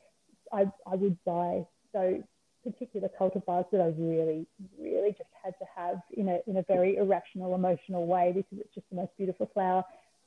I, 0.51 0.71
I 0.85 0.95
would 0.95 1.17
buy 1.23 1.65
so 1.93 2.23
particular 2.63 3.09
cultivars 3.19 3.65
that 3.71 3.81
I 3.81 3.93
really, 3.97 4.47
really 4.79 5.11
just 5.11 5.29
had 5.43 5.53
to 5.59 5.65
have 5.75 6.01
in 6.11 6.29
a 6.29 6.39
in 6.47 6.57
a 6.57 6.63
very 6.63 6.97
irrational, 6.97 7.55
emotional 7.55 8.05
way 8.05 8.31
because 8.35 8.59
it's 8.59 8.73
just 8.73 8.89
the 8.89 8.95
most 8.97 9.11
beautiful 9.17 9.49
flower. 9.53 9.83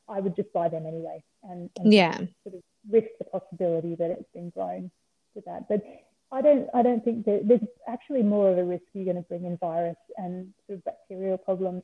I 0.09 0.21
would 0.21 0.37
just 0.37 0.53
buy 0.53 0.69
them 0.69 0.87
anyway, 0.87 1.23
and, 1.45 1.71
and 1.79 1.93
yeah, 1.93 2.17
sort 2.43 2.57
of 2.57 2.63
risk 2.91 3.09
the 3.19 3.25
possibility 3.25 3.95
that 3.95 4.11
it's 4.11 4.29
been 4.35 4.51
grown 4.51 4.91
to 5.35 5.43
that. 5.47 5.69
But 5.69 5.83
I 6.33 6.43
don't 6.43 6.69
I 6.75 6.83
don't 6.83 7.05
think 7.05 7.27
that 7.27 7.43
there's 7.47 7.61
actually 7.89 8.23
more 8.23 8.51
of 8.51 8.59
a 8.59 8.65
risk 8.65 8.85
you're 8.93 9.05
going 9.05 9.17
to 9.17 9.23
bring 9.23 9.45
in 9.45 9.57
virus 9.57 9.97
and 10.17 10.53
sort 10.67 10.79
of 10.79 10.85
bacterial 10.85 11.39
problems 11.39 11.83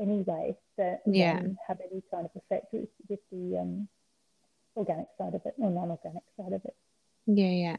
anyway 0.00 0.56
that 0.76 1.02
yeah. 1.06 1.40
have 1.66 1.78
any 1.90 2.02
kind 2.10 2.26
of 2.26 2.30
effect 2.34 2.72
with, 2.72 2.88
with 3.08 3.20
the 3.30 3.58
um, 3.58 3.88
organic 4.76 5.06
side 5.18 5.34
of 5.34 5.42
it 5.44 5.54
or 5.58 5.70
non-organic 5.70 6.22
side 6.36 6.52
of 6.52 6.64
it. 6.64 6.74
Yeah, 7.26 7.50
yeah. 7.50 7.76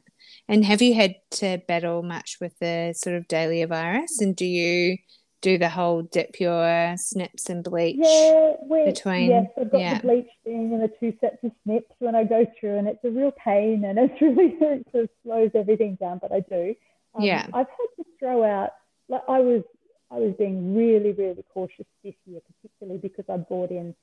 And 0.47 0.63
have 0.63 0.81
you 0.81 0.93
had 0.93 1.15
to 1.31 1.59
battle 1.67 2.03
much 2.03 2.37
with 2.39 2.57
the 2.59 2.93
sort 2.95 3.15
of 3.15 3.27
dahlia 3.27 3.65
virus? 3.65 4.21
And 4.21 4.35
do 4.35 4.45
you 4.45 4.97
do 5.41 5.57
the 5.57 5.69
whole 5.69 6.01
dip 6.01 6.39
your 6.39 6.95
snips 6.97 7.49
and 7.49 7.63
bleach 7.63 7.97
yeah, 7.99 8.53
between. 8.85 9.29
Yes, 9.29 9.47
I've 9.59 9.71
got 9.71 9.81
yeah. 9.81 9.93
the 9.95 10.07
bleach 10.07 10.29
thing 10.43 10.73
and 10.73 10.81
the 10.81 10.91
two 10.99 11.13
sets 11.21 11.37
of 11.43 11.51
snips 11.63 11.91
when 11.99 12.15
I 12.15 12.23
go 12.23 12.45
through, 12.59 12.77
and 12.77 12.87
it's 12.87 13.03
a 13.03 13.09
real 13.09 13.31
pain, 13.31 13.85
and 13.85 13.97
it's 13.97 14.13
really 14.21 14.55
it 14.59 14.87
sort 14.91 15.03
of 15.05 15.09
slows 15.23 15.51
everything 15.55 15.95
down. 15.95 16.19
But 16.21 16.31
I 16.31 16.41
do. 16.41 16.75
Um, 17.15 17.23
yeah, 17.23 17.47
I've 17.53 17.67
had 17.67 18.03
to 18.03 18.05
throw 18.19 18.43
out. 18.43 18.71
Like 19.07 19.23
I 19.27 19.39
was, 19.39 19.63
I 20.11 20.15
was 20.15 20.35
being 20.37 20.75
really, 20.75 21.13
really 21.13 21.43
cautious 21.53 21.85
this 22.03 22.15
year, 22.25 22.41
particularly 22.61 22.99
because 22.99 23.25
I 23.29 23.37
bought 23.37 23.71
in 23.71 23.95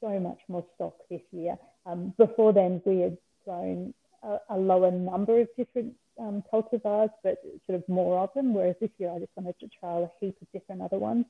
so 0.00 0.18
much 0.20 0.38
more 0.48 0.64
stock 0.74 0.94
this 1.10 1.22
year. 1.32 1.58
Um, 1.86 2.14
before 2.16 2.52
then, 2.52 2.82
we 2.84 3.00
had 3.00 3.18
grown 3.44 3.94
a, 4.22 4.38
a 4.50 4.56
lower 4.56 4.90
number 4.90 5.40
of 5.40 5.48
different 5.56 5.94
um, 6.18 6.42
cultivars, 6.52 7.10
but 7.22 7.38
sort 7.66 7.78
of 7.78 7.88
more 7.88 8.20
of 8.20 8.30
them. 8.34 8.54
Whereas 8.54 8.76
this 8.80 8.90
year 8.98 9.10
I 9.10 9.18
just 9.18 9.32
wanted 9.36 9.58
to 9.60 9.68
trial 9.80 10.04
a 10.04 10.24
heap 10.24 10.36
of 10.40 10.52
different 10.52 10.82
other 10.82 10.98
ones. 10.98 11.24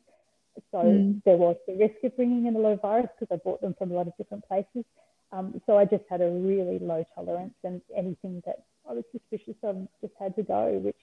So 0.73 0.79
mm. 0.79 1.23
there 1.25 1.37
was 1.37 1.57
the 1.67 1.75
risk 1.75 2.03
of 2.05 2.17
bringing 2.17 2.47
in 2.47 2.57
a 2.57 2.59
low 2.59 2.77
virus 2.77 3.09
because 3.19 3.33
I 3.35 3.41
bought 3.43 3.61
them 3.61 3.75
from 3.79 3.91
a 3.91 3.95
lot 3.95 4.09
of 4.09 4.17
different 4.17 4.47
places. 4.47 4.85
Um, 5.31 5.61
so 5.67 5.77
I 5.77 5.85
just 5.85 6.05
had 6.09 6.21
a 6.21 6.29
really 6.29 6.79
low 6.79 7.05
tolerance, 7.15 7.55
and 7.63 7.83
anything 7.95 8.43
that 8.47 8.65
I 8.89 8.95
was 8.95 9.05
suspicious 9.13 9.57
of 9.63 9.87
just 10.01 10.15
had 10.19 10.35
to 10.37 10.43
go, 10.43 10.79
which 10.83 10.97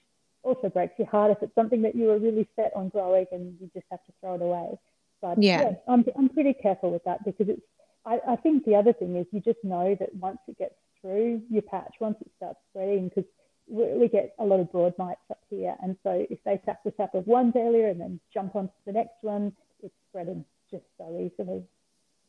also 0.44 0.70
breaks 0.70 0.98
your 0.98 1.08
heart 1.08 1.32
if 1.32 1.38
it's 1.42 1.56
something 1.56 1.82
that 1.84 1.96
you 1.96 2.08
were 2.08 2.18
really 2.18 2.48
set 2.56 2.72
on 2.76 2.90
growing 2.90 3.26
and 3.32 3.56
you 3.60 3.70
just 3.74 3.86
have 3.92 4.04
to 4.06 4.12
throw 4.20 4.36
it 4.36 4.42
away. 4.42 4.78
But 5.22 5.42
yeah, 5.42 5.62
yeah 5.62 5.72
I'm, 5.88 6.04
I'm 6.18 6.30
pretty 6.30 6.54
careful 6.54 6.92
with 6.92 7.04
that 7.06 7.24
because 7.24 7.50
it's. 7.50 7.62
I, 8.08 8.20
I 8.28 8.36
think 8.36 8.66
the 8.66 8.76
other 8.76 8.94
thing 8.94 9.16
is 9.16 9.26
you 9.32 9.42
just 9.42 9.64
know 9.64 9.96
that 10.00 10.14
once 10.16 10.38
it 10.48 10.60
gets 10.60 10.76
through 11.02 11.42
your 11.50 11.64
patch, 11.64 11.96
once 12.00 12.18
it 12.22 12.30
starts 12.38 12.60
spreading, 12.70 13.10
because 13.10 13.26
we 13.76 14.08
get 14.08 14.34
a 14.40 14.46
lot 14.46 14.60
of 14.60 14.72
broad 14.72 14.94
mites 14.98 15.22
up 15.30 15.42
here. 15.50 15.76
And 15.82 15.98
so 16.04 16.26
if 16.30 16.40
they 16.46 16.60
tap 16.66 16.82
the 16.84 16.92
tap 16.92 17.14
of 17.14 17.28
one 17.28 17.52
dahlia 17.52 17.90
and 17.90 18.00
then 18.00 18.20
jump 18.34 18.56
onto 18.56 18.74
the 18.86 18.94
next 18.94 19.16
one, 19.22 19.54
it's 19.84 19.94
spreading 20.10 20.46
just 20.70 20.86
so 20.98 21.20
easily. 21.20 21.64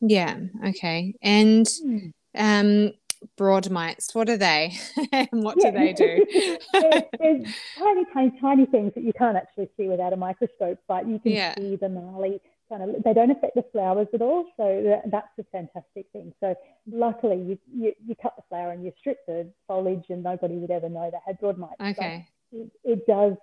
Yeah. 0.01 0.37
Okay. 0.65 1.15
And 1.21 1.67
hmm. 1.83 2.07
um, 2.35 2.91
broad 3.35 3.69
mites, 3.69 4.13
what 4.13 4.29
are 4.29 4.37
they? 4.37 4.77
and 5.11 5.43
what 5.43 5.57
yeah. 5.59 5.71
do 5.71 5.77
they 5.77 5.93
do? 5.93 6.25
there's, 6.73 7.03
there's, 7.19 7.55
tiny, 7.77 8.05
tiny, 8.13 8.39
tiny 8.39 8.65
things 8.65 8.93
that 8.95 9.03
you 9.03 9.13
can't 9.13 9.37
actually 9.37 9.69
see 9.77 9.87
without 9.87 10.13
a 10.13 10.17
microscope, 10.17 10.79
but 10.87 11.07
you 11.07 11.19
can 11.19 11.31
yeah. 11.31 11.55
see 11.55 11.75
the 11.75 11.89
marley 11.89 12.41
kind 12.69 12.83
of 12.83 13.03
they 13.03 13.13
don't 13.13 13.31
affect 13.31 13.55
the 13.55 13.65
flowers 13.71 14.07
at 14.13 14.21
all. 14.21 14.45
So 14.57 15.01
that's 15.11 15.27
a 15.39 15.43
fantastic 15.51 16.07
thing. 16.11 16.33
So 16.39 16.55
luckily 16.89 17.37
you, 17.37 17.57
you, 17.73 17.93
you 18.05 18.15
cut 18.21 18.33
the 18.35 18.43
flower 18.49 18.71
and 18.71 18.83
you 18.83 18.91
strip 18.99 19.19
the 19.27 19.49
foliage 19.67 20.05
and 20.09 20.23
nobody 20.23 20.55
would 20.55 20.71
ever 20.71 20.89
know 20.89 21.09
they 21.11 21.17
had 21.25 21.39
broad 21.39 21.57
mites 21.57 21.75
okay. 21.79 22.27
it, 22.51 22.71
it, 22.83 23.07
does 23.07 23.33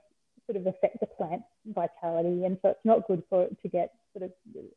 sort 0.47 0.57
of 0.57 0.67
affect 0.67 1.01
the 1.01 1.07
plant 1.07 1.43
vitality 1.67 2.45
and 2.45 2.59
so 2.63 2.69
it's 2.69 2.85
not 2.85 3.07
good 3.07 3.23
for 3.29 3.45
it 3.45 3.57
to 3.63 3.69
get 3.69 3.95
sort 4.17 4.31
of 4.31 4.33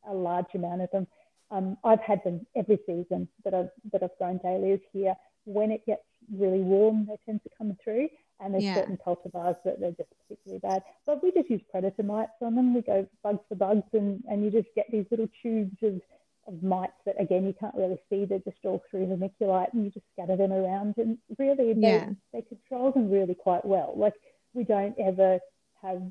a 0.10 0.14
large 0.14 0.54
amount 0.54 0.82
of 0.82 0.92
them. 0.92 1.08
Um, 1.50 1.78
I've 1.84 2.02
had 2.02 2.22
them 2.26 2.46
every 2.56 2.80
season 2.86 3.28
that 3.46 3.54
I've 3.54 3.70
that 3.94 4.04
I've 4.04 4.18
grown 4.18 4.40
dahlias 4.40 4.82
here. 4.92 5.16
When 5.46 5.72
it 5.72 5.86
gets 5.86 6.04
really 6.34 6.60
warm 6.60 7.06
they 7.08 7.18
tend 7.26 7.42
to 7.44 7.50
come 7.58 7.76
through 7.84 8.10
and 8.40 8.54
there's 8.54 8.64
yeah. 8.64 8.76
certain 8.76 8.98
cultivars 8.98 9.58
that 9.64 9.80
they're 9.80 9.92
just 9.92 10.10
particularly 10.22 10.60
bad. 10.60 10.84
But 11.06 11.24
we 11.24 11.32
just 11.32 11.50
use 11.50 11.62
predator 11.72 12.04
mites 12.04 12.32
on 12.42 12.56
them. 12.56 12.74
We 12.74 12.82
go 12.82 13.08
bugs 13.24 13.40
for 13.50 13.56
bugs, 13.56 13.88
and, 13.94 14.24
and 14.30 14.44
you 14.44 14.52
just 14.52 14.68
get 14.76 14.86
these 14.92 15.06
little 15.10 15.30
tubes 15.42 15.78
of, 15.82 16.02
of 16.48 16.62
mites 16.64 16.94
that, 17.06 17.20
again, 17.20 17.46
you 17.46 17.54
can't 17.60 17.76
really 17.76 18.00
see. 18.10 18.26
They're 18.26 18.40
just 18.40 18.58
all 18.64 18.84
through 18.90 19.08
vermiculite, 19.08 19.74
and 19.74 19.86
you 19.86 19.92
just 19.92 20.06
scatter 20.14 20.36
them 20.36 20.52
around. 20.52 20.96
And 20.98 21.18
really, 21.40 21.74
they, 21.74 21.80
yeah. 21.80 22.10
they 22.34 22.42
control 22.44 22.92
them 22.92 23.10
really 23.10 23.36
quite 23.36 23.66
well. 23.66 23.94
Like, 23.96 24.14
we 24.54 24.64
don't 24.64 24.98
ever 25.00 25.40
have 25.82 26.02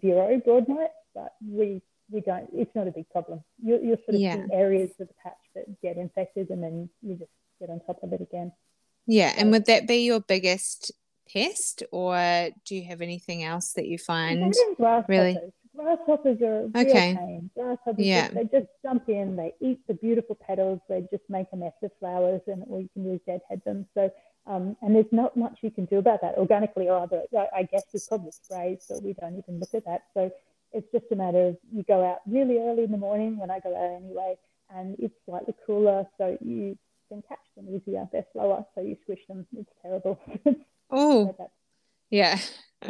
zero 0.00 0.40
broad 0.44 0.68
mites, 0.68 0.92
but 1.14 1.34
we 1.46 1.82
we 2.10 2.20
don't. 2.20 2.48
It's 2.52 2.74
not 2.74 2.86
a 2.86 2.92
big 2.92 3.08
problem. 3.10 3.42
You, 3.60 3.80
you're 3.82 3.96
sort 4.04 4.14
of 4.14 4.20
yeah. 4.20 4.46
areas 4.52 4.90
of 5.00 5.08
the 5.08 5.14
patch 5.22 5.34
that 5.54 5.80
get 5.82 5.96
infected, 5.96 6.50
and 6.50 6.62
then 6.62 6.88
you 7.02 7.16
just 7.16 7.30
get 7.58 7.68
on 7.68 7.80
top 7.80 8.02
of 8.02 8.12
it 8.12 8.20
again. 8.20 8.52
Yeah, 9.06 9.32
and 9.36 9.50
would 9.52 9.66
that 9.66 9.86
be 9.86 10.04
your 10.04 10.20
biggest 10.20 10.92
pest, 11.32 11.82
or 11.92 12.50
do 12.64 12.74
you 12.74 12.84
have 12.84 13.00
anything 13.00 13.44
else 13.44 13.72
that 13.74 13.86
you 13.86 13.98
find 13.98 14.54
really? 15.08 15.38
Grasshoppers 15.76 16.40
are 16.40 16.62
a 16.62 16.80
okay. 16.80 17.14
pain. 17.18 17.50
Grasshoppers, 17.54 17.96
yeah. 17.98 18.28
they 18.28 18.44
just 18.44 18.68
jump 18.82 19.08
in, 19.08 19.36
they 19.36 19.52
eat 19.60 19.78
the 19.86 19.94
beautiful 19.94 20.34
petals, 20.34 20.80
they 20.88 21.06
just 21.10 21.24
make 21.28 21.46
a 21.52 21.56
mess 21.56 21.74
of 21.82 21.90
flowers, 22.00 22.40
and 22.46 22.64
or 22.68 22.80
you 22.80 22.88
can 22.94 23.04
use 23.04 23.20
deadhead 23.26 23.60
them. 23.64 23.86
So, 23.94 24.10
um, 24.46 24.76
and 24.80 24.94
there's 24.94 25.12
not 25.12 25.36
much 25.36 25.58
you 25.60 25.70
can 25.70 25.84
do 25.84 25.98
about 25.98 26.22
that 26.22 26.38
organically, 26.38 26.88
or 26.88 26.98
other. 26.98 27.22
I 27.54 27.64
guess 27.64 27.82
there's 27.92 28.06
probably 28.06 28.32
sprays, 28.32 28.86
but 28.88 29.02
we 29.02 29.12
don't 29.12 29.36
even 29.36 29.60
look 29.60 29.74
at 29.74 29.84
that. 29.84 30.04
So 30.14 30.32
it's 30.72 30.90
just 30.92 31.04
a 31.12 31.16
matter 31.16 31.48
of 31.48 31.56
you 31.70 31.82
go 31.82 32.04
out 32.04 32.20
really 32.26 32.58
early 32.58 32.84
in 32.84 32.92
the 32.92 32.98
morning 32.98 33.36
when 33.36 33.50
I 33.50 33.60
go 33.60 33.76
out 33.76 34.02
anyway, 34.02 34.36
and 34.74 34.96
it's 34.98 35.14
slightly 35.26 35.54
cooler, 35.66 36.06
so 36.16 36.38
you 36.40 36.78
can 37.08 37.22
catch 37.28 37.38
them 37.56 37.68
easier. 37.68 38.08
They're 38.12 38.26
slower, 38.32 38.64
so 38.74 38.80
you 38.80 38.96
squish 39.02 39.20
them. 39.28 39.46
It's 39.56 39.70
terrible. 39.82 40.20
Oh, 40.88 41.34
yeah. 42.10 42.38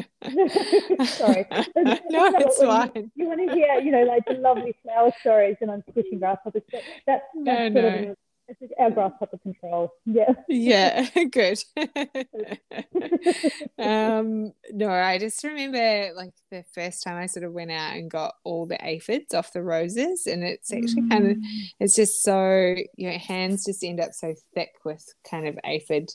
Sorry. 1.04 1.46
no, 1.50 1.64
it's 1.74 2.62
fine. 2.62 2.90
You, 2.94 3.10
you, 3.14 3.26
want 3.26 3.48
to 3.48 3.54
hear, 3.54 3.80
you 3.80 3.90
know, 3.90 4.02
like 4.02 4.26
the 4.26 4.34
lovely 4.34 4.76
flower 4.82 5.12
stories, 5.20 5.56
and 5.62 5.70
I'm 5.70 5.82
squishing 5.88 6.18
grasshoppers. 6.18 6.62
That, 6.72 6.82
that's, 7.06 7.24
no, 7.34 7.68
no. 7.68 8.10
Of 8.10 8.16
our 8.78 8.90
grasshopper 8.90 9.38
control. 9.38 9.92
Yeah. 10.04 10.32
Yeah, 10.48 11.08
good. 11.30 11.58
um, 13.78 14.52
no, 14.72 14.90
I 14.90 15.18
just 15.18 15.42
remember 15.44 16.12
like 16.14 16.32
the 16.50 16.64
first 16.74 17.02
time 17.02 17.16
I 17.16 17.26
sort 17.26 17.44
of 17.44 17.52
went 17.52 17.70
out 17.70 17.96
and 17.96 18.10
got 18.10 18.34
all 18.44 18.66
the 18.66 18.78
aphids 18.84 19.34
off 19.34 19.52
the 19.52 19.62
roses, 19.62 20.26
and 20.26 20.44
it's 20.44 20.72
actually 20.72 21.02
mm. 21.02 21.10
kind 21.10 21.30
of, 21.30 21.36
it's 21.80 21.94
just 21.94 22.22
so, 22.22 22.74
your 22.96 23.12
know, 23.12 23.18
hands 23.18 23.64
just 23.64 23.84
end 23.84 24.00
up 24.00 24.12
so 24.12 24.34
thick 24.54 24.72
with 24.84 25.04
kind 25.28 25.48
of 25.48 25.58
aphid 25.64 26.10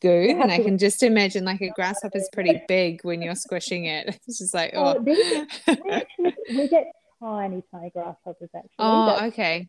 goo. 0.00 0.38
And 0.40 0.50
I 0.50 0.58
can 0.58 0.78
just 0.78 1.02
imagine 1.02 1.44
like 1.44 1.60
a 1.60 1.68
grasshopper 1.74 2.18
is 2.18 2.28
pretty 2.32 2.60
big 2.68 3.04
when 3.04 3.22
you're 3.22 3.34
squishing 3.34 3.86
it. 3.86 4.18
It's 4.26 4.38
just 4.38 4.54
like, 4.54 4.72
oh. 4.74 4.96
oh 4.96 5.00
we, 5.00 5.46
actually, 5.90 6.34
we 6.50 6.68
get 6.68 6.86
tiny, 7.20 7.62
tiny 7.70 7.90
grasshoppers 7.90 8.50
actually. 8.54 8.70
Oh, 8.78 9.26
okay. 9.26 9.68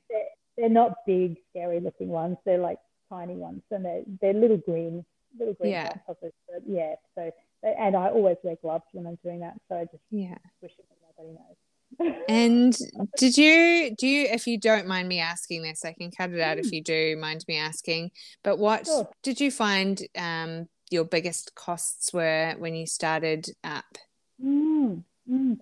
They're, 0.59 0.69
not 0.69 1.05
big, 1.05 1.37
scary 1.49 1.79
looking 1.79 2.09
ones. 2.09 2.37
They're 2.45 2.57
like 2.57 2.79
tiny 3.09 3.35
ones, 3.35 3.61
and 3.71 3.85
they're 3.85 4.03
they're 4.21 4.33
little 4.33 4.57
green, 4.57 5.05
little 5.37 5.53
green 5.53 5.71
yeah. 5.71 5.93
grasshoppers. 5.93 6.33
But 6.47 6.63
yeah, 6.67 6.95
so 7.15 7.31
and 7.63 7.95
I 7.95 8.09
always 8.09 8.37
wear 8.43 8.55
gloves 8.61 8.85
when 8.91 9.07
I'm 9.07 9.17
doing 9.23 9.39
that, 9.41 9.55
so 9.67 9.75
I 9.75 9.85
just 9.85 10.03
yeah 10.11 10.37
wish 10.61 10.71
it 10.77 10.85
nobody 11.17 11.33
knows. 11.33 12.15
and 12.29 12.77
did 13.17 13.37
you 13.37 13.95
do 13.97 14.07
you 14.07 14.23
if 14.25 14.47
you 14.47 14.59
don't 14.59 14.87
mind 14.87 15.07
me 15.07 15.19
asking 15.19 15.63
this 15.63 15.83
i 15.83 15.91
can 15.91 16.11
cut 16.11 16.29
it 16.29 16.39
out 16.39 16.59
if 16.59 16.67
mm. 16.67 16.73
you 16.73 16.83
do 16.83 17.17
mind 17.19 17.43
me 17.47 17.57
asking 17.57 18.11
but 18.43 18.59
what 18.59 18.85
sure. 18.85 19.09
did 19.23 19.41
you 19.41 19.49
find 19.49 20.03
um, 20.15 20.67
your 20.91 21.03
biggest 21.03 21.55
costs 21.55 22.13
were 22.13 22.53
when 22.59 22.75
you 22.75 22.85
started 22.85 23.49
up 23.63 23.97
mm, 24.43 25.03
mm. 25.29 25.57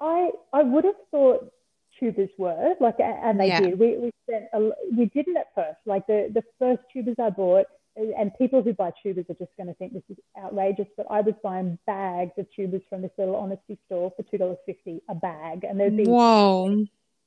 i 0.00 0.30
i 0.52 0.62
would 0.62 0.84
have 0.84 0.94
thought 1.10 1.52
tubers 1.98 2.30
were 2.38 2.74
like 2.80 2.96
and 3.00 3.38
they 3.40 3.48
yeah. 3.48 3.60
did. 3.60 3.78
We, 3.78 3.98
we 3.98 4.10
spent 4.28 4.44
a, 4.52 4.70
we 4.96 5.06
didn't 5.06 5.36
at 5.36 5.54
first. 5.54 5.78
Like 5.86 6.06
the 6.06 6.30
the 6.32 6.42
first 6.58 6.82
tubers 6.92 7.16
i 7.22 7.30
bought 7.30 7.66
and 7.96 8.30
people 8.36 8.62
who 8.62 8.72
buy 8.74 8.92
tubers 9.02 9.24
are 9.30 9.34
just 9.34 9.56
going 9.56 9.68
to 9.68 9.74
think 9.74 9.92
this 9.92 10.02
is 10.10 10.16
outrageous 10.38 10.86
but 10.96 11.06
i 11.10 11.20
was 11.20 11.34
buying 11.42 11.78
bags 11.86 12.32
of 12.36 12.46
tubers 12.54 12.82
from 12.88 13.02
this 13.02 13.10
little 13.16 13.36
honesty 13.36 13.78
store 13.86 14.12
for 14.16 14.22
$2.50 14.24 15.00
a 15.08 15.14
bag 15.14 15.64
and 15.64 15.80
there'd 15.80 15.96
be 15.96 16.04
whoa. 16.04 16.84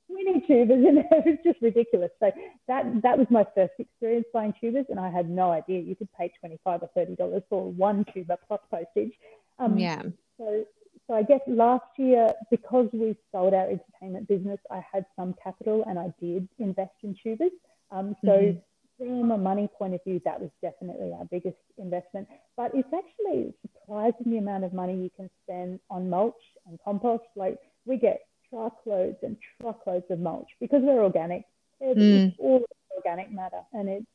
20 0.08 0.40
tubers 0.46 0.82
there. 0.82 1.04
It 1.12 1.26
was 1.26 1.38
just 1.44 1.62
ridiculous. 1.62 2.10
So 2.20 2.32
that 2.68 2.84
that 3.02 3.18
was 3.18 3.26
my 3.30 3.44
first 3.54 3.74
experience 3.78 4.26
buying 4.32 4.54
tubers 4.60 4.86
and 4.88 4.98
i 4.98 5.10
had 5.10 5.28
no 5.28 5.50
idea 5.50 5.80
you 5.80 5.96
could 5.96 6.12
pay 6.12 6.32
25 6.40 6.82
or 6.82 6.90
30 6.94 7.16
dollars 7.16 7.42
for 7.48 7.70
one 7.70 8.04
tuber 8.12 8.36
plus 8.46 8.60
postage. 8.70 9.12
Um, 9.58 9.78
yeah. 9.78 10.02
so 10.38 10.64
so 11.10 11.16
I 11.16 11.24
guess 11.24 11.40
last 11.48 11.86
year, 11.98 12.32
because 12.52 12.88
we 12.92 13.16
sold 13.32 13.52
our 13.52 13.68
entertainment 13.68 14.28
business, 14.28 14.60
I 14.70 14.80
had 14.92 15.04
some 15.16 15.34
capital 15.42 15.82
and 15.88 15.98
I 15.98 16.14
did 16.22 16.48
invest 16.60 16.92
in 17.02 17.16
tubers. 17.20 17.50
Um, 17.90 18.14
so 18.24 18.30
mm-hmm. 18.30 19.18
from 19.20 19.32
a 19.32 19.36
money 19.36 19.68
point 19.76 19.94
of 19.94 20.04
view, 20.04 20.20
that 20.24 20.40
was 20.40 20.50
definitely 20.62 21.12
our 21.12 21.24
biggest 21.24 21.56
investment. 21.78 22.28
But 22.56 22.70
it's 22.74 22.88
actually 22.94 23.52
surprising 23.62 24.30
the 24.30 24.38
amount 24.38 24.62
of 24.62 24.72
money 24.72 24.94
you 25.02 25.10
can 25.16 25.28
spend 25.42 25.80
on 25.90 26.08
mulch 26.08 26.40
and 26.68 26.78
compost. 26.84 27.24
Like 27.34 27.58
we 27.86 27.96
get 27.96 28.20
truckloads 28.48 29.16
and 29.24 29.36
truckloads 29.60 30.06
of 30.10 30.20
mulch 30.20 30.48
because 30.60 30.80
we're 30.80 31.02
organic. 31.02 31.42
It's 31.80 31.98
mm. 31.98 32.36
all 32.38 32.62
organic 32.96 33.32
matter, 33.32 33.62
and 33.72 33.88
it 33.88 34.06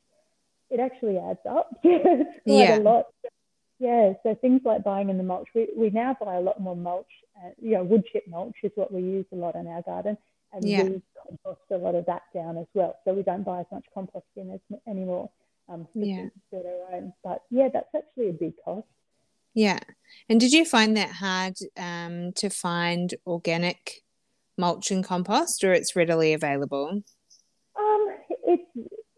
it 0.70 0.80
actually 0.80 1.18
adds 1.18 1.40
up. 1.50 1.72
it's 1.84 2.44
quite 2.46 2.56
yeah. 2.56 2.78
a 2.78 2.80
lot. 2.80 3.08
Yeah, 3.80 4.14
so 4.24 4.36
things 4.36 4.62
like 4.64 4.84
buying 4.84 5.10
in 5.10 5.18
the 5.18 5.24
mulch, 5.24 5.50
we, 5.54 5.68
we 5.76 5.90
now 5.90 6.16
buy 6.20 6.36
a 6.36 6.42
lot 6.42 6.62
more 6.62 6.76
mulch. 6.76 7.12
Uh, 7.38 7.50
you 7.62 7.72
know, 7.72 7.84
wood 7.84 8.06
chip 8.12 8.24
mulch 8.28 8.56
is 8.64 8.72
what 8.76 8.94
we 8.94 9.02
use 9.02 9.26
a 9.34 9.36
lot 9.36 9.56
in 9.56 9.68
our 9.68 9.82
garden, 9.82 10.18
and 10.54 10.64
yeah. 10.64 10.84
we 10.84 11.02
compost 11.28 11.62
a 11.72 11.78
lot 11.78 11.96
of 11.96 12.06
that 12.06 12.22
down 12.34 12.58
as 12.58 12.68
well. 12.74 12.98
So 13.04 13.14
we 13.14 13.24
don't 13.24 13.44
buy 13.44 13.60
as 13.60 13.66
much 13.72 13.86
compost 13.94 14.26
in 14.38 14.52
as, 14.52 14.60
anymore. 14.88 15.30
Um, 15.68 15.88
yeah. 15.94 16.28
own. 16.54 17.14
But 17.24 17.44
yeah, 17.50 17.70
that's 17.74 17.94
actually 17.96 18.30
a 18.30 18.34
big 18.34 18.54
cost. 18.64 18.88
Yeah. 19.54 19.80
And 20.30 20.40
did 20.40 20.54
you 20.54 20.64
find 20.64 20.96
that 20.96 21.12
hard 21.12 21.56
um, 21.78 22.34
to 22.34 22.50
find 22.50 23.14
organic 23.26 24.04
mulch 24.58 24.92
and 24.92 25.04
compost, 25.04 25.64
or 25.64 25.74
it's 25.74 25.96
readily 25.96 26.34
available? 26.34 27.02
Um, 27.78 28.08
it's 28.46 28.64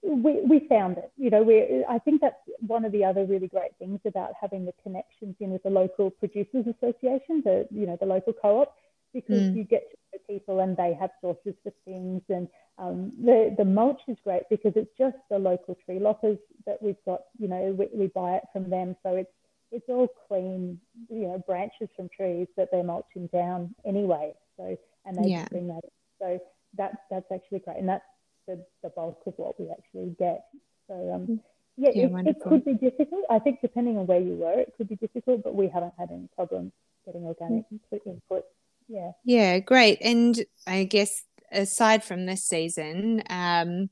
we, 0.07 0.41
we 0.41 0.67
found 0.67 0.97
it. 0.97 1.11
You 1.17 1.29
know, 1.29 1.43
we 1.43 1.83
I 1.87 1.99
think 1.99 2.21
that's 2.21 2.35
one 2.59 2.85
of 2.85 2.91
the 2.91 3.03
other 3.03 3.25
really 3.25 3.47
great 3.47 3.75
things 3.79 3.99
about 4.05 4.31
having 4.39 4.65
the 4.65 4.73
connections 4.83 5.35
in 5.39 5.51
with 5.51 5.63
the 5.63 5.69
local 5.69 6.09
producers 6.09 6.65
association, 6.67 7.41
the 7.43 7.67
you 7.71 7.85
know 7.85 7.97
the 7.99 8.05
local 8.05 8.33
co-op, 8.33 8.73
because 9.13 9.41
mm. 9.41 9.55
you 9.55 9.63
get 9.63 9.89
to 9.89 9.97
know 10.13 10.19
people 10.33 10.59
and 10.59 10.77
they 10.77 10.93
have 10.99 11.11
sources 11.21 11.53
for 11.63 11.71
things. 11.85 12.21
And 12.29 12.47
um, 12.77 13.11
the 13.23 13.53
the 13.57 13.65
mulch 13.65 14.01
is 14.07 14.17
great 14.23 14.43
because 14.49 14.73
it's 14.75 14.91
just 14.97 15.17
the 15.29 15.39
local 15.39 15.77
tree 15.85 15.99
loppers 15.99 16.37
that 16.65 16.81
we've 16.81 17.03
got. 17.05 17.21
You 17.37 17.47
know, 17.47 17.75
we, 17.77 17.87
we 17.93 18.07
buy 18.07 18.35
it 18.35 18.43
from 18.53 18.69
them, 18.69 18.95
so 19.03 19.15
it's 19.15 19.31
it's 19.71 19.89
all 19.89 20.07
clean, 20.27 20.79
you 21.09 21.27
know, 21.27 21.43
branches 21.45 21.89
from 21.95 22.09
trees 22.15 22.47
that 22.55 22.69
they're 22.71 22.83
mulching 22.83 23.27
down 23.27 23.75
anyway. 23.85 24.33
So 24.55 24.77
and 25.05 25.17
they 25.17 25.29
yeah. 25.29 25.47
bring 25.49 25.67
that. 25.67 25.83
In. 25.83 25.89
So 26.19 26.39
that 26.77 26.93
that's 27.09 27.31
actually 27.31 27.59
great, 27.59 27.77
and 27.77 27.89
that's 27.89 28.03
the, 28.47 28.63
the 28.83 28.89
bulk 28.89 29.21
of 29.25 29.33
what 29.37 29.59
we 29.59 29.69
actually 29.69 30.15
get. 30.17 30.45
So 30.87 31.13
um, 31.13 31.39
yeah, 31.75 31.91
yeah 31.93 32.05
it, 32.05 32.27
it, 32.27 32.39
could 32.41 32.65
be 32.65 32.73
difficult. 32.73 33.25
I 33.29 33.39
think 33.39 33.61
depending 33.61 33.97
on 33.97 34.07
where 34.07 34.19
you 34.19 34.35
were, 34.35 34.59
it 34.59 34.73
could 34.77 34.89
be 34.89 34.95
difficult, 34.95 35.43
but 35.43 35.55
we 35.55 35.67
haven't 35.67 35.93
had 35.97 36.09
any 36.11 36.27
problems 36.35 36.71
getting 37.05 37.23
organic 37.23 37.65
mm. 37.71 37.99
input. 38.05 38.45
Yeah. 38.87 39.11
Yeah, 39.23 39.59
great. 39.59 39.99
And 40.01 40.43
I 40.65 40.85
guess 40.85 41.23
aside 41.51 42.03
from 42.03 42.25
this 42.25 42.43
season, 42.43 43.23
um, 43.29 43.89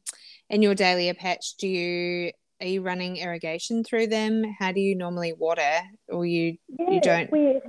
in 0.49 0.62
your 0.62 0.76
dahlia 0.76 1.14
patch, 1.14 1.56
do 1.58 1.68
you 1.68 2.32
are 2.62 2.68
you 2.68 2.82
running 2.82 3.18
irrigation 3.18 3.84
through 3.84 4.08
them? 4.08 4.43
How 4.60 4.72
do 4.72 4.80
you 4.80 4.95
normally 4.95 5.34
water, 5.34 5.82
or 6.08 6.26
you 6.26 6.58
yeah, 6.80 6.89
you 6.89 7.01
don't? 7.01 7.30
We 7.32 7.60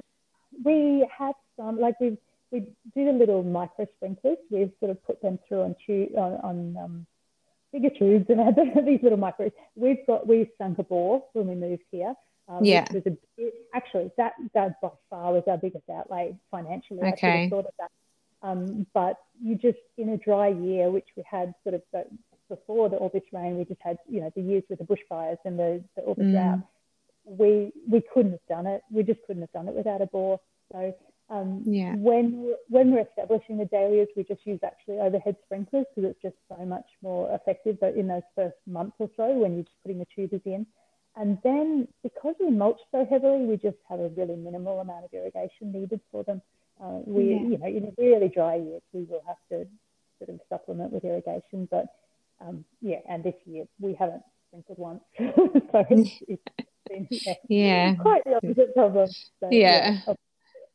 we 0.63 1.07
have 1.19 1.35
some 1.57 1.81
like 1.81 1.99
we've 2.01 2.19
we 2.57 2.67
do 2.95 3.13
the 3.13 3.19
little 3.19 3.43
micro 3.43 3.87
sprinklers. 3.97 4.39
We've 4.51 4.73
sort 4.81 4.91
of 4.91 5.05
put 5.05 5.21
them 5.23 5.39
through 5.47 5.63
on, 5.63 5.77
tube, 5.85 6.11
on, 6.17 6.33
on 6.43 6.77
um, 6.83 7.07
bigger 7.73 7.91
tubes 7.91 8.27
and 8.29 8.41
had 8.75 8.87
these 8.87 9.01
little 9.03 9.19
micros. 9.19 9.53
We've 9.75 10.07
got 10.07 10.27
we 10.27 10.51
sunk 10.59 10.79
a 10.79 10.83
bore 10.83 11.25
when 11.33 11.49
we 11.49 11.55
moved 11.55 11.85
here. 11.91 12.15
Um, 12.49 12.65
yeah. 12.65 12.87
Was 12.93 13.03
a, 13.07 13.51
actually, 13.75 14.11
that 14.17 14.35
that 14.55 14.81
by 14.81 14.91
far 15.11 15.33
was 15.33 15.43
our 15.49 15.59
biggest 15.59 15.85
outlay 15.91 16.37
financially. 16.51 17.03
Okay. 17.03 17.45
I 17.45 17.51
thought 17.51 17.67
of 17.67 17.73
that. 17.79 17.91
Um, 18.43 18.87
but 18.95 19.17
you 19.43 19.57
just 19.57 19.79
in 19.99 20.11
a 20.11 20.17
dry 20.17 20.49
year, 20.49 20.91
which 20.91 21.09
we 21.17 21.25
had 21.29 21.55
sort 21.65 21.75
of 21.75 21.83
the, 21.93 22.05
before 22.49 22.89
the, 22.89 22.97
all 22.97 23.11
this 23.13 23.25
rain, 23.33 23.59
we 23.59 23.65
just 23.65 23.81
had 23.83 23.99
you 24.09 24.21
know 24.21 24.31
the 24.35 24.43
years 24.43 24.63
with 24.71 24.79
the 24.79 24.85
bushfires 24.85 25.39
and 25.45 25.59
the, 25.59 25.83
the 25.97 26.03
all 26.03 26.15
the 26.15 26.23
mm. 26.23 26.33
drought. 26.33 26.61
We 27.25 27.73
we 27.91 28.03
couldn't 28.15 28.33
have 28.33 28.47
done 28.49 28.67
it. 28.69 28.83
We 28.93 29.03
just 29.03 29.21
couldn't 29.27 29.43
have 29.43 29.53
done 29.53 29.67
it 29.67 29.75
without 29.75 30.01
a 30.01 30.07
bore. 30.07 30.41
So 30.71 30.95
um, 31.29 31.63
yeah. 31.65 31.95
When 31.97 32.55
when 32.69 32.93
we're 32.93 33.01
establishing 33.01 33.59
the 33.59 33.65
dahlias, 33.65 34.09
we 34.17 34.23
just 34.23 34.47
use 34.47 34.61
actually 34.65 34.99
overhead 34.99 35.37
sprinklers 35.45 35.87
because 35.95 36.11
it's 36.11 36.23
just 36.23 36.37
so 36.49 36.65
much 36.65 36.87
more 37.03 37.35
effective. 37.35 37.79
But 37.81 37.97
in 37.97 38.07
those 38.07 38.23
first 38.37 38.57
month 38.67 38.95
or 38.99 39.11
so, 39.17 39.33
when 39.33 39.55
you're 39.55 39.65
just 39.65 39.83
putting 39.83 39.99
the 39.99 40.07
tubers 40.15 40.43
in, 40.45 40.67
and 41.17 41.39
then 41.43 41.89
because 42.05 42.37
we 42.39 42.51
mulch 42.51 42.79
so 42.93 43.05
heavily, 43.11 43.45
we 43.45 43.57
just 43.57 43.79
have 43.89 43.99
a 43.99 44.09
really 44.11 44.37
minimal 44.37 44.81
amount 44.81 45.05
of 45.05 45.13
irrigation 45.13 45.73
needed 45.73 46.01
for 46.13 46.23
them. 46.23 46.41
Uh, 46.81 47.01
we, 47.07 47.25
yeah. 47.25 47.41
you 47.41 47.59
know, 47.59 47.67
in 47.67 47.93
really 47.99 48.29
dry 48.29 48.57
years, 48.57 48.83
we 48.93 49.03
will 49.05 49.23
have 49.27 49.39
to 49.51 49.67
sort 50.19 50.31
of 50.31 50.41
supplement 50.49 50.93
with 50.93 51.05
irrigation. 51.05 51.67
But 51.69 51.87
um, 52.41 52.65
yeah, 52.81 52.99
and 53.09 53.25
this 53.25 53.35
year 53.47 53.65
we 53.81 53.95
haven't 53.95 54.23
sprinkled 54.47 54.79
once, 54.79 55.03
so 55.19 55.85
it's, 55.91 56.11
it's 56.29 56.43
been 56.89 57.09
yeah, 57.11 57.35
yeah, 57.49 57.95
quite 57.97 58.23
the 58.25 58.37
opposite 58.37 58.75
problem. 58.77 59.09
So, 59.41 59.49
yeah. 59.51 59.99
yeah 60.07 60.15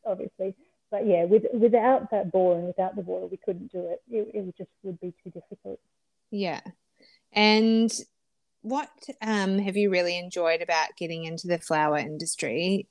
obviously. 0.05 0.55
But 0.89 1.07
yeah, 1.07 1.23
with, 1.23 1.43
without 1.53 2.11
that 2.11 2.31
bore 2.31 2.57
and 2.57 2.67
without 2.67 2.95
the 2.95 3.01
water, 3.01 3.25
we 3.27 3.37
couldn't 3.37 3.71
do 3.71 3.79
it. 3.79 4.01
It, 4.11 4.31
it 4.33 4.57
just 4.57 4.69
would 4.83 4.99
be 4.99 5.13
too 5.23 5.29
difficult. 5.29 5.79
Yeah. 6.31 6.61
And 7.31 7.91
what 8.61 8.89
um, 9.21 9.57
have 9.59 9.77
you 9.77 9.89
really 9.89 10.17
enjoyed 10.17 10.61
about 10.61 10.97
getting 10.97 11.23
into 11.23 11.47
the 11.47 11.59
flower 11.59 11.97
industry? 11.97 12.87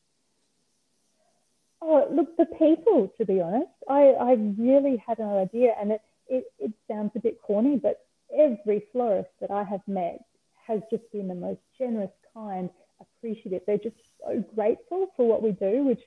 Oh, 1.83 2.07
look, 2.11 2.37
the 2.37 2.47
people, 2.47 3.13
to 3.19 3.25
be 3.25 3.41
honest, 3.41 3.71
I, 3.89 4.13
I 4.21 4.33
really 4.59 5.03
had 5.07 5.19
no 5.19 5.43
idea. 5.43 5.75
And 5.79 5.93
it, 5.93 6.01
it, 6.29 6.45
it 6.59 6.73
sounds 6.89 7.13
a 7.17 7.21
bit 7.21 7.41
corny, 7.43 7.77
but 7.77 8.01
every 8.35 8.85
florist 8.93 9.31
that 9.41 9.51
I 9.51 9.65
have 9.65 9.81
met 9.87 10.23
has 10.67 10.81
just 10.91 11.11
been 11.13 11.29
the 11.29 11.35
most 11.35 11.61
generous, 11.77 12.11
kind, 12.35 12.71
appreciative. 13.01 13.63
They're 13.67 13.79
just 13.79 13.97
so 14.25 14.45
grateful 14.55 15.09
for 15.17 15.27
what 15.27 15.43
we 15.43 15.53
do, 15.53 15.85
which 15.85 16.01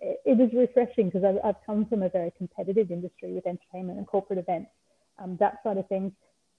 it 0.00 0.36
was 0.36 0.50
refreshing 0.52 1.10
because 1.10 1.24
I've, 1.24 1.38
I've 1.44 1.62
come 1.66 1.86
from 1.86 2.02
a 2.02 2.08
very 2.08 2.32
competitive 2.36 2.90
industry 2.90 3.32
with 3.32 3.46
entertainment 3.46 3.98
and 3.98 4.06
corporate 4.06 4.38
events, 4.38 4.70
um, 5.18 5.36
that 5.40 5.62
side 5.62 5.78
of 5.78 5.88
things. 5.88 6.12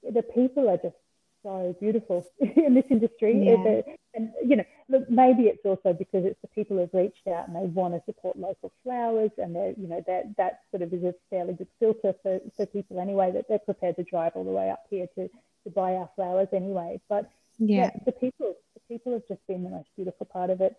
The 0.03 0.23
people 0.23 0.69
are 0.69 0.77
just 0.77 0.95
so 1.43 1.75
beautiful 1.79 2.25
in 2.39 2.73
this 2.73 2.85
industry. 2.89 3.33
Yeah. 3.45 3.81
And, 4.15 4.31
you 4.43 4.55
know, 4.57 4.63
look, 4.89 5.09
maybe 5.09 5.43
it's 5.43 5.63
also 5.63 5.93
because 5.93 6.25
it's 6.25 6.39
the 6.41 6.47
people 6.47 6.77
who've 6.77 6.93
reached 6.93 7.27
out 7.27 7.47
and 7.47 7.55
they 7.55 7.67
want 7.67 7.93
to 7.93 8.01
support 8.05 8.37
local 8.37 8.71
flowers 8.83 9.31
and 9.37 9.55
they're, 9.55 9.73
you 9.77 9.87
know, 9.87 10.03
that, 10.07 10.35
that 10.37 10.61
sort 10.71 10.81
of 10.81 10.93
is 10.93 11.03
a 11.03 11.13
fairly 11.29 11.53
good 11.53 11.67
filter 11.79 12.13
for, 12.23 12.39
for 12.57 12.65
people 12.65 12.99
anyway, 12.99 13.31
that 13.31 13.45
they're 13.47 13.59
prepared 13.59 13.95
to 13.97 14.03
drive 14.03 14.33
all 14.35 14.43
the 14.43 14.51
way 14.51 14.69
up 14.69 14.85
here 14.89 15.07
to, 15.15 15.27
to 15.27 15.69
buy 15.69 15.93
our 15.93 16.09
flowers 16.15 16.47
anyway. 16.53 16.99
But 17.07 17.29
yeah, 17.59 17.91
yeah 17.93 17.99
the 18.05 18.11
people, 18.11 18.55
the 18.73 18.81
people 18.93 19.13
have 19.13 19.27
just 19.27 19.45
been 19.47 19.63
the 19.63 19.69
most 19.69 19.89
beautiful 19.95 20.25
part 20.25 20.49
of 20.49 20.61
it. 20.61 20.75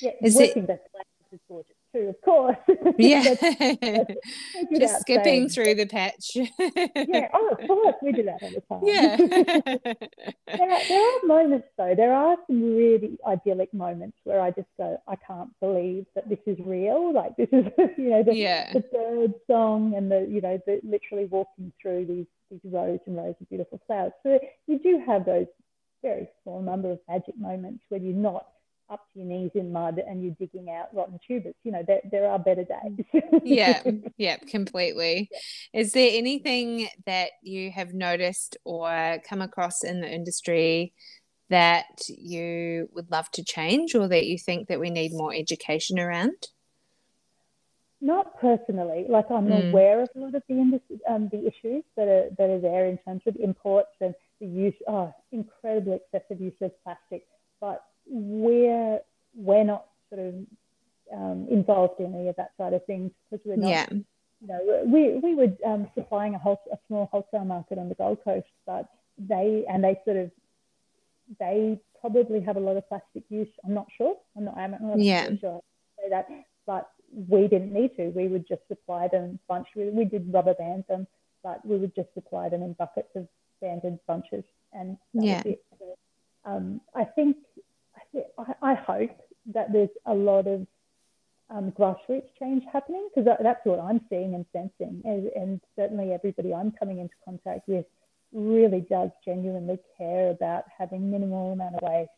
Yeah, 0.00 0.12
is 0.22 0.36
working 0.36 0.64
it, 0.64 0.68
best 0.68 0.82
is 1.32 1.40
gorgeous 1.48 1.74
too, 1.96 2.08
of 2.08 2.20
course. 2.22 2.56
Yeah. 2.98 3.34
Uh, 3.42 4.04
just 4.78 5.00
skipping 5.00 5.48
through 5.48 5.74
the 5.74 5.86
patch. 5.86 6.30
yeah, 6.34 7.28
oh, 7.34 7.48
of 7.50 7.66
course, 7.66 7.94
we 8.02 8.12
do 8.12 8.22
that 8.24 8.42
all 8.42 8.50
the 8.50 8.62
time. 8.68 8.80
Yeah. 8.84 9.16
there, 10.56 10.70
are, 10.70 10.88
there 10.88 11.02
are 11.02 11.26
moments, 11.26 11.68
though, 11.76 11.94
there 11.94 12.14
are 12.14 12.36
some 12.46 12.62
really 12.62 13.18
idyllic 13.26 13.72
moments 13.74 14.16
where 14.24 14.40
I 14.40 14.50
just 14.50 14.68
go, 14.78 15.00
I 15.08 15.16
can't 15.16 15.50
believe 15.60 16.06
that 16.14 16.28
this 16.28 16.38
is 16.46 16.58
real. 16.64 17.12
Like, 17.12 17.36
this 17.36 17.48
is, 17.52 17.66
you 17.98 18.10
know, 18.10 18.22
the, 18.22 18.34
yeah. 18.34 18.72
the 18.72 18.80
bird 18.80 19.34
song 19.46 19.94
and 19.96 20.10
the, 20.10 20.26
you 20.28 20.40
know, 20.40 20.58
the 20.66 20.80
literally 20.82 21.26
walking 21.26 21.72
through 21.80 22.06
these, 22.06 22.26
these 22.50 22.72
rows 22.72 23.00
and 23.06 23.16
rows 23.16 23.34
of 23.40 23.48
beautiful 23.48 23.80
flowers. 23.86 24.12
So 24.22 24.38
you 24.66 24.78
do 24.78 25.02
have 25.06 25.26
those 25.26 25.46
very 26.02 26.28
small 26.42 26.62
number 26.62 26.90
of 26.90 27.00
magic 27.08 27.38
moments 27.38 27.84
where 27.88 28.00
you're 28.00 28.14
not 28.14 28.46
up 28.88 29.06
to 29.12 29.20
your 29.20 29.28
knees 29.28 29.50
in 29.54 29.72
mud 29.72 29.98
and 29.98 30.22
you're 30.22 30.34
digging 30.38 30.70
out 30.70 30.94
rotten 30.94 31.18
tubers. 31.26 31.54
You 31.64 31.72
know, 31.72 31.82
there, 31.86 32.00
there 32.10 32.28
are 32.28 32.38
better 32.38 32.64
days. 32.64 33.22
yeah, 33.42 33.82
yeah, 34.16 34.36
completely. 34.36 35.28
Yeah. 35.72 35.80
Is 35.80 35.92
there 35.92 36.10
anything 36.12 36.88
that 37.06 37.30
you 37.42 37.70
have 37.70 37.94
noticed 37.94 38.56
or 38.64 39.18
come 39.28 39.42
across 39.42 39.82
in 39.84 40.00
the 40.00 40.08
industry 40.08 40.92
that 41.48 41.86
you 42.08 42.88
would 42.92 43.10
love 43.10 43.30
to 43.32 43.44
change 43.44 43.94
or 43.94 44.08
that 44.08 44.26
you 44.26 44.38
think 44.38 44.68
that 44.68 44.80
we 44.80 44.90
need 44.90 45.12
more 45.12 45.34
education 45.34 45.98
around? 45.98 46.48
Not 48.00 48.38
personally. 48.40 49.06
Like 49.08 49.30
I'm 49.30 49.46
mm. 49.46 49.70
aware 49.70 50.02
of 50.02 50.10
a 50.14 50.18
lot 50.18 50.34
of 50.34 50.42
the 50.48 50.54
industry, 50.54 51.00
um, 51.08 51.28
the 51.32 51.46
issues 51.46 51.82
that 51.96 52.08
are 52.08 52.28
that 52.36 52.50
are 52.50 52.60
there 52.60 52.86
in 52.86 52.98
terms 52.98 53.22
of 53.26 53.36
imports 53.36 53.88
and 54.00 54.14
the 54.38 54.46
use, 54.46 54.74
oh, 54.86 55.14
incredibly 55.32 55.94
excessive 55.94 56.40
use 56.40 56.54
of 56.60 56.72
plastic. 56.84 57.26
But 57.58 57.82
we're 58.08 59.00
we're 59.34 59.64
not 59.64 59.86
sort 60.10 60.26
of 60.26 60.34
um, 61.12 61.46
involved 61.50 62.00
in 62.00 62.14
any 62.14 62.28
of 62.28 62.36
that 62.36 62.52
side 62.58 62.72
of 62.72 62.84
things 62.86 63.10
because 63.30 63.44
we're 63.46 63.56
not. 63.56 63.68
Yeah. 63.70 63.86
You 64.42 64.48
know, 64.48 64.82
we 64.86 65.18
we 65.18 65.34
were 65.34 65.52
um, 65.64 65.88
supplying 65.94 66.34
a, 66.34 66.38
whole, 66.38 66.60
a 66.70 66.76
small 66.86 67.08
wholesale 67.10 67.46
market 67.46 67.78
on 67.78 67.88
the 67.88 67.94
Gold 67.94 68.18
Coast, 68.22 68.46
but 68.66 68.86
they 69.18 69.64
and 69.68 69.82
they 69.82 69.98
sort 70.04 70.18
of 70.18 70.30
they 71.40 71.80
probably 72.00 72.40
have 72.40 72.56
a 72.56 72.60
lot 72.60 72.76
of 72.76 72.86
plastic 72.88 73.24
use. 73.30 73.48
I'm 73.64 73.72
not 73.72 73.86
sure. 73.96 74.16
I'm 74.36 74.44
not. 74.44 74.56
I'm 74.58 74.72
not 74.72 74.98
yeah. 74.98 75.30
sure 75.40 75.62
say 76.06 76.10
that, 76.10 76.28
but 76.66 76.90
we 77.28 77.48
didn't 77.48 77.72
need 77.72 77.96
to. 77.96 78.08
We 78.08 78.28
would 78.28 78.46
just 78.46 78.62
supply 78.68 79.08
them 79.08 79.38
bunch. 79.48 79.68
We, 79.74 79.88
we 79.90 80.04
did 80.04 80.32
rubber 80.32 80.54
band 80.54 80.84
them, 80.88 81.06
but 81.42 81.64
we 81.64 81.76
would 81.76 81.94
just 81.94 82.12
supply 82.14 82.48
them 82.48 82.62
in 82.62 82.74
buckets 82.74 83.10
of 83.14 83.26
banded 83.60 83.98
bunches, 84.06 84.44
and 84.72 84.96
yeah. 85.12 85.42
um, 86.44 86.80
I 86.94 87.04
think 87.04 87.36
I, 88.38 88.70
I 88.70 88.74
hope 88.74 89.16
that 89.54 89.72
there's 89.72 89.90
a 90.06 90.14
lot 90.14 90.46
of 90.46 90.66
um, 91.50 91.72
grassroots 91.72 92.28
change 92.38 92.64
happening 92.72 93.08
because 93.08 93.24
that, 93.26 93.42
that's 93.42 93.64
what 93.64 93.78
I'm 93.78 94.00
seeing 94.08 94.34
and 94.34 94.44
sensing. 94.52 95.02
And, 95.04 95.28
and, 95.28 95.60
certainly 95.76 96.12
everybody 96.12 96.52
I'm 96.52 96.72
coming 96.72 96.98
into 96.98 97.14
contact 97.24 97.68
with 97.68 97.84
really 98.32 98.80
does 98.80 99.10
genuinely 99.24 99.78
care 99.96 100.30
about 100.30 100.64
having 100.76 101.10
minimal 101.10 101.52
amount 101.52 101.76
of 101.76 101.82
waste, 101.82 102.10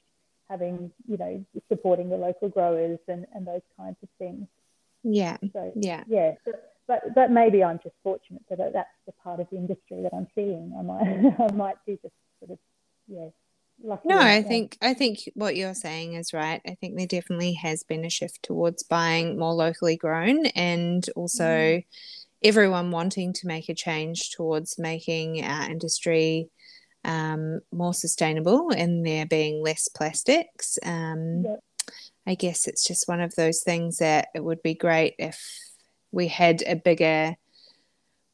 having, 0.49 0.91
you 1.07 1.19
know, 1.19 1.45
supporting 1.69 2.09
the 2.09 2.17
local 2.17 2.49
growers 2.49 2.99
and, 3.09 3.27
and 3.35 3.47
those 3.47 3.61
kinds 3.77 3.97
of 4.03 4.09
things. 4.19 4.47
Yeah. 5.03 5.37
So, 5.53 5.73
yeah. 5.77 6.05
Yeah. 6.07 6.33
but, 6.87 7.15
but 7.15 7.31
maybe 7.31 7.63
I'm 7.63 7.81
just 7.83 7.97
fortunate 8.03 8.43
that 8.49 8.59
that's 8.73 8.89
the 9.07 9.13
part 9.13 9.41
of 9.41 9.49
the 9.51 9.57
industry 9.57 10.03
that 10.03 10.15
I'm 10.15 10.29
seeing. 10.35 10.73
I 10.79 10.83
might, 10.83 11.35
I 11.51 11.53
might 11.53 11.85
be 11.85 11.99
just 12.01 12.15
sort 12.41 12.53
of, 12.53 12.59
yeah, 13.09 13.29
no, 13.81 14.19
I 14.19 14.43
think 14.43 14.77
I 14.83 14.95
think 14.95 15.19
what 15.35 15.57
you're 15.57 15.75
saying 15.75 16.15
is 16.15 16.33
right. 16.33 16.61
I 16.67 16.75
think 16.75 16.97
there 16.97 17.07
definitely 17.07 17.55
has 17.55 17.85
been 17.85 18.05
a 18.05 18.11
shift 18.11 18.43
towards 18.43 18.83
buying 18.83 19.39
more 19.39 19.55
locally 19.55 19.97
grown 19.97 20.47
and 20.47 21.09
also 21.15 21.45
mm. 21.45 21.85
everyone 22.43 22.91
wanting 22.91 23.33
to 23.35 23.47
make 23.47 23.69
a 23.69 23.75
change 23.75 24.31
towards 24.31 24.79
making 24.79 25.45
our 25.45 25.71
industry 25.71 26.51
um, 27.05 27.61
more 27.73 27.95
sustainable 27.95 28.71
and 28.71 29.07
there 29.07 29.27
being 29.27 29.63
less 29.63 29.89
plastics. 29.89 30.79
Um, 30.85 31.45
yep. 31.45 31.61
I 32.27 32.35
guess 32.35 32.67
it's 32.67 32.87
just 32.87 33.09
one 33.09 33.21
of 33.21 33.35
those 33.37 33.63
things 33.63 33.99
that 33.99 34.29
it 34.35 34.45
would 34.45 34.63
be 34.63 34.75
great 34.75 35.15
if 35.19 35.41
we 36.11 36.29
had 36.29 36.63
a 36.67 36.75
bigger 36.75 37.37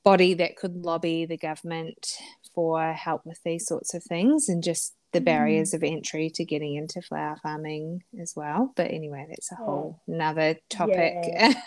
body 0.05 0.35
that 0.35 0.57
could 0.57 0.77
lobby 0.77 1.27
the 1.27 1.37
government 1.37 2.15
for 2.55 2.93
help 2.93 3.25
with 3.25 3.41
these 3.45 3.67
sorts 3.67 3.95
of 3.95 4.03
things 4.03 4.49
and 4.49 4.63
just 4.63 4.95
the 5.15 5.21
mm. 5.21 5.25
barriers 5.25 5.71
mm. 5.71 5.75
of 5.75 5.83
entry 5.83 6.29
to 6.35 6.45
getting 6.45 6.75
into 6.75 7.01
flower 7.01 7.37
farming 7.43 8.03
as 8.21 8.35
well. 8.37 8.73
But 8.77 8.91
anyway, 8.91 9.27
that's 9.29 9.51
a 9.53 9.55
whole 9.55 9.99
oh. 9.99 10.03
nother 10.07 10.57
topic. 10.69 11.15
Yeah. 11.23 11.55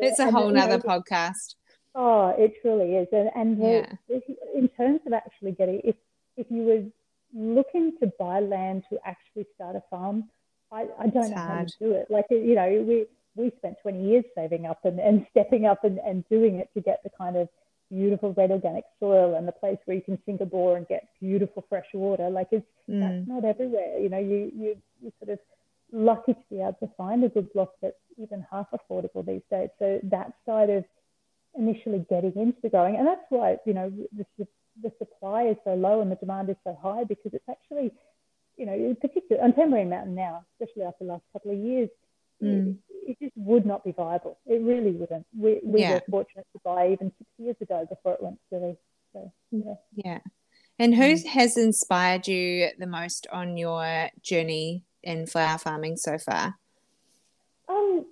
it's 0.00 0.18
a 0.18 0.30
whole 0.30 0.50
nother 0.50 0.78
know, 0.78 0.84
podcast. 0.84 1.56
Oh, 1.94 2.34
it 2.38 2.54
truly 2.62 2.94
is. 2.94 3.08
And, 3.12 3.30
and 3.34 3.60
the, 3.60 3.86
yeah. 4.08 4.18
in 4.54 4.68
terms 4.68 5.00
of 5.06 5.12
actually 5.12 5.52
getting, 5.52 5.82
if, 5.84 5.96
if 6.36 6.46
you 6.48 6.62
were 6.62 6.84
looking 7.34 7.92
to 8.00 8.10
buy 8.18 8.40
land 8.40 8.84
to 8.90 8.98
actually 9.04 9.46
start 9.54 9.76
a 9.76 9.82
farm, 9.90 10.24
I, 10.72 10.86
I 10.98 11.08
don't 11.08 11.24
it's 11.24 11.30
know 11.30 11.36
hard. 11.36 11.58
how 11.58 11.64
to 11.64 11.78
do 11.80 11.92
it. 11.92 12.06
Like, 12.08 12.26
you 12.30 12.54
know, 12.54 12.84
we, 12.86 13.06
we 13.34 13.52
spent 13.58 13.76
20 13.82 14.08
years 14.08 14.24
saving 14.34 14.66
up 14.66 14.84
and, 14.84 14.98
and 15.00 15.26
stepping 15.30 15.66
up 15.66 15.84
and, 15.84 15.98
and 15.98 16.28
doing 16.28 16.56
it 16.56 16.70
to 16.74 16.80
get 16.80 17.02
the 17.02 17.10
kind 17.10 17.36
of 17.36 17.48
beautiful 17.90 18.34
red 18.34 18.50
organic 18.50 18.84
soil 19.00 19.34
and 19.34 19.46
the 19.46 19.52
place 19.52 19.78
where 19.84 19.96
you 19.96 20.02
can 20.02 20.18
sink 20.26 20.40
a 20.40 20.46
bore 20.46 20.76
and 20.76 20.86
get 20.88 21.08
beautiful 21.20 21.64
fresh 21.68 21.86
water. 21.94 22.28
Like 22.30 22.48
it's 22.52 22.66
mm. 22.88 23.00
that's 23.00 23.28
not 23.28 23.44
everywhere. 23.44 23.98
You 23.98 24.08
know, 24.08 24.18
you 24.18 24.50
you 24.54 24.76
you're 25.00 25.12
sort 25.18 25.32
of 25.32 25.38
lucky 25.92 26.34
to 26.34 26.44
be 26.50 26.60
able 26.60 26.76
to 26.80 26.90
find 26.96 27.24
a 27.24 27.28
good 27.28 27.52
block 27.52 27.72
that's 27.80 27.96
even 28.18 28.44
half 28.50 28.66
affordable 28.72 29.24
these 29.24 29.42
days. 29.50 29.70
So 29.78 30.00
that 30.04 30.32
side 30.44 30.70
of 30.70 30.84
initially 31.56 32.04
getting 32.10 32.32
into 32.36 32.58
the 32.62 32.68
growing, 32.68 32.96
and 32.96 33.06
that's 33.06 33.24
why 33.30 33.56
you 33.64 33.74
know 33.74 33.92
the, 34.16 34.46
the 34.82 34.92
supply 34.98 35.44
is 35.44 35.56
so 35.64 35.74
low 35.74 36.00
and 36.00 36.10
the 36.10 36.16
demand 36.16 36.50
is 36.50 36.56
so 36.64 36.78
high 36.82 37.04
because 37.04 37.32
it's 37.32 37.48
actually, 37.48 37.90
you 38.56 38.66
know, 38.66 38.74
in 38.74 38.96
particular 38.96 39.42
on 39.42 39.52
Tamborine 39.52 39.90
Mountain 39.90 40.14
now, 40.14 40.44
especially 40.60 40.82
after 40.82 41.04
the 41.04 41.12
last 41.12 41.24
couple 41.32 41.50
of 41.50 41.58
years, 41.58 41.88
mm. 42.42 42.76
it, 42.90 43.10
it, 43.10 43.18
just 43.20 43.36
would 43.36 43.66
not 43.66 43.84
be 43.84 43.92
viable. 43.92 44.38
It 44.46 44.62
really 44.62 44.92
wouldn't. 44.92 45.26
We, 45.36 45.60
we 45.62 45.80
yeah. 45.80 45.94
were 45.94 46.02
fortunate 46.10 46.46
to 46.52 46.60
buy 46.64 46.90
even 46.92 47.12
six 47.18 47.30
years 47.38 47.56
ago 47.60 47.86
before 47.88 48.14
it 48.14 48.22
went 48.22 48.38
silly. 48.50 48.76
So, 49.12 49.32
yeah. 49.50 49.74
yeah. 49.94 50.18
And 50.78 50.94
who 50.94 51.14
mm. 51.14 51.26
has 51.26 51.56
inspired 51.56 52.28
you 52.28 52.68
the 52.78 52.86
most 52.86 53.26
on 53.32 53.56
your 53.56 54.10
journey 54.22 54.84
in 55.02 55.26
flower 55.26 55.58
farming 55.58 55.96
so 55.96 56.18
far? 56.18 56.56
Um, 57.68 58.06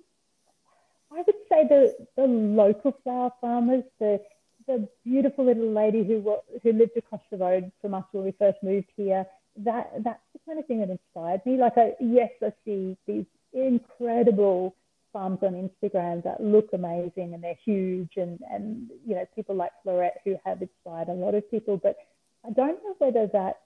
I 1.11 1.23
would 1.25 1.35
say 1.49 1.67
the, 1.67 1.95
the 2.15 2.23
local 2.23 2.97
flower 3.03 3.31
farmers, 3.41 3.83
the 3.99 4.21
the 4.67 4.87
beautiful 5.05 5.45
little 5.45 5.71
lady 5.71 6.03
who 6.03 6.35
who 6.61 6.73
lived 6.73 6.97
across 6.97 7.21
the 7.31 7.37
road 7.37 7.71
from 7.81 7.93
us 7.93 8.03
when 8.11 8.25
we 8.25 8.33
first 8.37 8.57
moved 8.61 8.89
here. 8.95 9.25
That 9.57 9.91
that's 10.03 10.21
the 10.33 10.39
kind 10.45 10.59
of 10.59 10.65
thing 10.67 10.81
that 10.81 10.89
inspired 10.89 11.45
me. 11.45 11.57
Like, 11.57 11.77
I, 11.77 11.93
yes, 11.99 12.31
I 12.43 12.51
see 12.65 12.97
these 13.07 13.25
incredible 13.65 14.75
farms 15.13 15.39
on 15.41 15.53
Instagram 15.53 16.23
that 16.23 16.41
look 16.41 16.69
amazing 16.73 17.33
and 17.33 17.43
they're 17.43 17.57
huge 17.63 18.11
and, 18.17 18.39
and 18.51 18.89
you 19.05 19.15
know 19.15 19.25
people 19.35 19.55
like 19.55 19.71
Floret 19.85 20.11
who 20.23 20.35
have 20.45 20.61
inspired 20.61 21.07
a 21.09 21.13
lot 21.13 21.33
of 21.33 21.49
people 21.49 21.77
but 21.77 21.97
I 22.45 22.51
don't 22.51 22.83
know 22.83 22.95
whether 22.99 23.27
that 23.27 23.61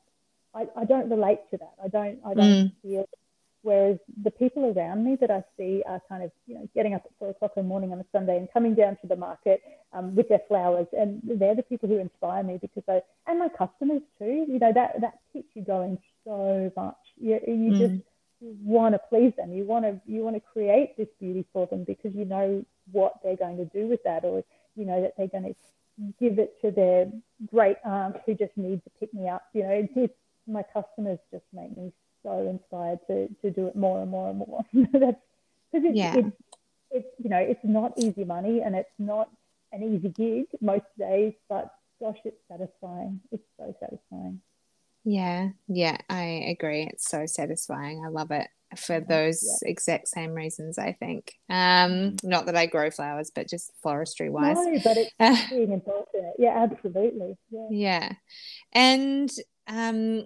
I, 0.54 0.68
I 0.78 0.86
don't 0.86 1.10
relate 1.10 1.40
to 1.52 1.58
that 1.58 1.74
I 1.84 1.88
don't 1.88 2.20
I 2.26 2.34
don't 2.34 2.46
mm. 2.46 2.72
feel 2.82 3.08
whereas 3.64 3.98
the 4.24 4.32
people 4.32 4.74
around 4.76 5.04
me 5.04 5.18
that 5.20 5.30
I 5.30 5.44
see 5.58 5.84
are 5.88 6.02
kind 6.08 6.24
of 6.24 6.32
you 6.48 6.56
know 6.56 6.70
getting 6.76 6.94
up 6.94 7.04
at 7.06 7.12
four 7.20 7.30
o'clock 7.30 7.52
in 7.58 7.64
the 7.64 7.68
morning 7.68 7.92
on 7.92 8.00
a 8.00 8.06
Sunday 8.12 8.38
and 8.38 8.48
coming 8.52 8.76
down 8.76 8.98
to 9.02 9.08
the 9.08 9.16
market 9.16 9.62
um, 9.94 10.16
with 10.16 10.30
their 10.30 10.42
flowers 10.48 10.88
and 10.94 11.22
they're 11.24 11.56
the 11.56 11.64
people 11.64 11.90
who 11.90 11.98
inspire 11.98 12.44
me 12.44 12.60
because 12.62 12.84
I 12.88 13.02
and 13.28 13.40
my 13.40 13.50
customers 13.50 14.02
too 14.20 14.46
you 14.48 14.60
know 14.60 14.72
that 14.74 15.02
that 15.02 15.20
keeps 15.34 15.50
you 15.56 15.64
going 15.64 15.98
so 16.24 16.72
much 16.76 16.96
you, 17.18 17.40
you 17.48 17.72
mm. 17.72 17.78
just 17.78 18.02
want 18.42 18.96
to 18.96 19.00
please 19.10 19.34
them. 19.38 19.54
You 19.54 19.64
want 19.64 19.86
to 19.86 20.00
you 20.06 20.22
want 20.22 20.36
to 20.36 20.42
create 20.42 20.98
this 20.98 21.08
beauty 21.20 21.46
for 21.54 21.68
them 21.68 21.84
because 21.84 22.14
you 22.16 22.26
know 22.26 22.66
what 22.92 23.14
they're 23.24 23.38
going 23.38 23.58
to 23.58 23.66
do 23.66 23.88
with 23.88 24.04
that, 24.04 24.24
or 24.24 24.44
you 24.76 24.86
know 24.86 25.02
that 25.02 25.14
they're 25.18 25.28
going 25.28 25.54
to 25.54 26.14
give 26.20 26.40
it 26.40 26.60
to 26.62 26.72
their 26.72 27.12
great 27.52 27.78
aunt 27.86 28.18
who 28.26 28.34
just 28.34 28.56
needs 28.56 28.84
to 28.84 28.90
pick 29.00 29.14
me 29.14 29.30
up. 29.30 29.44
You 29.54 29.64
know, 29.64 29.70
it's, 29.70 29.94
it's 29.96 30.14
my 30.48 30.64
customers 30.74 31.20
just 31.32 31.46
make 31.54 31.76
me 31.78 31.92
so 32.24 32.48
inspired 32.48 33.00
to 33.08 33.28
to 33.42 33.52
do 33.52 33.68
it 33.68 33.76
more 33.76 34.02
and 34.02 34.10
more 34.10 34.30
and 34.30 34.40
more. 34.40 34.66
That's 34.74 35.18
because 35.72 35.86
it's, 35.86 35.98
yeah. 35.98 36.16
it's 36.18 36.38
it's 36.92 37.08
you 37.24 37.30
know 37.30 37.38
it's 37.38 37.64
not 37.64 37.94
easy 37.98 38.24
money 38.24 38.62
and 38.62 38.76
it's 38.76 38.90
not 39.00 39.30
an 39.72 39.84
easy 39.84 40.10
gig 40.10 40.46
most 40.60 40.86
days, 40.98 41.34
but 41.48 41.74
gosh, 42.00 42.18
it's 42.26 42.42
satisfying. 42.50 43.22
It's 43.32 43.44
so 43.58 43.74
satisfying. 43.80 44.42
Yeah, 45.04 45.50
yeah, 45.68 45.98
I 46.10 46.24
agree. 46.50 46.84
It's 46.84 47.10
so 47.10 47.26
satisfying. 47.26 48.04
I 48.06 48.10
love 48.10 48.32
it 48.32 48.48
for 48.78 49.00
those 49.00 49.44
yeah. 49.44 49.70
exact 49.70 50.08
same 50.08 50.32
reasons. 50.32 50.78
I 50.78 50.94
think. 50.94 51.34
Um, 51.50 51.92
mm-hmm. 51.92 52.30
not 52.30 52.46
that 52.46 52.56
I 52.56 52.68
grow 52.68 52.92
flowers, 52.92 53.32
but 53.34 53.50
just 53.50 53.72
floristry 53.84 54.30
wise. 54.30 54.58
No, 54.58 54.80
but 54.84 54.98
it's 54.98 55.50
being 55.50 55.72
involved 55.72 56.10
in 56.14 56.26
it. 56.26 56.34
Yeah, 56.38 56.68
absolutely. 56.72 57.38
Yeah. 57.50 57.68
Yeah, 57.72 58.12
and 58.74 59.32
um, 59.68 60.26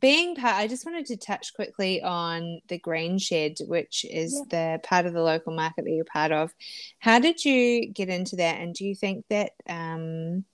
being 0.00 0.34
part, 0.34 0.56
I 0.56 0.68
just 0.68 0.84
wanted 0.84 1.06
to 1.06 1.16
touch 1.16 1.54
quickly 1.54 2.02
on 2.02 2.60
the 2.68 2.78
Green 2.78 3.18
Shed, 3.18 3.56
which 3.66 4.04
is 4.08 4.34
yeah. 4.34 4.76
the 4.76 4.86
part 4.86 5.06
of 5.06 5.14
the 5.14 5.22
local 5.22 5.54
market 5.54 5.84
that 5.84 5.90
you're 5.90 6.04
part 6.04 6.30
of. 6.30 6.52
How 6.98 7.18
did 7.20 7.42
you 7.42 7.90
get 7.90 8.10
into 8.10 8.36
that, 8.36 8.60
and 8.60 8.74
do 8.74 8.84
you 8.84 8.94
think 8.94 9.24
that? 9.30 9.52
Um, 9.66 10.44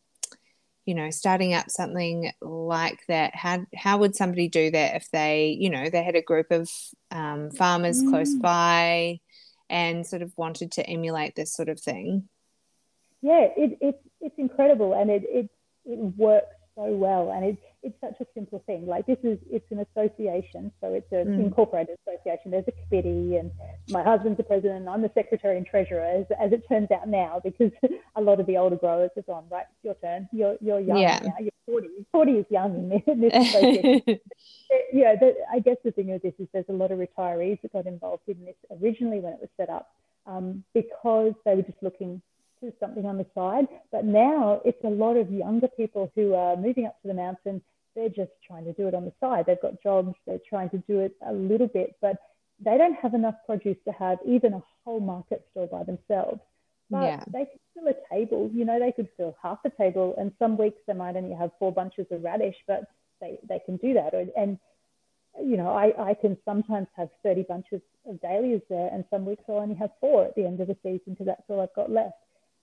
you 0.86 0.94
know 0.94 1.10
starting 1.10 1.54
up 1.54 1.70
something 1.70 2.30
like 2.40 3.00
that 3.08 3.34
how 3.34 3.64
how 3.74 3.98
would 3.98 4.14
somebody 4.14 4.48
do 4.48 4.70
that 4.70 4.96
if 4.96 5.10
they 5.10 5.56
you 5.58 5.70
know 5.70 5.88
they 5.88 6.02
had 6.02 6.16
a 6.16 6.22
group 6.22 6.50
of 6.50 6.70
um, 7.10 7.50
farmers 7.50 8.02
mm. 8.02 8.10
close 8.10 8.34
by 8.34 9.18
and 9.70 10.06
sort 10.06 10.22
of 10.22 10.32
wanted 10.36 10.72
to 10.72 10.86
emulate 10.86 11.34
this 11.34 11.54
sort 11.54 11.68
of 11.68 11.80
thing 11.80 12.28
yeah 13.22 13.48
it, 13.56 13.78
it 13.80 14.00
it's 14.20 14.38
incredible 14.38 14.92
and 14.92 15.10
it, 15.10 15.22
it 15.26 15.50
it 15.86 15.98
works 16.16 16.54
so 16.74 16.84
well 16.84 17.30
and 17.30 17.44
it 17.44 17.58
it's 17.84 18.00
such 18.00 18.20
a 18.20 18.26
simple 18.34 18.62
thing. 18.66 18.86
Like 18.86 19.06
this 19.06 19.18
is 19.22 19.38
it's 19.50 19.70
an 19.70 19.86
association, 19.90 20.72
so 20.80 20.94
it's 20.94 21.12
an 21.12 21.26
mm. 21.26 21.44
incorporated 21.44 21.96
association. 22.06 22.50
There's 22.50 22.64
a 22.66 22.72
committee, 22.88 23.36
and 23.36 23.50
my 23.88 24.02
husband's 24.02 24.38
the 24.38 24.42
president. 24.42 24.80
And 24.80 24.88
I'm 24.88 25.02
the 25.02 25.10
secretary 25.14 25.56
and 25.56 25.66
treasurer, 25.66 26.02
as, 26.02 26.26
as 26.40 26.52
it 26.52 26.66
turns 26.68 26.90
out 26.90 27.08
now, 27.08 27.40
because 27.44 27.70
a 28.16 28.20
lot 28.20 28.40
of 28.40 28.46
the 28.46 28.56
older 28.56 28.76
growers 28.76 29.10
have 29.16 29.26
gone 29.26 29.44
right. 29.50 29.66
It's 29.70 29.84
your 29.84 29.94
turn. 29.94 30.28
You're 30.32 30.56
you're 30.60 30.80
young 30.80 30.98
yeah. 30.98 31.20
now. 31.22 31.34
You're 31.38 31.50
40. 31.66 31.88
40 32.12 32.32
is 32.32 32.46
young 32.50 32.74
in 32.74 32.88
this, 32.88 33.02
in 33.06 33.20
this 33.20 33.32
association. 33.34 34.02
yeah, 34.92 35.14
the, 35.16 35.34
I 35.52 35.60
guess 35.60 35.76
the 35.84 35.92
thing 35.92 36.08
with 36.08 36.22
this 36.22 36.34
is 36.38 36.48
there's 36.52 36.68
a 36.68 36.72
lot 36.72 36.90
of 36.90 36.98
retirees 36.98 37.60
that 37.62 37.72
got 37.72 37.86
involved 37.86 38.22
in 38.28 38.44
this 38.44 38.56
originally 38.82 39.20
when 39.20 39.32
it 39.32 39.40
was 39.40 39.48
set 39.56 39.70
up 39.70 39.90
um, 40.26 40.64
because 40.74 41.32
they 41.44 41.54
were 41.54 41.62
just 41.62 41.82
looking 41.82 42.20
to 42.60 42.72
something 42.80 43.06
on 43.06 43.18
the 43.18 43.26
side. 43.34 43.66
But 43.92 44.04
now 44.04 44.60
it's 44.64 44.82
a 44.84 44.88
lot 44.88 45.16
of 45.16 45.30
younger 45.30 45.68
people 45.68 46.10
who 46.14 46.34
are 46.34 46.56
moving 46.56 46.86
up 46.86 47.00
to 47.02 47.08
the 47.08 47.14
mountain 47.14 47.62
they're 47.94 48.08
just 48.08 48.32
trying 48.46 48.64
to 48.64 48.72
do 48.72 48.88
it 48.88 48.94
on 48.94 49.04
the 49.04 49.12
side. 49.20 49.44
They've 49.46 49.60
got 49.60 49.82
jobs, 49.82 50.14
they're 50.26 50.40
trying 50.48 50.70
to 50.70 50.78
do 50.78 51.00
it 51.00 51.16
a 51.26 51.32
little 51.32 51.68
bit, 51.68 51.96
but 52.00 52.16
they 52.60 52.78
don't 52.78 52.94
have 52.94 53.14
enough 53.14 53.34
produce 53.46 53.76
to 53.84 53.92
have 53.92 54.18
even 54.26 54.54
a 54.54 54.62
whole 54.84 55.00
market 55.00 55.44
store 55.50 55.66
by 55.66 55.84
themselves. 55.84 56.40
But 56.90 57.02
yeah. 57.02 57.24
they 57.32 57.46
could 57.46 57.60
fill 57.74 57.88
a 57.88 58.14
table, 58.14 58.50
you 58.52 58.64
know, 58.64 58.78
they 58.78 58.92
could 58.92 59.08
fill 59.16 59.36
half 59.42 59.58
a 59.64 59.70
table, 59.70 60.14
and 60.18 60.32
some 60.38 60.56
weeks 60.56 60.78
they 60.86 60.92
might 60.92 61.16
only 61.16 61.34
have 61.34 61.50
four 61.58 61.72
bunches 61.72 62.06
of 62.10 62.22
radish, 62.22 62.56
but 62.66 62.84
they, 63.20 63.38
they 63.48 63.60
can 63.64 63.76
do 63.78 63.94
that. 63.94 64.12
And, 64.36 64.58
you 65.42 65.56
know, 65.56 65.70
I, 65.70 66.10
I 66.10 66.14
can 66.14 66.36
sometimes 66.44 66.86
have 66.96 67.08
30 67.22 67.44
bunches 67.48 67.80
of 68.06 68.20
dahlias 68.20 68.62
there, 68.68 68.90
and 68.92 69.04
some 69.10 69.24
weeks 69.24 69.42
I'll 69.48 69.56
only 69.56 69.74
have 69.76 69.90
four 70.00 70.26
at 70.26 70.34
the 70.34 70.44
end 70.44 70.60
of 70.60 70.68
the 70.68 70.76
season 70.82 71.14
because 71.14 71.26
that's 71.26 71.42
all 71.48 71.60
I've 71.60 71.74
got 71.74 71.90
left. 71.90 72.16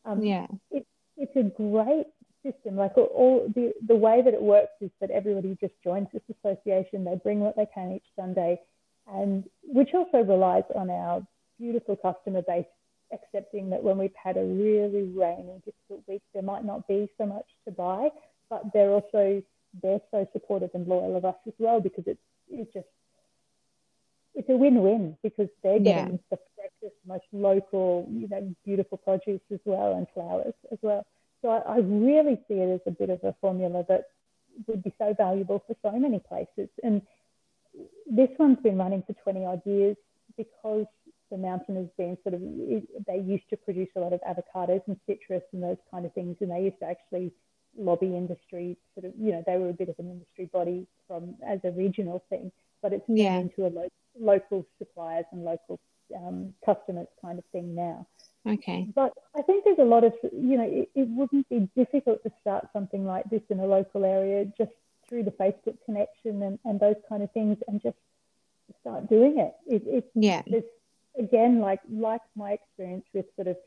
Um, 0.06 0.24
yeah. 0.24 0.48
It, 0.70 0.86
it's 1.18 1.36
a 1.36 1.44
great 1.44 2.08
system. 2.44 2.76
Like 2.76 2.98
all 2.98 3.48
the 3.56 3.74
the 3.88 3.96
way 3.96 4.22
that 4.22 4.34
it 4.34 4.42
works 4.42 4.74
is 4.82 4.92
that 5.00 5.12
everybody 5.12 5.58
just 5.60 5.74
joins 5.84 6.08
this 6.14 6.24
association. 6.38 7.04
They 7.04 7.16
bring 7.16 7.40
what 7.40 7.56
they 7.56 7.68
can 7.74 7.94
each 7.94 8.06
Sunday, 8.16 8.60
and 9.08 9.44
which 9.64 9.90
also 9.94 10.20
relies 10.20 10.64
on 10.76 10.90
our 10.90 11.26
beautiful 11.60 11.96
customer 11.96 12.42
base 12.42 12.66
accepting 13.14 13.70
that 13.70 13.84
when 13.84 13.98
we've 13.98 14.16
had 14.22 14.38
a 14.38 14.44
really 14.44 15.04
rainy, 15.04 15.62
difficult 15.66 16.02
week, 16.08 16.22
there 16.34 16.44
might 16.44 16.66
not 16.66 16.88
be 16.88 17.10
so 17.18 17.26
much 17.26 17.46
to 17.66 17.72
buy, 17.72 18.10
but 18.50 18.64
they're 18.74 18.92
also 18.92 19.42
they're 19.82 20.02
so 20.12 20.28
supportive 20.34 20.70
and 20.74 20.88
loyal 20.88 21.16
of 21.16 21.26
us 21.26 21.36
as 21.48 21.54
well 21.58 21.80
because 21.80 22.04
it's 22.08 22.20
it's 22.50 22.74
just 22.74 22.88
it's 24.34 24.50
a 24.50 24.56
win-win 24.56 25.18
because 25.24 25.50
they're 25.62 25.80
getting 25.80 26.14
yeah. 26.14 26.18
the 26.30 26.40
freshest, 26.56 26.96
most 27.06 27.26
local, 27.34 28.08
you 28.12 28.28
know, 28.30 28.56
beautiful 28.64 28.98
produce 28.98 29.42
as 29.52 29.60
well 29.66 29.94
and 29.94 30.08
flowers 30.14 30.54
as 30.72 30.78
well. 30.82 31.06
So 31.42 31.50
I, 31.50 31.76
I 31.76 31.78
really 31.78 32.40
see 32.48 32.56
it 32.56 32.74
as 32.74 32.82
a 32.86 32.92
bit 32.92 33.10
of 33.10 33.24
a 33.24 33.36
formula 33.42 33.86
that 33.90 34.06
would 34.68 34.84
be 34.84 34.94
so 34.98 35.14
valuable 35.18 35.64
for 35.66 35.76
so 35.82 35.98
many 35.98 36.20
places. 36.20 36.70
And 36.84 37.02
this 38.10 38.30
one's 38.38 38.60
been 38.62 38.78
running 38.78 39.04
for 39.08 39.14
20 39.14 39.46
odd 39.46 39.62
years 39.66 39.96
because 40.38 40.86
the 41.30 41.38
mountain 41.38 41.76
has 41.76 41.88
been 41.98 42.18
sort 42.24 42.36
of, 42.36 42.42
they 43.08 43.20
used 43.20 43.50
to 43.50 43.58
produce 43.58 43.88
a 43.96 44.00
lot 44.00 44.14
of 44.14 44.20
avocados 44.22 44.82
and 44.88 44.98
citrus 45.08 45.44
and 45.54 45.64
those 45.64 45.78
kind 45.90 46.06
of 46.06 46.14
things. 46.14 46.36
And 46.42 46.52
they 46.52 46.64
used 46.64 46.80
to 46.80 46.86
actually 46.86 47.32
lobby 47.78 48.08
industry, 48.18 48.78
sort 48.94 49.06
of, 49.06 49.14
you 49.18 49.32
know, 49.32 49.44
they 49.46 49.58
were 49.58 49.70
a 49.70 49.74
bit 49.74 49.90
of 49.90 49.96
an 49.98 50.12
industry 50.12 50.50
body 50.52 50.86
from 51.08 51.36
as 51.48 51.60
a 51.64 51.72
regional 51.72 52.24
thing, 52.30 52.52
but 52.82 52.92
it's 52.94 53.06
yeah. 53.08 53.40
into 53.40 53.66
a 53.66 53.70
lo- 53.70 53.88
local 54.20 54.66
suppliers 54.78 55.26
and 55.32 55.44
local 55.44 55.80
um, 56.16 56.54
customers 56.66 57.08
kind 57.22 57.40
of 57.40 57.46
thing 57.52 57.74
now. 57.74 58.06
Okay. 58.48 58.88
But 58.96 59.14
I 59.38 59.44
think 59.44 59.66
there's 59.66 59.80
a 59.80 59.84
lot 59.84 60.04
of, 60.04 60.14
you 60.24 60.58
know, 60.58 60.68
it, 60.68 60.90
it, 60.96 61.08
wouldn't 61.10 61.48
be 61.50 61.70
difficult 61.76 62.24
to 62.24 62.32
start 62.42 62.68
something 62.74 63.06
like 63.06 63.30
this 63.30 63.42
in 63.50 63.60
a 63.60 63.66
local 63.66 64.04
area 64.04 64.46
just 64.58 64.72
through 65.08 65.24
the 65.24 65.32
Facebook 65.32 65.78
connection 65.86 66.42
and, 66.42 66.58
and 66.66 66.80
those 66.80 66.96
kind 67.08 67.22
of 67.22 67.32
things 67.34 67.58
and 67.68 67.82
just 67.82 67.98
start 68.80 69.08
doing 69.10 69.38
it. 69.38 69.54
it 69.68 69.84
it's, 69.86 70.08
yeah. 70.16 70.42
It's, 70.48 70.68
again, 71.20 71.60
like, 71.60 71.82
like 71.92 72.22
my 72.36 72.54
experience 72.54 73.06
with 73.14 73.26
sort 73.36 73.48
of 73.48 73.58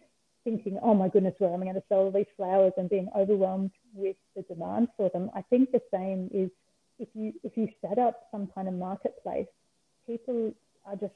thinking, 0.43 0.79
oh 0.83 0.95
my 0.95 1.09
goodness, 1.09 1.35
where 1.39 1.55
am 1.55 1.63
I 1.63 1.67
going 1.67 1.77
to 1.77 1.83
sell 1.89 1.99
all 1.99 2.11
these 2.11 2.27
flowers 2.37 2.73
and 2.77 2.91
being 2.91 3.09
overwhelmed 3.17 3.71
with 3.95 4.17
the 4.35 4.43
demand 4.43 4.89
for 4.97 5.09
them. 5.11 5.31
I 5.37 5.43
think 5.43 5.71
the 5.71 5.83
same 5.93 6.31
is 6.35 6.51
if 6.99 7.09
you, 7.15 7.33
if 7.45 7.57
you 7.57 7.69
set 7.81 7.99
up 7.99 8.27
some 8.33 8.49
kind 8.53 8.67
of 8.67 8.75
marketplace, 8.75 9.47
people 10.07 10.53
are 10.85 10.97
just 10.97 11.15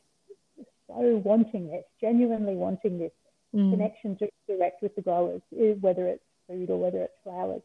so 0.87 1.21
wanting 1.25 1.69
this, 1.69 1.85
genuinely 2.01 2.55
wanting 2.55 2.99
this 2.99 3.13
mm. 3.55 3.71
connection 3.71 4.17
to, 4.17 4.29
direct 4.47 4.83
with 4.83 4.95
the 4.97 5.03
growers, 5.03 5.43
whether 5.51 6.07
it's 6.07 6.25
food 6.49 6.71
or 6.71 6.79
whether 6.79 7.03
it's 7.03 7.15
flowers. 7.23 7.63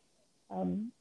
Um, 0.49 0.91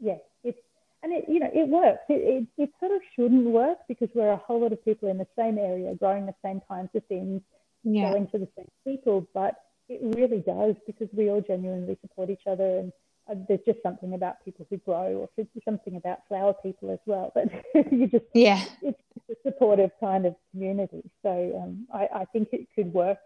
yeah, 0.00 0.18
it's 0.44 0.58
and 1.02 1.12
it 1.12 1.24
you 1.28 1.40
know 1.40 1.50
it 1.52 1.68
works. 1.68 2.02
It, 2.08 2.46
it, 2.58 2.62
it 2.62 2.70
sort 2.80 2.92
of 2.92 3.00
shouldn't 3.14 3.46
work 3.46 3.78
because 3.88 4.08
we're 4.14 4.30
a 4.30 4.36
whole 4.36 4.60
lot 4.60 4.72
of 4.72 4.84
people 4.84 5.08
in 5.08 5.18
the 5.18 5.26
same 5.36 5.58
area 5.58 5.94
growing 5.94 6.26
the 6.26 6.34
same 6.44 6.60
kinds 6.68 6.90
of 6.94 7.04
things, 7.06 7.40
yeah. 7.84 8.10
going 8.10 8.28
to 8.28 8.38
the 8.38 8.48
same 8.56 8.70
people, 8.84 9.26
but 9.32 9.54
it 9.88 10.00
really 10.16 10.40
does 10.40 10.74
because 10.86 11.08
we 11.12 11.30
all 11.30 11.40
genuinely 11.40 11.96
support 12.00 12.30
each 12.30 12.46
other 12.46 12.78
and 12.78 12.92
uh, 13.30 13.34
there's 13.48 13.60
just 13.66 13.82
something 13.82 14.14
about 14.14 14.44
people 14.44 14.66
who 14.70 14.76
grow 14.78 15.28
or 15.36 15.46
something 15.64 15.96
about 15.96 16.18
flower 16.28 16.54
people 16.62 16.90
as 16.90 16.98
well 17.06 17.32
but 17.34 17.44
you 17.92 18.06
just 18.06 18.24
yeah 18.34 18.64
it's 18.82 19.00
a 19.30 19.34
supportive 19.44 19.90
kind 20.00 20.26
of 20.26 20.34
community 20.50 21.02
so 21.22 21.60
um, 21.62 21.86
I, 21.92 22.08
I 22.20 22.24
think 22.26 22.48
it 22.52 22.66
could 22.74 22.92
work 22.92 23.18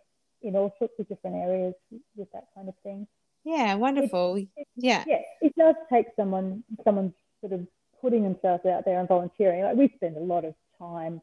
in 0.43 0.57
all 0.57 0.75
sorts 0.79 0.95
of 0.99 1.09
different 1.09 1.37
areas 1.37 1.75
with 2.17 2.31
that 2.33 2.45
kind 2.55 2.69
of 2.69 2.75
thing. 2.83 3.07
Yeah, 3.45 3.75
wonderful. 3.75 4.37
It, 4.37 4.49
it, 4.57 4.69
yeah. 4.77 5.05
Yeah, 5.07 5.21
it 5.41 5.55
does 5.57 5.75
take 5.91 6.07
someone 6.17 6.63
someone 6.85 7.15
sort 7.41 7.53
of 7.53 7.67
putting 8.01 8.23
themselves 8.23 8.65
out 8.67 8.85
there 8.85 8.99
and 8.99 9.09
volunteering. 9.09 9.63
Like 9.63 9.77
we 9.77 9.93
spend 9.97 10.17
a 10.17 10.21
lot 10.21 10.45
of 10.45 10.55
time 10.79 11.21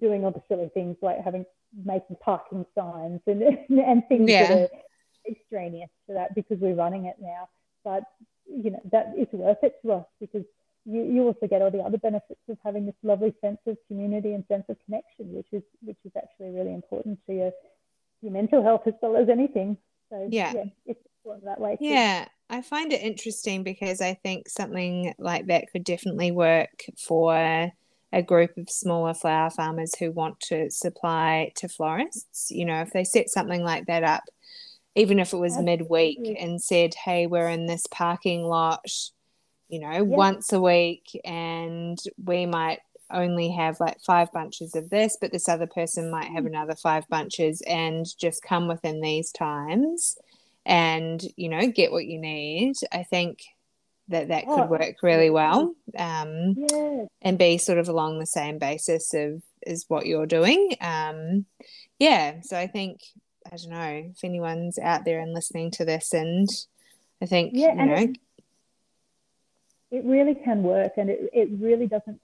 doing 0.00 0.24
all 0.24 0.30
the 0.30 0.42
silly 0.48 0.70
things 0.72 0.96
like 1.02 1.22
having 1.22 1.44
making 1.84 2.16
parking 2.20 2.64
signs 2.76 3.20
and 3.26 3.42
and 3.68 4.02
things 4.08 4.30
yeah. 4.30 4.48
that 4.48 4.58
are 4.62 4.68
extraneous 5.28 5.90
to 6.08 6.14
that 6.14 6.34
because 6.34 6.58
we're 6.58 6.74
running 6.74 7.06
it 7.06 7.16
now. 7.20 7.48
But 7.84 8.04
you 8.46 8.70
know 8.70 8.80
that 8.92 9.14
is 9.16 9.28
worth 9.32 9.62
it 9.62 9.74
to 9.82 9.92
us 9.92 10.06
because 10.20 10.44
you, 10.86 11.02
you 11.02 11.22
also 11.22 11.46
get 11.46 11.62
all 11.62 11.70
the 11.70 11.80
other 11.80 11.98
benefits 11.98 12.40
of 12.48 12.56
having 12.64 12.86
this 12.86 12.94
lovely 13.02 13.34
sense 13.40 13.58
of 13.66 13.76
community 13.86 14.32
and 14.32 14.44
sense 14.48 14.64
of 14.68 14.76
connection, 14.84 15.32
which 15.32 15.46
is 15.52 15.62
which 15.82 15.98
is 16.04 16.12
actually 16.16 16.50
really 16.50 16.74
important 16.74 17.18
to 17.26 17.34
your 17.34 17.52
your 18.22 18.32
mental 18.32 18.62
health 18.62 18.82
as 18.86 18.94
well 19.00 19.16
as 19.16 19.28
anything. 19.28 19.76
So 20.10 20.28
yeah, 20.30 20.52
yeah 20.54 20.64
it's 20.86 21.00
important 21.24 21.46
that 21.46 21.60
way. 21.60 21.76
Too. 21.76 21.86
Yeah, 21.86 22.26
I 22.48 22.62
find 22.62 22.92
it 22.92 23.02
interesting 23.02 23.62
because 23.62 24.00
I 24.00 24.14
think 24.14 24.48
something 24.48 25.14
like 25.18 25.46
that 25.46 25.70
could 25.72 25.84
definitely 25.84 26.32
work 26.32 26.84
for 26.98 27.72
a 28.12 28.22
group 28.22 28.56
of 28.56 28.68
smaller 28.68 29.14
flower 29.14 29.50
farmers 29.50 29.94
who 29.96 30.10
want 30.10 30.40
to 30.40 30.70
supply 30.70 31.52
to 31.56 31.68
florists. 31.68 32.50
You 32.50 32.64
know, 32.64 32.80
if 32.80 32.92
they 32.92 33.04
set 33.04 33.30
something 33.30 33.62
like 33.62 33.86
that 33.86 34.02
up, 34.02 34.24
even 34.96 35.20
if 35.20 35.32
it 35.32 35.38
was 35.38 35.56
midweek 35.56 36.36
and 36.38 36.60
said, 36.60 36.94
hey, 36.94 37.26
we're 37.26 37.48
in 37.48 37.66
this 37.66 37.86
parking 37.86 38.42
lot, 38.42 38.84
you 39.68 39.78
know, 39.78 39.92
yeah. 39.92 40.00
once 40.00 40.52
a 40.52 40.60
week 40.60 41.18
and 41.24 41.98
we 42.22 42.46
might 42.46 42.80
only 43.12 43.50
have 43.50 43.80
like 43.80 44.00
five 44.00 44.32
bunches 44.32 44.74
of 44.74 44.90
this, 44.90 45.16
but 45.20 45.32
this 45.32 45.48
other 45.48 45.66
person 45.66 46.10
might 46.10 46.30
have 46.30 46.46
another 46.46 46.74
five 46.74 47.08
bunches 47.08 47.62
and 47.66 48.06
just 48.18 48.42
come 48.42 48.68
within 48.68 49.00
these 49.00 49.30
times 49.32 50.16
and, 50.64 51.22
you 51.36 51.48
know, 51.48 51.66
get 51.68 51.92
what 51.92 52.06
you 52.06 52.18
need. 52.18 52.74
I 52.92 53.02
think 53.02 53.40
that 54.10 54.28
that 54.28 54.46
could 54.46 54.64
oh, 54.64 54.66
work 54.66 54.96
really 55.02 55.30
well 55.30 55.74
um, 55.96 56.54
yeah. 56.56 57.04
and 57.22 57.38
be 57.38 57.58
sort 57.58 57.78
of 57.78 57.88
along 57.88 58.18
the 58.18 58.26
same 58.26 58.58
basis 58.58 59.14
of 59.14 59.42
is 59.66 59.84
what 59.88 60.06
you're 60.06 60.26
doing. 60.26 60.74
Um, 60.80 61.46
yeah, 61.98 62.40
so 62.42 62.58
I 62.58 62.66
think 62.66 63.00
I 63.46 63.56
don't 63.56 63.70
know 63.70 64.10
if 64.10 64.24
anyone's 64.24 64.78
out 64.78 65.04
there 65.04 65.20
and 65.20 65.32
listening 65.32 65.70
to 65.72 65.84
this, 65.84 66.12
and 66.12 66.48
I 67.22 67.26
think 67.26 67.52
yeah, 67.54 67.74
you 67.74 67.86
know. 67.86 68.12
It, 69.92 70.04
really 70.04 70.36
can 70.36 70.62
work, 70.62 70.92
and 70.96 71.10
it, 71.10 71.30
it 71.32 71.48
really 71.52 71.86
doesn't 71.86 72.20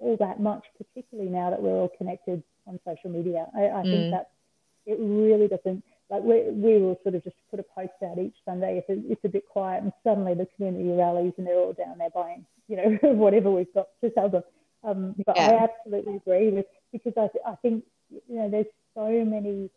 all 0.00 0.16
that 0.18 0.40
much, 0.40 0.64
particularly 0.78 1.30
now 1.30 1.50
that 1.50 1.62
we're 1.62 1.72
all 1.72 1.92
connected 1.96 2.42
on 2.66 2.80
social 2.84 3.10
media. 3.10 3.46
I, 3.54 3.64
I 3.66 3.82
mm. 3.82 3.90
think 3.90 4.12
that 4.12 4.30
it 4.86 4.98
really 5.00 5.48
doesn't. 5.48 5.84
Like 6.08 6.22
we, 6.22 6.42
we 6.50 6.78
will 6.78 6.98
sort 7.02 7.14
of 7.14 7.22
just 7.22 7.36
put 7.50 7.60
a 7.60 7.62
post 7.62 7.92
out 8.04 8.18
each 8.18 8.34
Sunday 8.44 8.78
if 8.78 8.90
it, 8.90 9.04
it's 9.08 9.24
a 9.24 9.28
bit 9.28 9.48
quiet, 9.48 9.82
and 9.82 9.92
suddenly 10.02 10.34
the 10.34 10.48
community 10.56 10.90
rallies 10.90 11.34
and 11.38 11.46
they're 11.46 11.58
all 11.58 11.72
down 11.72 11.98
there 11.98 12.10
buying, 12.10 12.44
you 12.66 12.76
know, 12.76 12.98
whatever 13.12 13.50
we've 13.50 13.72
got 13.74 13.88
to 14.02 14.10
sell 14.14 14.28
them. 14.28 14.42
Um, 14.82 15.14
but 15.24 15.36
yeah. 15.36 15.50
I 15.50 15.64
absolutely 15.64 16.16
agree 16.16 16.50
with 16.50 16.66
because 16.90 17.12
I, 17.16 17.28
I 17.48 17.54
think 17.56 17.84
you 18.10 18.36
know 18.36 18.48
there's 18.48 18.66
so 18.94 19.24
many 19.24 19.70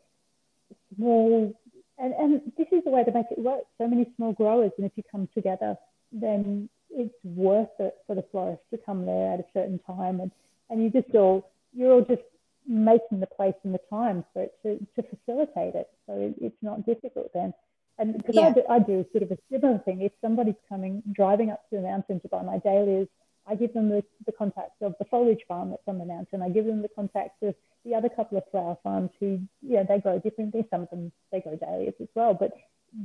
small 0.96 1.54
and, 1.98 2.14
and 2.14 2.42
this 2.58 2.68
is 2.72 2.84
the 2.84 2.90
way 2.90 3.04
to 3.04 3.12
make 3.12 3.28
it 3.30 3.38
work. 3.38 3.64
So 3.78 3.88
many 3.88 4.12
small 4.16 4.34
growers, 4.34 4.72
and 4.78 4.86
if 4.86 4.94
you 4.96 5.04
come 5.12 5.30
together, 5.36 5.76
then 6.12 6.70
it's 6.96 7.16
worth 7.24 7.70
it 7.80 7.96
for 8.08 8.16
the 8.16 8.24
florist 8.32 8.62
to 8.72 8.78
come 8.78 9.06
there 9.06 9.34
at 9.34 9.40
a 9.40 9.46
certain 9.54 9.80
time, 9.80 10.20
and 10.20 10.32
and 10.70 10.84
you 10.84 10.90
just 10.90 11.14
all 11.16 11.52
you're 11.74 11.92
all 11.92 12.06
just 12.06 12.22
making 12.68 13.20
the 13.20 13.28
place 13.28 13.56
and 13.64 13.74
the 13.74 13.82
time 13.90 14.24
for 14.32 14.44
it 14.44 14.54
to, 14.64 14.78
to 14.96 15.08
facilitate 15.10 15.76
it. 15.76 15.90
So 16.08 16.14
it, 16.14 16.36
it's 16.40 16.62
not 16.62 16.86
difficult 16.86 17.32
then. 17.34 17.54
And 18.00 18.18
because 18.18 18.36
yeah. 18.36 18.48
I, 18.48 18.52
do, 18.54 18.64
I 18.70 18.80
do 18.80 19.06
sort 19.12 19.24
of 19.24 19.32
a 19.32 19.38
similar 19.52 19.80
thing. 19.80 20.02
If 20.02 20.14
somebody's 20.22 20.56
coming 20.70 21.04
driving 21.12 21.50
up 21.52 21.70
to 21.70 21.76
the 21.76 21.82
mountain 21.82 22.22
to 22.22 22.28
buy 22.30 22.42
my 22.42 22.58
dahlias 22.60 23.08
I 23.48 23.56
give 23.56 23.74
them 23.74 23.90
the, 23.90 24.04
the 24.26 24.32
contacts 24.32 24.82
of 24.82 24.96
the 25.00 25.06
foliage 25.06 25.44
farm 25.48 25.72
that's 25.72 25.88
on 25.88 26.00
the 26.00 26.06
mountain. 26.06 26.42
I 26.42 26.50
give 26.50 26.66
them 26.66 26.82
the 26.82 26.90
contacts 26.90 27.42
of 27.42 27.56
the 27.86 27.94
other 27.94 28.10
couple 28.10 28.38
of 28.38 28.44
flower 28.52 28.78
farms 28.84 29.12
who, 29.20 29.42
yeah, 29.62 29.84
they 29.84 30.00
grow 30.00 30.20
differently. 30.20 30.66
Some 30.70 30.84
of 30.84 30.90
them, 30.90 31.12
they 31.32 31.42
grow 31.42 31.56
dahlias 31.58 31.96
as 32.02 32.08
well. 32.16 32.34
But 32.34 32.54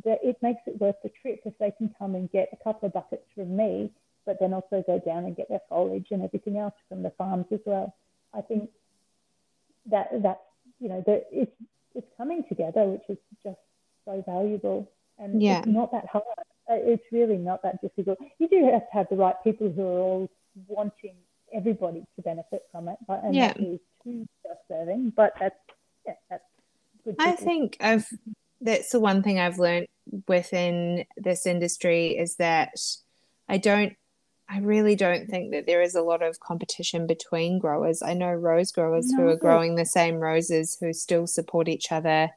the, 0.05 0.16
it 0.22 0.36
makes 0.41 0.61
it 0.66 0.80
worth 0.80 0.97
the 1.03 1.11
trip 1.20 1.41
if 1.45 1.55
they 1.59 1.72
can 1.76 1.93
come 1.99 2.14
and 2.14 2.30
get 2.30 2.51
a 2.53 2.62
couple 2.62 2.86
of 2.86 2.93
buckets 2.93 3.08
from 3.39 3.57
me, 3.57 3.93
but 4.26 4.39
then 4.41 4.53
also 4.53 4.82
go 4.84 4.99
down 4.99 5.24
and 5.24 5.36
get 5.36 5.49
their 5.49 5.62
foliage 5.68 6.09
and 6.11 6.24
everything 6.24 6.59
else 6.59 6.74
from 6.89 7.05
the 7.05 7.11
farms 7.11 7.47
as 7.53 7.61
well. 7.64 7.95
I 8.34 8.41
think 8.41 8.68
that 9.91 10.09
that's, 10.22 10.41
you 10.80 10.89
know, 10.89 11.03
that 11.07 11.26
it's, 11.30 11.53
it's 11.95 12.07
coming 12.16 12.43
together, 12.49 12.84
which 12.84 13.05
is 13.09 13.18
just 13.45 13.61
so 14.05 14.22
valuable. 14.26 14.91
And 15.18 15.41
yeah. 15.41 15.61
it's 15.61 15.68
not 15.68 15.93
that 15.93 16.07
hard. 16.07 16.24
Uh, 16.70 16.74
it's 16.74 17.05
really 17.12 17.39
not 17.39 17.62
that 17.62 17.80
difficult. 17.80 18.18
You 18.39 18.49
do 18.49 18.68
have 18.72 18.82
to 18.82 18.93
have 18.93 19.07
the 19.09 19.16
right 19.16 19.36
people 19.45 19.70
who 19.70 19.82
are 19.82 20.01
all 20.01 20.30
wanting 20.66 21.14
everybody 21.53 22.05
to 22.16 22.22
benefit 22.22 22.62
from 22.70 22.89
it, 22.89 22.99
but 23.07 23.24
and 23.24 23.34
yeah. 23.34 23.55
that 23.55 23.61
is 23.61 23.80
too 24.05 24.26
self-serving. 24.47 25.14
But 25.16 25.32
that's 25.41 25.57
yeah, 26.07 26.12
that's 26.28 26.45
good. 27.05 27.16
I 27.18 27.32
think 27.32 27.78
I've 27.80 28.07
that's 28.61 28.91
the 28.91 29.01
one 29.01 29.22
thing 29.22 29.39
I've 29.39 29.59
learned 29.59 29.86
within 30.26 31.07
this 31.16 31.47
industry 31.47 32.09
is 32.09 32.36
that 32.36 32.78
I 33.49 33.59
don't 33.59 33.95
I 34.51 34.61
really 34.61 34.97
don't 34.97 35.29
think 35.29 35.53
that 35.53 35.67
there 35.67 35.83
is 35.83 35.95
a 35.95 36.01
lot 36.01 36.23
of 36.23 36.41
competition 36.41 37.07
between 37.07 37.59
growers. 37.59 38.03
I 38.03 38.15
know 38.15 38.33
rose 38.33 38.73
growers 38.73 39.11
no. 39.11 39.19
who 39.19 39.29
are 39.29 39.37
growing 39.37 39.75
the 39.75 39.85
same 39.85 40.17
roses 40.17 40.79
who 40.81 40.95
still 40.95 41.27
support 41.27 41.69
each 41.69 41.93
other 41.93 42.31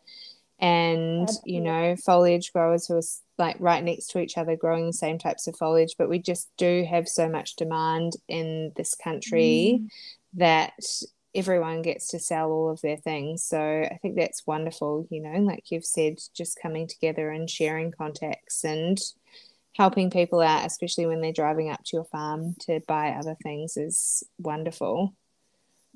and 0.61 1.23
Absolutely. 1.23 1.53
you 1.53 1.61
know 1.61 1.95
foliage 1.95 2.53
growers 2.53 2.85
who 2.85 2.95
are 2.95 3.01
like 3.37 3.57
right 3.59 3.83
next 3.83 4.07
to 4.11 4.19
each 4.19 4.37
other 4.37 4.55
growing 4.55 4.85
the 4.85 4.93
same 4.93 5.17
types 5.17 5.47
of 5.47 5.55
foliage 5.57 5.95
but 5.97 6.07
we 6.07 6.19
just 6.19 6.49
do 6.57 6.85
have 6.87 7.07
so 7.07 7.27
much 7.27 7.55
demand 7.55 8.13
in 8.27 8.71
this 8.75 8.93
country 8.93 9.79
mm. 9.81 9.87
that 10.33 10.73
everyone 11.33 11.81
gets 11.81 12.09
to 12.09 12.19
sell 12.19 12.51
all 12.51 12.69
of 12.69 12.79
their 12.81 12.97
things 12.97 13.43
so 13.43 13.59
i 13.59 13.97
think 14.03 14.15
that's 14.15 14.45
wonderful 14.45 15.07
you 15.09 15.19
know 15.21 15.39
like 15.39 15.71
you've 15.71 15.85
said 15.85 16.17
just 16.35 16.59
coming 16.61 16.87
together 16.87 17.31
and 17.31 17.49
sharing 17.49 17.91
contacts 17.91 18.63
and 18.63 18.99
helping 19.75 20.09
people 20.09 20.41
out 20.41 20.65
especially 20.65 21.05
when 21.05 21.21
they're 21.21 21.31
driving 21.31 21.69
up 21.69 21.81
to 21.83 21.95
your 21.95 22.05
farm 22.05 22.55
to 22.59 22.79
buy 22.87 23.09
other 23.09 23.35
things 23.43 23.77
is 23.77 24.23
wonderful 24.37 25.13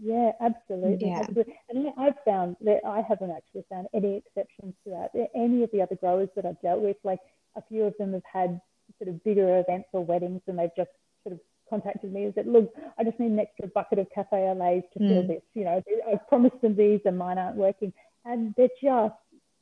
yeah, 0.02 0.32
absolutely. 0.42 1.08
Yeah. 1.08 1.20
absolutely. 1.20 1.56
And 1.70 1.88
I've 1.98 2.16
found 2.26 2.58
that 2.62 2.82
I 2.86 3.02
haven't 3.08 3.32
actually 3.32 3.64
found 3.70 3.88
any 3.94 4.18
exceptions 4.18 4.74
to 4.84 4.90
that. 4.92 5.30
Any 5.36 5.64
of 5.64 5.72
the 5.72 5.82
other 5.82 5.96
growers 5.96 6.30
that 6.36 6.46
I've 6.46 6.62
dealt 6.62 6.82
with, 6.82 6.98
like 7.04 7.20
a 7.56 7.62
few 7.62 7.84
of 7.84 7.94
them 7.98 8.14
have 8.14 8.24
had 8.32 8.60
sort 9.00 9.10
of 9.10 9.24
bigger 9.24 9.60
events 9.60 9.90
or 9.94 10.04
weddings 10.04 10.42
and 10.48 10.60
they've 10.60 10.76
just 10.76 10.90
sort 11.24 11.34
of 11.34 11.40
contacted 11.70 12.12
me 12.12 12.26
and 12.26 12.34
said, 12.34 12.48
look, 12.48 12.74
I 12.98 13.04
just 13.04 13.20
need 13.20 13.32
an 13.32 13.40
extra 13.40 13.68
bucket 13.68 14.00
of 14.00 14.08
cafe 14.14 14.50
au 14.50 14.54
to 14.54 15.00
mm. 15.00 15.10
fill 15.10 15.28
this. 15.28 15.42
You 15.54 15.66
know, 15.66 15.84
I've 16.12 16.28
promised 16.28 16.62
them 16.62 16.76
these 16.76 17.00
and 17.06 17.18
mine 17.18 17.38
aren't 17.38 17.58
working. 17.58 17.94
And 18.26 18.54
they're 18.58 18.68
just 18.82 19.16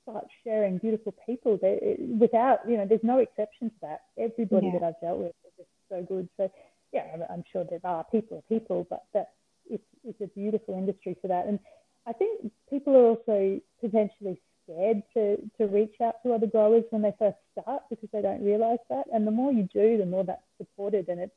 such 0.05 0.29
sharing 0.43 0.77
beautiful 0.77 1.13
people. 1.25 1.57
They, 1.61 1.97
without, 2.19 2.59
you 2.67 2.77
know, 2.77 2.85
there's 2.85 3.03
no 3.03 3.19
exception 3.19 3.69
to 3.69 3.75
that. 3.81 4.01
Everybody 4.17 4.67
yeah. 4.67 4.79
that 4.79 4.85
I've 4.85 5.01
dealt 5.01 5.19
with 5.19 5.33
is 5.45 5.53
just 5.57 5.69
so 5.89 6.01
good. 6.03 6.29
So, 6.37 6.51
yeah, 6.91 7.05
I'm 7.31 7.43
sure 7.51 7.65
there 7.69 7.79
are 7.83 8.03
people 8.11 8.37
are 8.37 8.55
people, 8.55 8.85
but 8.89 9.03
that 9.13 9.31
it's, 9.69 9.83
it's 10.03 10.21
a 10.21 10.27
beautiful 10.27 10.75
industry 10.75 11.15
for 11.21 11.27
that. 11.27 11.47
And 11.47 11.59
I 12.05 12.13
think 12.13 12.51
people 12.69 12.95
are 12.95 13.05
also 13.05 13.61
potentially 13.81 14.41
scared 14.63 15.03
to, 15.13 15.37
to 15.57 15.67
reach 15.67 15.95
out 16.01 16.15
to 16.23 16.33
other 16.33 16.47
growers 16.47 16.83
when 16.89 17.01
they 17.01 17.13
first 17.17 17.37
start 17.51 17.83
because 17.89 18.09
they 18.11 18.21
don't 18.21 18.43
realize 18.43 18.79
that. 18.89 19.05
And 19.13 19.25
the 19.25 19.31
more 19.31 19.51
you 19.51 19.67
do, 19.73 19.97
the 19.97 20.05
more 20.05 20.23
that's 20.23 20.41
supported 20.57 21.07
and 21.09 21.19
it's, 21.19 21.33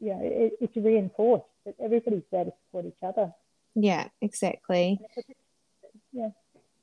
you 0.00 0.10
know, 0.10 0.20
it, 0.22 0.54
it's 0.60 0.76
reinforced 0.76 1.44
that 1.66 1.74
everybody's 1.82 2.22
there 2.30 2.44
to 2.44 2.52
support 2.66 2.86
each 2.86 3.02
other. 3.02 3.32
Yeah, 3.74 4.08
exactly. 4.20 5.00
Yeah. 6.12 6.28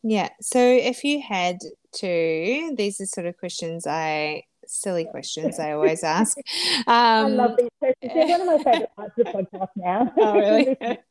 Yeah. 0.03 0.29
So 0.41 0.59
if 0.59 1.03
you 1.03 1.21
had 1.21 1.59
to, 1.95 2.73
these 2.77 2.99
are 3.01 3.05
sort 3.05 3.27
of 3.27 3.37
questions 3.37 3.85
I 3.87 4.43
silly 4.67 5.05
questions 5.05 5.59
I 5.59 5.71
always 5.73 6.03
ask. 6.03 6.37
Um, 6.37 6.85
I 6.87 7.27
love 7.27 7.57
these 7.57 7.69
questions. 7.79 8.11
They're 8.13 8.27
one 8.27 8.41
of 8.41 8.47
my 8.47 8.71
favorite 8.71 8.95
parts 8.95 9.17
of 9.17 9.25
the 9.25 9.31
podcast 9.31 9.69
now. 9.75 10.13
Oh, 10.21 10.33
really? 10.33 10.77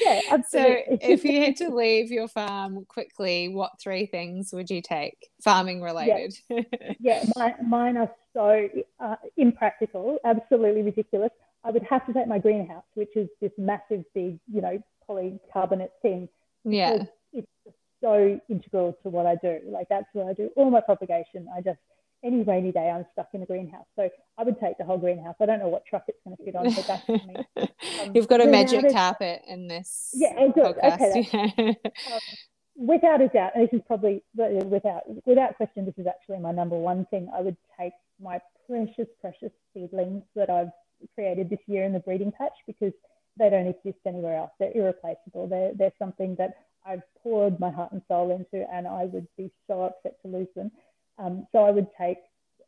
yeah, 0.00 0.20
absolutely. 0.30 0.98
So, 1.02 1.08
if 1.08 1.24
you 1.24 1.42
had 1.42 1.56
to 1.56 1.74
leave 1.74 2.10
your 2.10 2.28
farm 2.28 2.84
quickly, 2.88 3.48
what 3.48 3.72
three 3.80 4.06
things 4.06 4.52
would 4.52 4.70
you 4.70 4.80
take, 4.80 5.28
farming 5.42 5.82
related? 5.82 6.36
Yeah, 6.48 6.62
yeah 7.00 7.24
my, 7.36 7.54
mine 7.66 7.96
are 7.96 8.10
so 8.32 8.68
uh, 9.00 9.16
impractical, 9.36 10.18
absolutely 10.24 10.82
ridiculous. 10.82 11.30
I 11.64 11.70
would 11.70 11.82
have 11.84 12.06
to 12.06 12.12
take 12.12 12.28
my 12.28 12.38
greenhouse, 12.38 12.84
which 12.94 13.16
is 13.16 13.28
this 13.40 13.52
massive, 13.58 14.04
big, 14.14 14.38
you 14.52 14.60
know, 14.60 14.82
polycarbonate 15.08 15.90
thing. 16.02 16.28
Yeah. 16.64 17.04
It's 17.32 17.48
so 18.04 18.38
integral 18.50 18.96
to 19.02 19.08
what 19.08 19.26
I 19.26 19.36
do. 19.36 19.60
Like 19.66 19.88
that's 19.88 20.06
what 20.12 20.26
I 20.28 20.34
do. 20.34 20.50
All 20.56 20.70
my 20.70 20.80
propagation, 20.80 21.48
I 21.56 21.62
just 21.62 21.78
any 22.22 22.42
rainy 22.42 22.72
day, 22.72 22.90
I'm 22.90 23.04
stuck 23.12 23.28
in 23.34 23.42
a 23.42 23.46
greenhouse. 23.46 23.86
So 23.96 24.08
I 24.38 24.44
would 24.44 24.58
take 24.58 24.78
the 24.78 24.84
whole 24.84 24.98
greenhouse. 24.98 25.34
I 25.40 25.46
don't 25.46 25.58
know 25.58 25.68
what 25.68 25.84
truck 25.84 26.04
it's 26.08 26.18
going 26.24 26.36
to 26.36 26.42
fit 26.42 26.56
on, 26.56 26.72
but 26.74 26.86
that's 26.86 27.08
me. 27.08 27.36
Um, 28.02 28.12
You've 28.14 28.28
got 28.28 28.40
a 28.40 28.46
magic 28.46 28.90
carpet 28.90 29.42
in 29.46 29.68
this. 29.68 30.10
Yeah, 30.14 30.48
good. 30.54 30.76
Okay. 30.82 31.28
um, 32.12 32.20
without 32.76 33.20
a 33.20 33.28
doubt, 33.28 33.52
and 33.54 33.64
this 33.64 33.78
is 33.78 33.82
probably 33.86 34.22
without 34.34 35.02
without 35.26 35.56
question, 35.56 35.84
this 35.84 35.94
is 35.98 36.06
actually 36.06 36.38
my 36.38 36.50
number 36.50 36.76
one 36.76 37.06
thing. 37.10 37.30
I 37.36 37.40
would 37.42 37.56
take 37.78 37.92
my 38.20 38.40
precious, 38.66 39.06
precious 39.20 39.52
seedlings 39.72 40.22
that 40.34 40.50
I've 40.50 40.70
created 41.14 41.50
this 41.50 41.60
year 41.66 41.84
in 41.84 41.92
the 41.92 42.00
breeding 42.00 42.32
patch 42.32 42.56
because 42.66 42.92
they 43.38 43.50
don't 43.50 43.66
exist 43.66 43.98
anywhere 44.06 44.36
else. 44.36 44.50
They're 44.58 44.72
irreplaceable. 44.74 45.46
They're, 45.46 45.72
they're 45.74 45.92
something 45.98 46.36
that 46.36 46.54
I've 46.86 47.02
poured 47.22 47.58
my 47.60 47.70
heart 47.70 47.92
and 47.92 48.02
soul 48.08 48.30
into, 48.30 48.66
and 48.70 48.86
I 48.86 49.04
would 49.04 49.26
be 49.36 49.50
so 49.66 49.82
upset 49.84 50.20
to 50.22 50.28
lose 50.28 50.48
them. 50.54 50.70
Um, 51.18 51.46
so 51.52 51.64
I 51.64 51.70
would 51.70 51.88
take, 51.98 52.18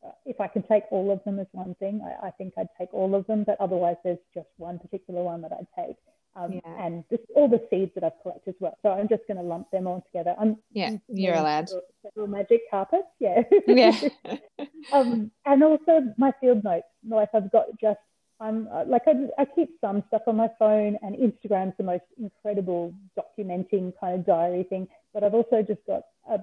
uh, 0.04 0.10
if 0.24 0.40
I 0.40 0.48
can 0.48 0.62
take 0.62 0.84
all 0.90 1.10
of 1.10 1.22
them 1.24 1.38
as 1.38 1.46
one 1.52 1.74
thing, 1.74 2.00
I, 2.02 2.28
I, 2.28 2.30
think 2.30 2.54
I'd 2.56 2.68
take 2.78 2.92
all 2.92 3.14
of 3.14 3.26
them, 3.26 3.44
but 3.44 3.56
otherwise 3.60 3.96
there's 4.04 4.18
just 4.34 4.48
one 4.56 4.78
particular 4.78 5.22
one 5.22 5.42
that 5.42 5.52
I'd 5.52 5.86
take. 5.86 5.96
Um, 6.36 6.52
yeah. 6.52 6.86
And 6.86 7.04
this, 7.10 7.20
all 7.34 7.48
the 7.48 7.66
seeds 7.70 7.92
that 7.94 8.04
I've 8.04 8.20
collected 8.22 8.50
as 8.50 8.56
well. 8.60 8.76
So 8.82 8.90
I'm 8.90 9.08
just 9.08 9.22
going 9.26 9.38
to 9.38 9.42
lump 9.42 9.70
them 9.70 9.86
all 9.86 10.04
together. 10.12 10.34
I'm, 10.38 10.58
yeah, 10.70 10.96
you're 11.08 11.34
allowed. 11.34 11.70
Several 12.02 12.26
magic 12.26 12.60
carpets, 12.70 13.08
yeah. 13.18 13.42
Yeah. 13.66 13.98
um, 14.92 15.30
and 15.46 15.64
also 15.64 16.12
my 16.18 16.32
field 16.40 16.62
notes. 16.62 16.86
Like 17.08 17.30
I've 17.34 17.50
got 17.50 17.66
just 17.80 17.98
I'm 18.40 18.68
uh, 18.68 18.84
like 18.86 19.02
I, 19.06 19.12
I, 19.40 19.46
keep 19.46 19.70
some 19.80 20.02
stuff 20.08 20.22
on 20.26 20.36
my 20.36 20.48
phone, 20.58 20.98
and 21.02 21.16
Instagram's 21.16 21.74
the 21.78 21.84
most 21.84 22.04
incredible 22.18 22.92
documenting 23.18 23.92
kind 23.98 24.20
of 24.20 24.26
diary 24.26 24.64
thing. 24.64 24.88
But 25.14 25.24
I've 25.24 25.34
also 25.34 25.62
just 25.62 25.80
got 25.86 26.02
a 26.30 26.40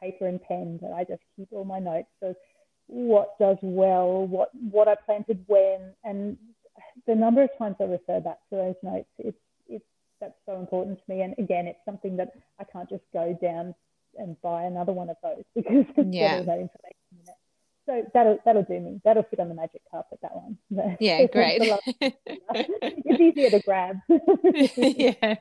paper 0.00 0.26
and 0.26 0.42
pen 0.42 0.78
that 0.80 0.92
I 0.92 1.04
just 1.04 1.22
keep 1.36 1.48
all 1.50 1.64
my 1.64 1.78
notes 1.78 2.08
So 2.20 2.34
what 2.86 3.38
does 3.38 3.58
well, 3.62 4.26
what 4.26 4.50
what 4.70 4.88
I 4.88 4.94
planted 4.94 5.44
when, 5.46 5.92
and 6.04 6.38
the 7.06 7.14
number 7.14 7.42
of 7.42 7.50
times 7.58 7.76
I 7.80 7.84
refer 7.84 8.20
back 8.20 8.38
to 8.50 8.56
those 8.56 8.74
notes, 8.82 9.08
it's 9.18 9.38
it's 9.68 9.84
that's 10.20 10.38
so 10.46 10.58
important 10.58 10.98
to 10.98 11.14
me. 11.14 11.22
And 11.22 11.34
again, 11.38 11.66
it's 11.66 11.84
something 11.84 12.16
that 12.16 12.32
I 12.58 12.64
can't 12.64 12.88
just 12.88 13.04
go 13.12 13.36
down 13.40 13.74
and 14.16 14.40
buy 14.42 14.62
another 14.64 14.92
one 14.92 15.10
of 15.10 15.16
those 15.22 15.44
because 15.54 15.84
it's 15.96 16.14
yeah. 16.14 16.36
all 16.38 16.44
that 16.44 16.58
information. 16.58 17.03
So 17.86 18.02
that'll 18.14 18.38
that'll 18.44 18.62
do 18.62 18.80
me. 18.80 19.00
That'll 19.04 19.24
fit 19.24 19.40
on 19.40 19.48
the 19.48 19.54
magic 19.54 19.82
carpet. 19.90 20.18
That 20.22 20.34
one. 20.34 20.58
Yeah, 21.00 21.26
great. 21.26 21.60
it's 22.00 23.20
easier 23.20 23.50
to 23.50 23.60
grab. 23.60 23.98
yeah. 24.76 25.36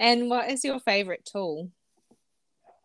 And 0.00 0.28
what 0.28 0.50
is 0.50 0.64
your 0.64 0.80
favorite 0.80 1.28
tool? 1.30 1.70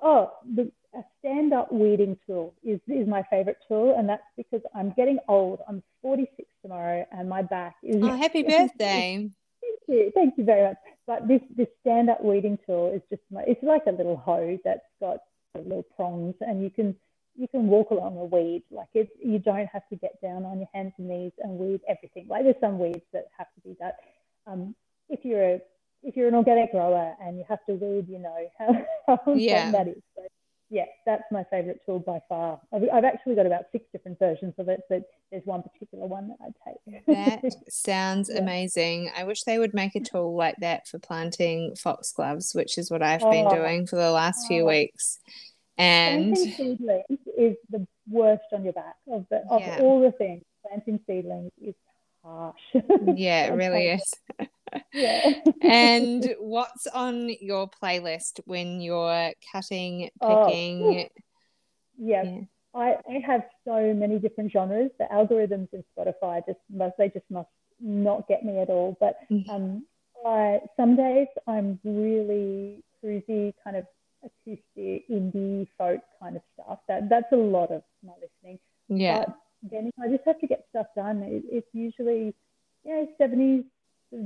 Oh, 0.01 0.31
the 0.55 0.71
a 0.95 1.03
stand-up 1.19 1.71
weeding 1.71 2.17
tool 2.25 2.53
is 2.63 2.79
is 2.87 3.07
my 3.07 3.23
favorite 3.29 3.57
tool, 3.67 3.95
and 3.97 4.07
that's 4.07 4.23
because 4.35 4.61
I'm 4.75 4.91
getting 4.91 5.19
old. 5.27 5.59
I'm 5.67 5.83
46 6.01 6.47
tomorrow, 6.61 7.05
and 7.11 7.27
my 7.27 7.41
back 7.41 7.75
is. 7.83 7.97
Oh, 8.01 8.15
happy 8.15 8.43
birthday! 8.43 9.29
Thank 9.61 9.79
you, 9.87 10.11
thank 10.13 10.37
you 10.37 10.43
very 10.43 10.67
much. 10.69 10.77
But 11.05 11.27
this 11.27 11.41
this 11.55 11.67
stand-up 11.81 12.23
weeding 12.23 12.59
tool 12.65 12.91
is 12.93 13.01
just 13.09 13.21
my. 13.31 13.43
It's 13.47 13.63
like 13.63 13.83
a 13.87 13.91
little 13.91 14.17
hoe 14.17 14.59
that's 14.63 14.85
got 14.99 15.17
little 15.55 15.85
prongs, 15.95 16.35
and 16.41 16.61
you 16.61 16.69
can 16.69 16.95
you 17.37 17.47
can 17.47 17.67
walk 17.67 17.91
along 17.91 18.17
a 18.17 18.25
weed. 18.25 18.63
Like 18.71 18.89
it, 18.93 19.09
you 19.23 19.39
don't 19.39 19.67
have 19.67 19.87
to 19.89 19.95
get 19.95 20.19
down 20.21 20.43
on 20.43 20.57
your 20.57 20.67
hands 20.73 20.93
and 20.97 21.07
knees 21.07 21.31
and 21.39 21.57
weed 21.57 21.81
everything. 21.87 22.27
Like 22.27 22.43
there's 22.43 22.55
some 22.59 22.79
weeds 22.79 23.05
that 23.13 23.25
have 23.37 23.47
to 23.55 23.61
be 23.61 23.75
that. 23.79 23.95
Um, 24.47 24.75
if 25.09 25.23
you're 25.23 25.43
a 25.43 25.61
if 26.03 26.15
you're 26.15 26.27
an 26.27 26.35
organic 26.35 26.71
grower 26.71 27.13
and 27.21 27.37
you 27.37 27.45
have 27.47 27.59
to 27.67 27.73
weed, 27.73 28.07
you 28.09 28.19
know 28.19 28.35
how, 28.59 28.73
how 29.07 29.13
important 29.13 29.41
yeah. 29.43 29.71
that 29.71 29.87
is. 29.87 30.01
So 30.15 30.23
yeah, 30.69 30.85
that's 31.05 31.23
my 31.31 31.45
favorite 31.45 31.79
tool 31.85 31.99
by 31.99 32.19
far. 32.27 32.59
I've, 32.73 32.83
I've, 32.93 33.05
actually 33.05 33.35
got 33.35 33.45
about 33.45 33.65
six 33.71 33.85
different 33.93 34.19
versions 34.19 34.53
of 34.57 34.67
it, 34.67 34.81
but 34.89 35.03
there's 35.31 35.45
one 35.45 35.63
particular 35.63 36.05
one 36.05 36.27
that 36.27 36.37
I 36.41 36.69
take. 36.69 37.41
that 37.41 37.53
sounds 37.69 38.29
yeah. 38.29 38.41
amazing. 38.41 39.09
I 39.15 39.23
wish 39.23 39.43
they 39.43 39.59
would 39.59 39.73
make 39.73 39.95
a 39.95 40.01
tool 40.01 40.35
like 40.35 40.57
that 40.59 40.85
for 40.85 40.99
planting 40.99 41.75
foxgloves, 41.77 42.53
which 42.53 42.77
is 42.77 42.91
what 42.91 43.01
I've 43.01 43.23
oh, 43.23 43.31
been 43.31 43.47
doing 43.47 43.87
for 43.87 43.95
the 43.95 44.11
last 44.11 44.41
oh. 44.43 44.47
few 44.49 44.65
weeks. 44.65 45.19
And 45.77 46.37
seedlings 46.37 47.19
is 47.37 47.55
the 47.69 47.85
worst 48.09 48.43
on 48.51 48.63
your 48.63 48.73
back 48.73 48.95
of 49.11 49.25
the 49.29 49.43
of 49.49 49.61
yeah. 49.61 49.79
all 49.81 50.01
the 50.01 50.11
things. 50.11 50.43
Planting 50.67 50.99
seedlings 51.07 51.51
is 51.61 51.75
harsh. 52.23 52.55
yeah, 53.15 53.45
it 53.45 53.53
really 53.53 53.89
is 53.89 54.13
yeah. 54.93 55.33
and 55.61 56.35
what's 56.39 56.87
on 56.87 57.29
your 57.41 57.69
playlist 57.69 58.39
when 58.45 58.81
you're 58.81 59.31
cutting, 59.51 60.09
oh, 60.21 60.45
picking? 60.45 60.83
Oh, 60.83 61.21
yeah. 61.97 62.23
yeah. 62.23 62.39
I, 62.75 62.97
I 63.09 63.19
have 63.25 63.43
so 63.65 63.93
many 63.93 64.19
different 64.19 64.51
genres. 64.51 64.91
The 64.99 65.05
algorithms 65.05 65.69
in 65.73 65.83
Spotify 65.97 66.45
just 66.45 66.59
must 66.69 66.97
they 66.97 67.09
just 67.09 67.25
must 67.29 67.49
not 67.79 68.27
get 68.27 68.43
me 68.45 68.59
at 68.59 68.69
all. 68.69 68.97
But 68.99 69.17
mm-hmm. 69.31 69.49
um, 69.49 69.85
I, 70.25 70.61
some 70.75 70.95
days 70.95 71.27
I'm 71.47 71.79
really 71.83 72.83
cruisy, 73.03 73.53
kind 73.63 73.77
of 73.77 73.85
acoustic, 74.27 75.09
indie, 75.09 75.67
folk 75.77 76.01
kind 76.21 76.35
of 76.35 76.41
stuff. 76.53 76.79
That 76.87 77.09
that's 77.09 77.31
a 77.31 77.37
lot 77.37 77.71
of 77.71 77.83
my 78.03 78.13
listening. 78.21 78.59
Yeah. 78.87 79.25
But 79.25 79.37
then 79.71 79.87
if 79.87 79.93
I 79.99 80.07
just 80.09 80.25
have 80.25 80.39
to 80.39 80.47
get 80.47 80.65
stuff 80.69 80.87
done, 80.95 81.23
it, 81.23 81.43
it's 81.49 81.67
usually 81.73 82.35
you 82.83 82.93
know 82.93 83.07
70s 83.19 83.65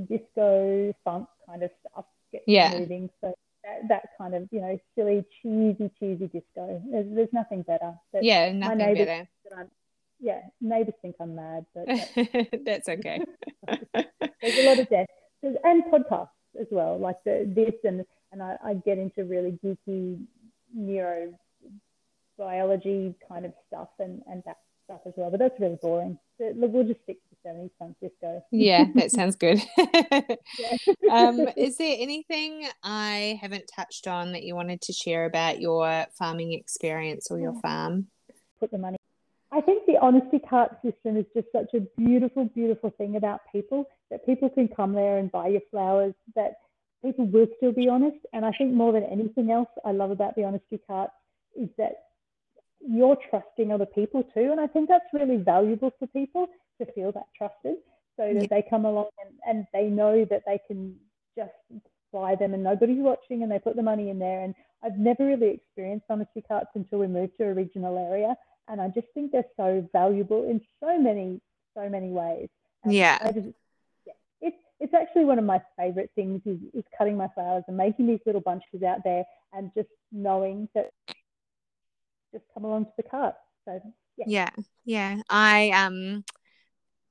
disco 0.08 0.94
funk 1.04 1.28
kind 1.46 1.62
of 1.62 1.70
stuff 1.80 2.04
gets 2.32 2.44
yeah. 2.46 2.78
moving. 2.78 3.10
So 3.20 3.34
that, 3.64 3.88
that, 3.88 4.02
kind 4.18 4.34
of 4.34 4.48
you 4.50 4.60
know 4.60 4.78
silly 4.96 5.24
cheesy 5.40 5.90
cheesy 5.98 6.26
disco. 6.26 6.82
There's, 6.90 7.06
there's 7.14 7.32
nothing 7.32 7.62
better. 7.62 7.94
But 8.12 8.24
yeah, 8.24 8.52
nothing 8.52 8.78
better. 8.78 9.28
yeah, 10.20 10.40
neighbors 10.60 10.94
think 11.02 11.16
I'm 11.20 11.34
mad, 11.36 11.66
but 11.74 11.86
that's 12.64 12.88
okay. 12.88 13.20
there's 13.68 14.58
a 14.58 14.68
lot 14.68 14.78
of 14.78 14.88
death 14.88 15.06
and 15.42 15.84
podcasts 15.84 16.28
as 16.62 16.68
well, 16.70 16.98
like 16.98 17.22
the 17.24 17.44
this 17.54 17.74
and 17.84 18.04
and 18.32 18.42
I, 18.42 18.56
I 18.64 18.74
get 18.74 18.98
into 18.98 19.24
really 19.24 19.58
geeky 19.62 20.24
neuro 20.74 21.38
biology 22.38 23.14
kind 23.28 23.44
of 23.44 23.52
stuff 23.66 23.88
and 23.98 24.22
and 24.30 24.42
that 24.46 24.58
stuff 24.84 25.00
as 25.06 25.12
well. 25.16 25.30
But 25.30 25.40
that's 25.40 25.60
really 25.60 25.78
boring. 25.82 26.18
We'll 26.38 26.84
just 26.84 27.02
stick 27.02 27.18
70s 27.46 27.70
punk 27.78 27.96
disco. 28.00 28.42
Yeah, 28.50 28.86
that 28.94 29.10
sounds 29.10 29.36
good. 29.36 29.60
um, 31.10 31.48
is 31.56 31.76
there 31.76 31.96
anything 31.98 32.66
I 32.82 33.38
haven't 33.40 33.70
touched 33.74 34.06
on 34.06 34.32
that 34.32 34.42
you 34.42 34.54
wanted 34.54 34.80
to 34.82 34.92
share 34.92 35.24
about 35.26 35.60
your 35.60 36.06
farming 36.18 36.52
experience 36.52 37.28
or 37.30 37.38
your 37.38 37.54
farm? 37.60 38.08
Put 38.60 38.70
the 38.70 38.78
money. 38.78 38.96
I 39.52 39.60
think 39.60 39.84
the 39.86 39.98
honesty 40.00 40.38
cart 40.38 40.72
system 40.82 41.16
is 41.16 41.26
just 41.34 41.48
such 41.52 41.74
a 41.74 41.80
beautiful, 41.98 42.46
beautiful 42.46 42.90
thing 42.96 43.16
about 43.16 43.40
people 43.52 43.84
that 44.10 44.24
people 44.24 44.48
can 44.48 44.68
come 44.68 44.94
there 44.94 45.18
and 45.18 45.30
buy 45.30 45.48
your 45.48 45.60
flowers, 45.70 46.14
that 46.34 46.54
people 47.04 47.26
will 47.26 47.46
still 47.58 47.72
be 47.72 47.88
honest. 47.88 48.16
And 48.32 48.46
I 48.46 48.52
think 48.56 48.72
more 48.72 48.92
than 48.92 49.04
anything 49.04 49.50
else, 49.50 49.68
I 49.84 49.92
love 49.92 50.10
about 50.10 50.36
the 50.36 50.44
honesty 50.44 50.80
cart 50.86 51.10
is 51.54 51.68
that 51.76 51.92
you're 52.80 53.18
trusting 53.28 53.70
other 53.70 53.86
people 53.86 54.22
too. 54.34 54.50
And 54.50 54.60
I 54.60 54.66
think 54.66 54.88
that's 54.88 55.04
really 55.12 55.36
valuable 55.36 55.92
for 55.98 56.06
people 56.08 56.46
to 56.80 56.90
feel 56.92 57.12
that 57.12 57.26
trusted 57.36 57.76
so 58.16 58.32
that 58.32 58.40
yeah. 58.42 58.46
they 58.48 58.64
come 58.68 58.86
along 58.86 59.08
and, 59.24 59.34
and 59.46 59.66
they 59.74 59.88
know 59.88 60.24
that 60.30 60.42
they 60.46 60.60
can 60.66 60.96
just 61.36 61.52
buy 62.12 62.34
them 62.34 62.54
and 62.54 62.62
nobody's 62.62 63.00
watching 63.00 63.42
and 63.42 63.52
they 63.52 63.58
put 63.58 63.76
the 63.76 63.82
money 63.82 64.08
in 64.08 64.18
there. 64.18 64.44
And 64.44 64.54
I've 64.82 64.98
never 64.98 65.26
really 65.26 65.50
experienced 65.50 66.06
honesty 66.08 66.42
carts 66.46 66.70
until 66.74 66.98
we 66.98 67.06
moved 67.06 67.36
to 67.38 67.44
a 67.44 67.54
regional 67.54 67.98
area. 67.98 68.34
And 68.68 68.80
I 68.80 68.88
just 68.88 69.06
think 69.14 69.32
they're 69.32 69.44
so 69.56 69.88
valuable 69.92 70.48
in 70.48 70.60
so 70.80 70.98
many, 70.98 71.40
so 71.76 71.88
many 71.88 72.08
ways. 72.08 72.48
And 72.84 72.92
yeah. 72.92 73.18
Just, 73.32 73.48
yeah. 74.06 74.12
It's, 74.40 74.56
it's 74.80 74.94
actually 74.94 75.24
one 75.24 75.38
of 75.38 75.44
my 75.44 75.60
favorite 75.78 76.10
things 76.14 76.40
is, 76.46 76.58
is 76.72 76.84
cutting 76.96 77.16
my 77.16 77.28
flowers 77.34 77.64
and 77.68 77.76
making 77.76 78.06
these 78.06 78.20
little 78.26 78.40
bunches 78.40 78.82
out 78.82 78.98
there 79.04 79.24
and 79.52 79.70
just 79.74 79.88
knowing 80.10 80.68
that 80.74 80.90
just 82.32 82.44
come 82.54 82.64
along 82.64 82.86
to 82.86 82.92
the 82.96 83.02
cart. 83.02 83.34
So 83.64 83.80
yeah. 84.16 84.24
Yeah. 84.26 84.50
Yeah. 84.84 85.22
I 85.28 85.70
um 85.70 86.24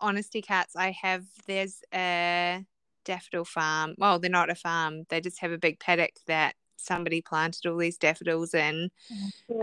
honesty 0.02 0.42
cats 0.42 0.76
i 0.76 0.92
have 0.92 1.24
there's 1.48 1.82
a 1.94 2.66
daffodil 3.06 3.46
farm 3.46 3.94
well 3.98 4.20
they're 4.20 4.30
not 4.30 4.50
a 4.50 4.56
farm 4.56 5.04
they 5.10 5.22
just 5.22 5.40
have 5.40 5.52
a 5.52 5.58
big 5.58 5.80
paddock 5.80 6.12
that 6.28 6.56
somebody 6.82 7.22
planted 7.22 7.66
all 7.66 7.78
these 7.78 7.98
daffodils 7.98 8.54
in 8.54 8.90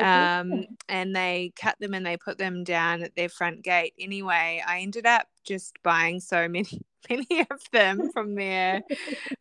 um, 0.01 0.67
and 0.89 1.15
they 1.15 1.53
cut 1.57 1.77
them 1.81 1.95
and 1.95 2.07
they 2.07 2.17
put 2.17 2.39
them 2.39 2.65
down 2.65 3.03
at 3.03 3.15
their 3.17 3.29
front 3.29 3.63
gate 3.63 3.95
anyway 3.99 4.63
i 4.67 4.81
ended 4.81 5.07
up 5.07 5.27
just 5.45 5.77
buying 5.83 6.21
so 6.21 6.49
many 6.49 6.83
many 7.11 7.47
of 7.51 7.61
them 7.73 8.11
from 8.13 8.35
their 8.35 8.83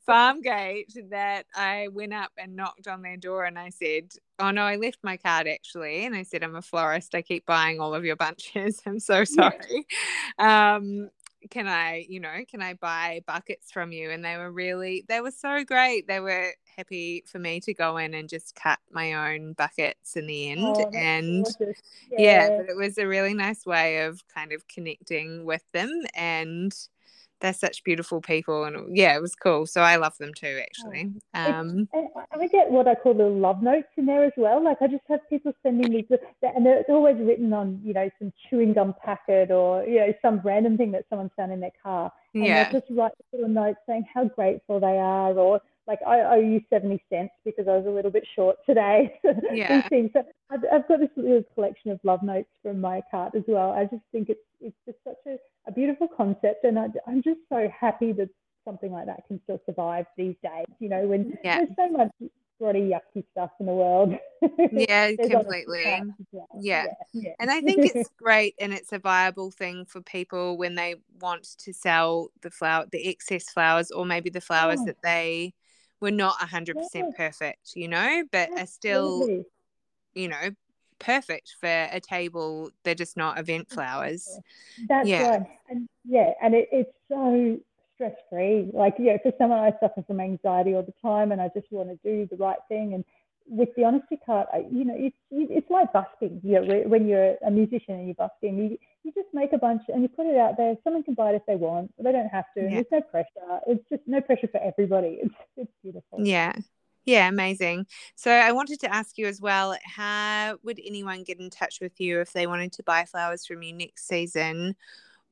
farm 0.05 0.41
gate 0.41 0.93
that 1.09 1.45
I 1.55 1.89
went 1.91 2.13
up 2.13 2.31
and 2.37 2.55
knocked 2.55 2.87
on 2.87 3.01
their 3.01 3.17
door 3.17 3.45
and 3.45 3.57
I 3.57 3.69
said, 3.69 4.11
Oh 4.39 4.51
no, 4.51 4.63
I 4.63 4.75
left 4.75 4.99
my 5.03 5.17
card 5.17 5.47
actually. 5.47 6.05
And 6.05 6.15
I 6.15 6.23
said, 6.23 6.43
I'm 6.43 6.55
a 6.55 6.61
florist. 6.61 7.15
I 7.15 7.21
keep 7.21 7.45
buying 7.45 7.79
all 7.79 7.93
of 7.93 8.05
your 8.05 8.15
bunches. 8.15 8.81
I'm 8.85 8.99
so 8.99 9.23
sorry. 9.23 9.85
Um, 10.37 11.09
can 11.49 11.67
I, 11.67 12.05
you 12.09 12.19
know, 12.19 12.33
can 12.49 12.61
I 12.61 12.73
buy 12.73 13.21
buckets 13.25 13.71
from 13.71 13.91
you? 13.91 14.11
And 14.11 14.23
they 14.23 14.37
were 14.37 14.51
really, 14.51 15.05
they 15.07 15.21
were 15.21 15.31
so 15.31 15.63
great. 15.63 16.07
They 16.07 16.19
were 16.19 16.53
happy 16.75 17.23
for 17.25 17.39
me 17.39 17.59
to 17.61 17.73
go 17.73 17.97
in 17.97 18.13
and 18.13 18.29
just 18.29 18.55
cut 18.55 18.79
my 18.91 19.33
own 19.33 19.53
buckets 19.53 20.15
in 20.15 20.27
the 20.27 20.49
end. 20.49 20.61
Oh, 20.63 20.89
and 20.93 21.45
yeah. 22.11 22.17
yeah, 22.17 22.49
but 22.57 22.69
it 22.69 22.75
was 22.75 22.97
a 22.97 23.07
really 23.07 23.33
nice 23.33 23.65
way 23.65 24.05
of 24.05 24.21
kind 24.27 24.51
of 24.51 24.67
connecting 24.67 25.45
with 25.45 25.63
them 25.73 25.91
and 26.15 26.73
they're 27.39 27.53
such 27.53 27.83
beautiful 27.83 28.21
people 28.21 28.63
and 28.63 28.97
yeah 28.97 29.15
it 29.15 29.21
was 29.21 29.35
cool. 29.35 29.65
So 29.65 29.81
i 29.81 29.95
love 29.95 30.17
them 30.17 30.33
too 30.33 30.59
actually. 30.61 31.11
Um 31.33 31.87
and 31.93 32.09
i 32.41 32.47
get 32.47 32.69
what 32.71 32.87
i 32.87 32.95
call 32.95 33.13
the 33.13 33.25
love 33.25 33.61
notes 33.61 33.87
in 33.97 34.05
there 34.05 34.23
as 34.23 34.33
well. 34.37 34.63
Like 34.63 34.77
i 34.81 34.87
just 34.87 35.03
have 35.09 35.19
people 35.29 35.53
sending 35.63 35.91
me 35.91 36.07
and 36.41 36.67
it's 36.67 36.89
always 36.89 37.17
written 37.19 37.53
on 37.53 37.79
you 37.83 37.93
know 37.93 38.09
some 38.19 38.31
chewing 38.49 38.73
gum 38.73 38.93
packet 39.03 39.51
or 39.51 39.83
you 39.83 39.99
know 39.99 40.13
some 40.21 40.41
random 40.43 40.77
thing 40.77 40.91
that 40.91 41.05
someone's 41.09 41.31
found 41.35 41.51
in 41.51 41.59
their 41.59 41.71
car. 41.81 42.11
And 42.33 42.45
yeah. 42.45 42.71
they 42.71 42.79
just 42.79 42.91
write 42.91 43.11
little 43.33 43.49
notes 43.49 43.79
saying 43.87 44.05
how 44.13 44.25
grateful 44.25 44.79
they 44.79 44.97
are 44.97 45.33
or 45.33 45.61
like 45.87 45.99
I 46.05 46.19
owe 46.21 46.39
you 46.39 46.61
70 46.69 47.01
cents 47.09 47.31
because 47.45 47.67
I 47.67 47.77
was 47.77 47.85
a 47.85 47.89
little 47.89 48.11
bit 48.11 48.27
short 48.35 48.57
today. 48.65 49.19
Yeah. 49.53 49.87
so 49.89 50.23
I've, 50.51 50.59
I've, 50.71 50.87
got 50.87 50.99
this 50.99 51.09
little 51.15 51.43
collection 51.55 51.91
of 51.91 51.99
love 52.03 52.21
notes 52.21 52.49
from 52.61 52.81
my 52.81 53.01
cart 53.09 53.33
as 53.35 53.43
well. 53.47 53.71
I 53.71 53.85
just 53.85 54.03
think 54.11 54.29
it's, 54.29 54.41
it's 54.59 54.75
just 54.85 54.97
such 55.03 55.17
a, 55.25 55.37
a 55.67 55.71
beautiful 55.71 56.07
concept. 56.07 56.63
And 56.63 56.77
I, 56.77 56.87
I'm 57.07 57.23
just 57.23 57.39
so 57.49 57.69
happy 57.79 58.11
that 58.13 58.29
something 58.65 58.91
like 58.91 59.05
that 59.05 59.25
can 59.27 59.39
still 59.43 59.61
survive 59.65 60.05
these 60.17 60.35
days, 60.43 60.65
you 60.79 60.89
know, 60.89 61.07
when 61.07 61.37
yeah. 61.43 61.57
there's 61.57 61.69
so 61.77 61.89
much 61.89 62.11
grotty, 62.61 62.91
yucky 62.91 63.23
stuff 63.31 63.51
in 63.59 63.65
the 63.65 63.73
world. 63.73 64.13
Yeah, 64.71 65.11
completely. 65.15 65.83
Well. 65.83 66.13
Yeah. 66.31 66.43
Yeah. 66.59 66.85
yeah. 67.13 67.31
And 67.39 67.49
I 67.49 67.61
think 67.61 67.85
it's 67.85 68.09
great 68.21 68.53
and 68.59 68.73
it's 68.73 68.93
a 68.93 68.99
viable 68.99 69.49
thing 69.49 69.85
for 69.85 70.01
people 70.01 70.57
when 70.57 70.75
they 70.75 70.95
want 71.19 71.43
to 71.59 71.73
sell 71.73 72.29
the 72.41 72.51
flower, 72.51 72.85
the 72.91 73.07
excess 73.07 73.49
flowers, 73.49 73.89
or 73.89 74.05
maybe 74.05 74.29
the 74.29 74.41
flowers 74.41 74.79
oh. 74.81 74.85
that 74.85 75.01
they 75.01 75.53
were 75.99 76.11
not 76.11 76.37
100% 76.39 77.15
perfect, 77.15 77.75
you 77.75 77.87
know, 77.87 78.23
but 78.31 78.49
are 78.57 78.67
still, 78.67 79.43
you 80.13 80.27
know, 80.27 80.49
perfect 80.99 81.55
for 81.59 81.67
a 81.67 81.99
table. 81.99 82.69
They're 82.83 82.95
just 82.95 83.17
not 83.17 83.39
event 83.39 83.69
flowers. 83.69 84.39
That's 84.87 85.07
yeah. 85.07 85.29
right. 85.29 85.47
And 85.69 85.89
yeah, 86.05 86.31
and 86.41 86.53
it, 86.53 86.69
it's 86.71 86.93
so 87.09 87.59
stress 87.95 88.15
free. 88.29 88.69
Like, 88.73 88.95
you 88.99 89.05
know, 89.05 89.17
for 89.23 89.31
someone 89.37 89.59
I 89.59 89.71
suffer 89.79 90.03
from 90.05 90.19
anxiety 90.19 90.75
all 90.75 90.83
the 90.83 90.93
time 91.01 91.31
and 91.31 91.41
I 91.41 91.49
just 91.53 91.71
want 91.71 91.89
to 91.89 91.97
do 92.03 92.27
the 92.29 92.37
right 92.37 92.59
thing. 92.69 92.93
And 92.93 93.03
with 93.47 93.69
the 93.75 93.83
honesty 93.83 94.19
card, 94.25 94.47
you 94.71 94.85
know, 94.85 94.95
it's, 94.95 95.15
it's 95.31 95.69
like 95.69 95.91
busking. 95.93 96.41
You 96.43 96.61
know, 96.61 96.83
when 96.87 97.07
you're 97.07 97.35
a 97.45 97.51
musician 97.51 97.95
and 97.95 98.05
you're 98.05 98.15
busking, 98.15 98.57
you, 98.57 98.77
you 99.07 99.13
just 99.13 99.33
make 99.33 99.53
a 99.53 99.57
bunch 99.57 99.83
and 99.87 100.01
you 100.03 100.09
put 100.09 100.27
it 100.27 100.37
out 100.37 100.57
there. 100.57 100.75
Someone 100.83 101.01
can 101.01 101.13
buy 101.13 101.31
it 101.31 101.35
if 101.35 101.45
they 101.47 101.55
want. 101.55 101.93
They 101.97 102.11
don't 102.11 102.27
have 102.27 102.45
to. 102.55 102.63
Yeah. 102.63 102.69
There's 102.69 102.85
no 102.91 103.01
pressure. 103.01 103.61
It's 103.65 103.83
just 103.89 104.01
no 104.05 104.19
pressure 104.21 104.49
for 104.51 104.61
everybody. 104.61 105.19
It's, 105.21 105.35
it's 105.55 105.71
beautiful. 105.81 106.19
Yeah. 106.23 106.53
Yeah, 107.05 107.29
amazing. 107.29 107.87
So 108.15 108.31
I 108.31 108.51
wanted 108.51 108.81
to 108.81 108.93
ask 108.93 109.17
you 109.17 109.27
as 109.27 109.39
well, 109.39 109.77
how 109.85 110.57
would 110.63 110.81
anyone 110.85 111.23
get 111.23 111.39
in 111.39 111.49
touch 111.49 111.79
with 111.79 112.01
you 112.01 112.19
if 112.19 112.33
they 112.33 112.47
wanted 112.47 112.73
to 112.73 112.83
buy 112.83 113.05
flowers 113.05 113.45
from 113.45 113.63
you 113.63 113.71
next 113.71 114.09
season? 114.09 114.75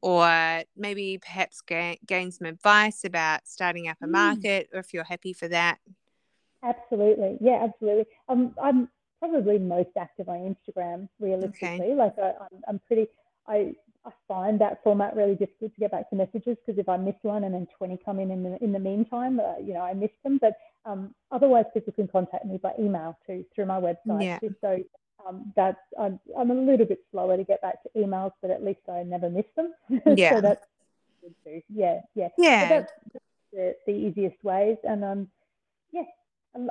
Or 0.02 0.64
maybe 0.78 1.18
perhaps 1.18 1.60
gain, 1.60 1.98
gain 2.06 2.32
some 2.32 2.48
advice 2.48 3.04
about 3.04 3.42
starting 3.46 3.90
up 3.90 3.98
a 4.02 4.06
mm. 4.06 4.12
market, 4.12 4.70
or 4.72 4.80
if 4.80 4.94
you're 4.94 5.04
happy 5.04 5.34
for 5.34 5.50
that. 5.50 5.80
Absolutely. 6.64 7.38
Yeah, 7.42 7.66
absolutely. 7.68 8.06
Um, 8.30 8.56
I'm 8.64 8.88
probably 9.20 9.60
most 9.60 9.90
active 10.00 10.30
on 10.30 10.56
Instagram, 10.56 11.10
realistically. 11.20 11.68
Okay. 11.68 11.96
Like 11.96 12.18
I, 12.18 12.34
I'm, 12.40 12.62
I'm 12.70 12.80
pretty, 12.88 13.08
I, 13.48 13.74
I 14.06 14.12
find 14.28 14.60
that 14.62 14.84
format 14.84 15.16
really 15.16 15.36
difficult 15.36 15.74
to 15.74 15.80
get 15.80 15.91
back 15.91 16.10
to 16.10 16.16
messages 16.16 16.58
because 16.66 16.80
if 16.80 16.88
I 16.89 16.98
miss 16.98 17.16
one 17.22 17.43
and 17.43 17.54
then 17.54 17.68
20 17.78 18.00
come 18.04 18.20
in 18.20 18.32
in 18.32 18.43
the, 18.43 18.64
in 18.64 18.72
the 18.72 18.80
meantime, 18.80 19.39
uh, 19.39 19.58
you 19.58 19.74
know, 19.74 19.82
I 19.82 19.93
miss 19.93 20.12
them. 20.24 20.38
But 20.39 20.58
um, 20.86 21.14
otherwise, 21.32 21.66
people 21.74 21.93
can 21.93 22.08
contact 22.08 22.46
me 22.46 22.58
by 22.58 22.74
email 22.80 23.18
too 23.26 23.46
through 23.54 23.66
my 23.66 23.80
website. 23.80 24.39
Yeah. 24.41 24.50
So 24.62 24.84
um, 25.28 25.52
that's 25.56 25.80
I'm, 26.00 26.20
I'm 26.38 26.52
a 26.52 26.54
little 26.54 26.86
bit 26.86 27.00
slower 27.12 27.38
to 27.38 27.43
get 27.43 27.62
back 27.62 27.82
to 27.84 27.89
emails, 27.98 28.32
but 28.41 28.52
at 28.52 28.64
least 28.64 28.82
I 28.89 29.04
never 29.04 29.30
miss 29.30 29.46
them. 29.56 29.74
Yeah. 30.18 30.36
so 30.36 30.41
that's 30.41 30.66
good 31.22 31.36
too. 31.43 31.62
Yeah, 31.74 32.02
yeah. 32.14 32.30
Yeah. 32.38 32.62
So 32.62 32.76
that's 32.76 32.93
the, 33.52 33.76
the 33.88 33.91
easiest 33.91 34.43
ways, 34.43 34.78
and 34.84 35.04
um, 35.04 35.28
yeah, 35.91 36.04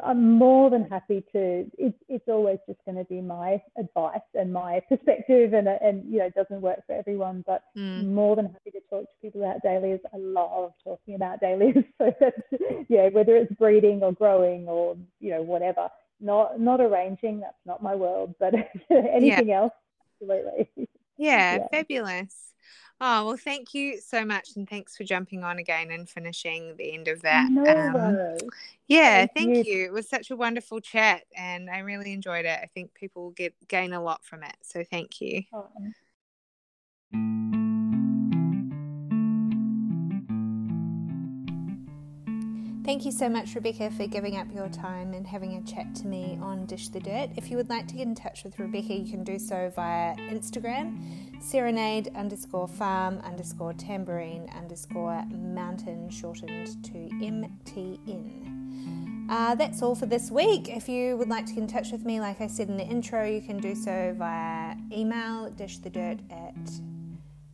I'm 0.03 0.33
more 0.33 0.71
than 0.71 0.89
happy 0.89 1.25
to. 1.33 1.67
It's 1.79 1.97
it's 2.09 2.29
always 2.29 2.59
just 2.67 2.79
going 2.85 2.97
to 2.97 3.05
be 3.05 3.21
my 3.21 3.61
advice 3.77 4.21
and 4.35 4.53
my 4.53 4.81
perspective, 4.89 5.53
and 5.53 5.69
and 5.69 6.11
you 6.11 6.19
know 6.19 6.27
it 6.27 6.35
doesn't 6.35 6.61
work 6.61 6.87
for 6.87 6.95
everyone. 6.95 7.45
But 7.47 7.65
mm. 7.77 8.07
more 8.07 8.37
than 8.37 8.47
happy 8.47 8.71
to 8.71 8.81
talk 8.89 9.03
to 9.05 9.23
people 9.23 9.43
about 9.43 9.63
dahlias. 9.63 10.01
I 10.13 10.17
love 10.17 10.73
talking 10.83 11.15
about 11.15 11.41
dahlias. 11.41 11.85
So 11.99 12.13
that's 12.19 12.41
yeah, 12.89 13.09
whether 13.09 13.37
it's 13.37 13.53
breeding 13.55 14.03
or 14.03 14.13
growing 14.13 14.69
or 14.69 14.97
you 15.21 15.31
know 15.31 15.43
whatever. 15.43 15.89
Not 16.21 16.61
not 16.61 16.81
arranging. 16.81 17.41
That's 17.41 17.55
not 17.67 17.83
my 17.83 17.95
world. 17.95 18.35
But 18.41 18.55
anything 18.91 19.49
yeah. 19.49 19.57
else, 19.57 19.73
absolutely. 20.21 20.71
Yeah, 21.17 21.59
yeah, 21.59 21.69
fabulous. 21.71 22.54
Oh, 23.01 23.27
well, 23.27 23.37
thank 23.37 23.75
you 23.75 24.01
so 24.01 24.25
much. 24.25 24.51
And 24.57 24.69
thanks 24.69 24.97
for 24.97 25.05
jumping 25.05 25.45
on 25.45 25.59
again 25.59 25.91
and 25.91 26.09
finishing 26.09 26.77
the 26.77 26.93
end 26.93 27.09
of 27.09 27.23
that. 27.23 27.51
No 27.51 27.65
um, 27.65 28.49
yeah, 28.87 29.27
thank, 29.27 29.35
thank 29.35 29.67
you. 29.67 29.75
you. 29.75 29.85
It 29.87 29.93
was 29.93 30.09
such 30.09 30.31
a 30.31 30.37
wonderful 30.37 30.81
chat 30.81 31.23
and 31.37 31.69
I 31.71 31.79
really 31.79 32.13
enjoyed 32.13 32.45
it. 32.45 32.59
I 32.63 32.69
think 32.73 32.95
people 32.95 33.25
will 33.25 33.31
get 33.33 33.55
gain 33.69 33.93
a 33.93 34.03
lot 34.03 34.25
from 34.25 34.43
it. 34.43 34.57
So 34.63 34.85
thank 34.85 35.21
you. 35.21 35.43
Oh. 35.53 35.69
Thank 42.85 43.07
you 43.07 43.13
so 43.13 43.31
much, 43.31 43.55
Rebecca, 43.55 43.91
for 43.93 44.07
giving 44.07 44.37
up 44.37 44.47
your 44.55 44.69
time 44.69 45.15
and 45.15 45.27
having 45.27 45.55
a 45.55 45.63
chat 45.63 45.95
to 45.97 46.07
me 46.07 46.39
on 46.43 46.67
Dish 46.67 46.89
the 46.89 47.01
Dirt. 47.01 47.31
If 47.35 47.51
you 47.51 47.57
would 47.57 47.71
like 47.71 47.89
to 47.89 47.95
get 47.95 48.07
in 48.07 48.15
touch 48.15 48.45
with 48.45 48.59
Rebecca, 48.59 48.93
you 48.93 49.11
can 49.11 49.25
do 49.25 49.39
so 49.39 49.73
via 49.75 50.15
Instagram, 50.17 51.43
serenade 51.43 52.11
underscore 52.15 52.69
farm 52.69 53.23
underscore 53.25 53.73
tamborine 53.73 54.55
underscore 54.55 55.25
mountain, 55.31 56.11
shortened 56.11 56.85
to 56.85 56.93
MTN. 56.93 58.51
Uh, 59.31 59.55
that's 59.55 59.83
all 59.83 59.95
for 59.95 60.05
this 60.05 60.31
week. 60.31 60.69
If 60.69 60.87
you 60.87 61.17
would 61.17 61.31
like 61.31 61.47
to 61.47 61.55
get 61.55 61.63
in 61.63 61.67
touch 61.67 61.91
with 61.91 62.05
me, 62.05 62.21
like 62.21 62.43
I 62.43 62.47
said 62.47 62.69
in 62.69 62.77
the 62.77 62.85
intro, 62.85 63.25
you 63.25 63.41
can 63.41 63.57
do 63.61 63.75
so 63.75 64.15
via 64.19 64.77
email 64.93 65.51
dishthedirt 65.51 66.21
at 66.31 66.55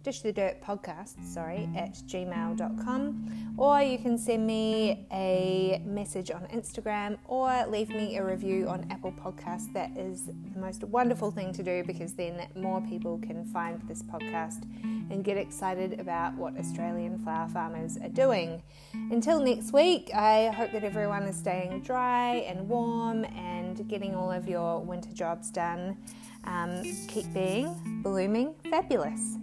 dish 0.03 0.23
the 0.23 0.33
dirt 0.33 0.63
podcast 0.63 1.23
sorry 1.27 1.69
at 1.77 1.93
gmail.com 1.93 3.55
or 3.59 3.83
you 3.83 3.99
can 3.99 4.17
send 4.17 4.47
me 4.47 5.07
a 5.13 5.83
message 5.85 6.31
on 6.31 6.43
instagram 6.47 7.19
or 7.27 7.67
leave 7.69 7.91
me 7.91 8.17
a 8.17 8.25
review 8.25 8.67
on 8.67 8.87
apple 8.91 9.13
podcast 9.13 9.71
that 9.75 9.95
is 9.99 10.31
the 10.55 10.59
most 10.59 10.85
wonderful 10.85 11.31
thing 11.31 11.53
to 11.53 11.63
do 11.63 11.85
because 11.87 12.15
then 12.15 12.49
more 12.57 12.81
people 12.83 13.19
can 13.19 13.45
find 13.45 13.83
this 13.89 14.03
podcast 14.03 14.63
and 15.11 15.23
get 15.23 15.37
excited 15.37 16.01
about 16.01 16.35
what 16.35 16.57
australian 16.57 17.19
flower 17.19 17.49
farmers 17.49 17.99
are 17.99 18.09
doing. 18.09 18.63
Until 19.11 19.41
next 19.41 19.73
week 19.73 20.11
i 20.15 20.47
hope 20.49 20.73
that 20.73 20.85
everyone 20.85 21.25
is 21.25 21.37
staying 21.37 21.83
dry 21.83 22.37
and 22.49 22.69
warm 22.69 23.25
and 23.25 23.87
getting 23.89 24.15
all 24.15 24.31
of 24.31 24.49
your 24.49 24.81
winter 24.81 25.13
jobs 25.13 25.51
done. 25.51 25.99
Um, 26.45 26.83
keep 27.07 27.31
being 27.35 28.01
blooming 28.03 28.55
fabulous 28.71 29.37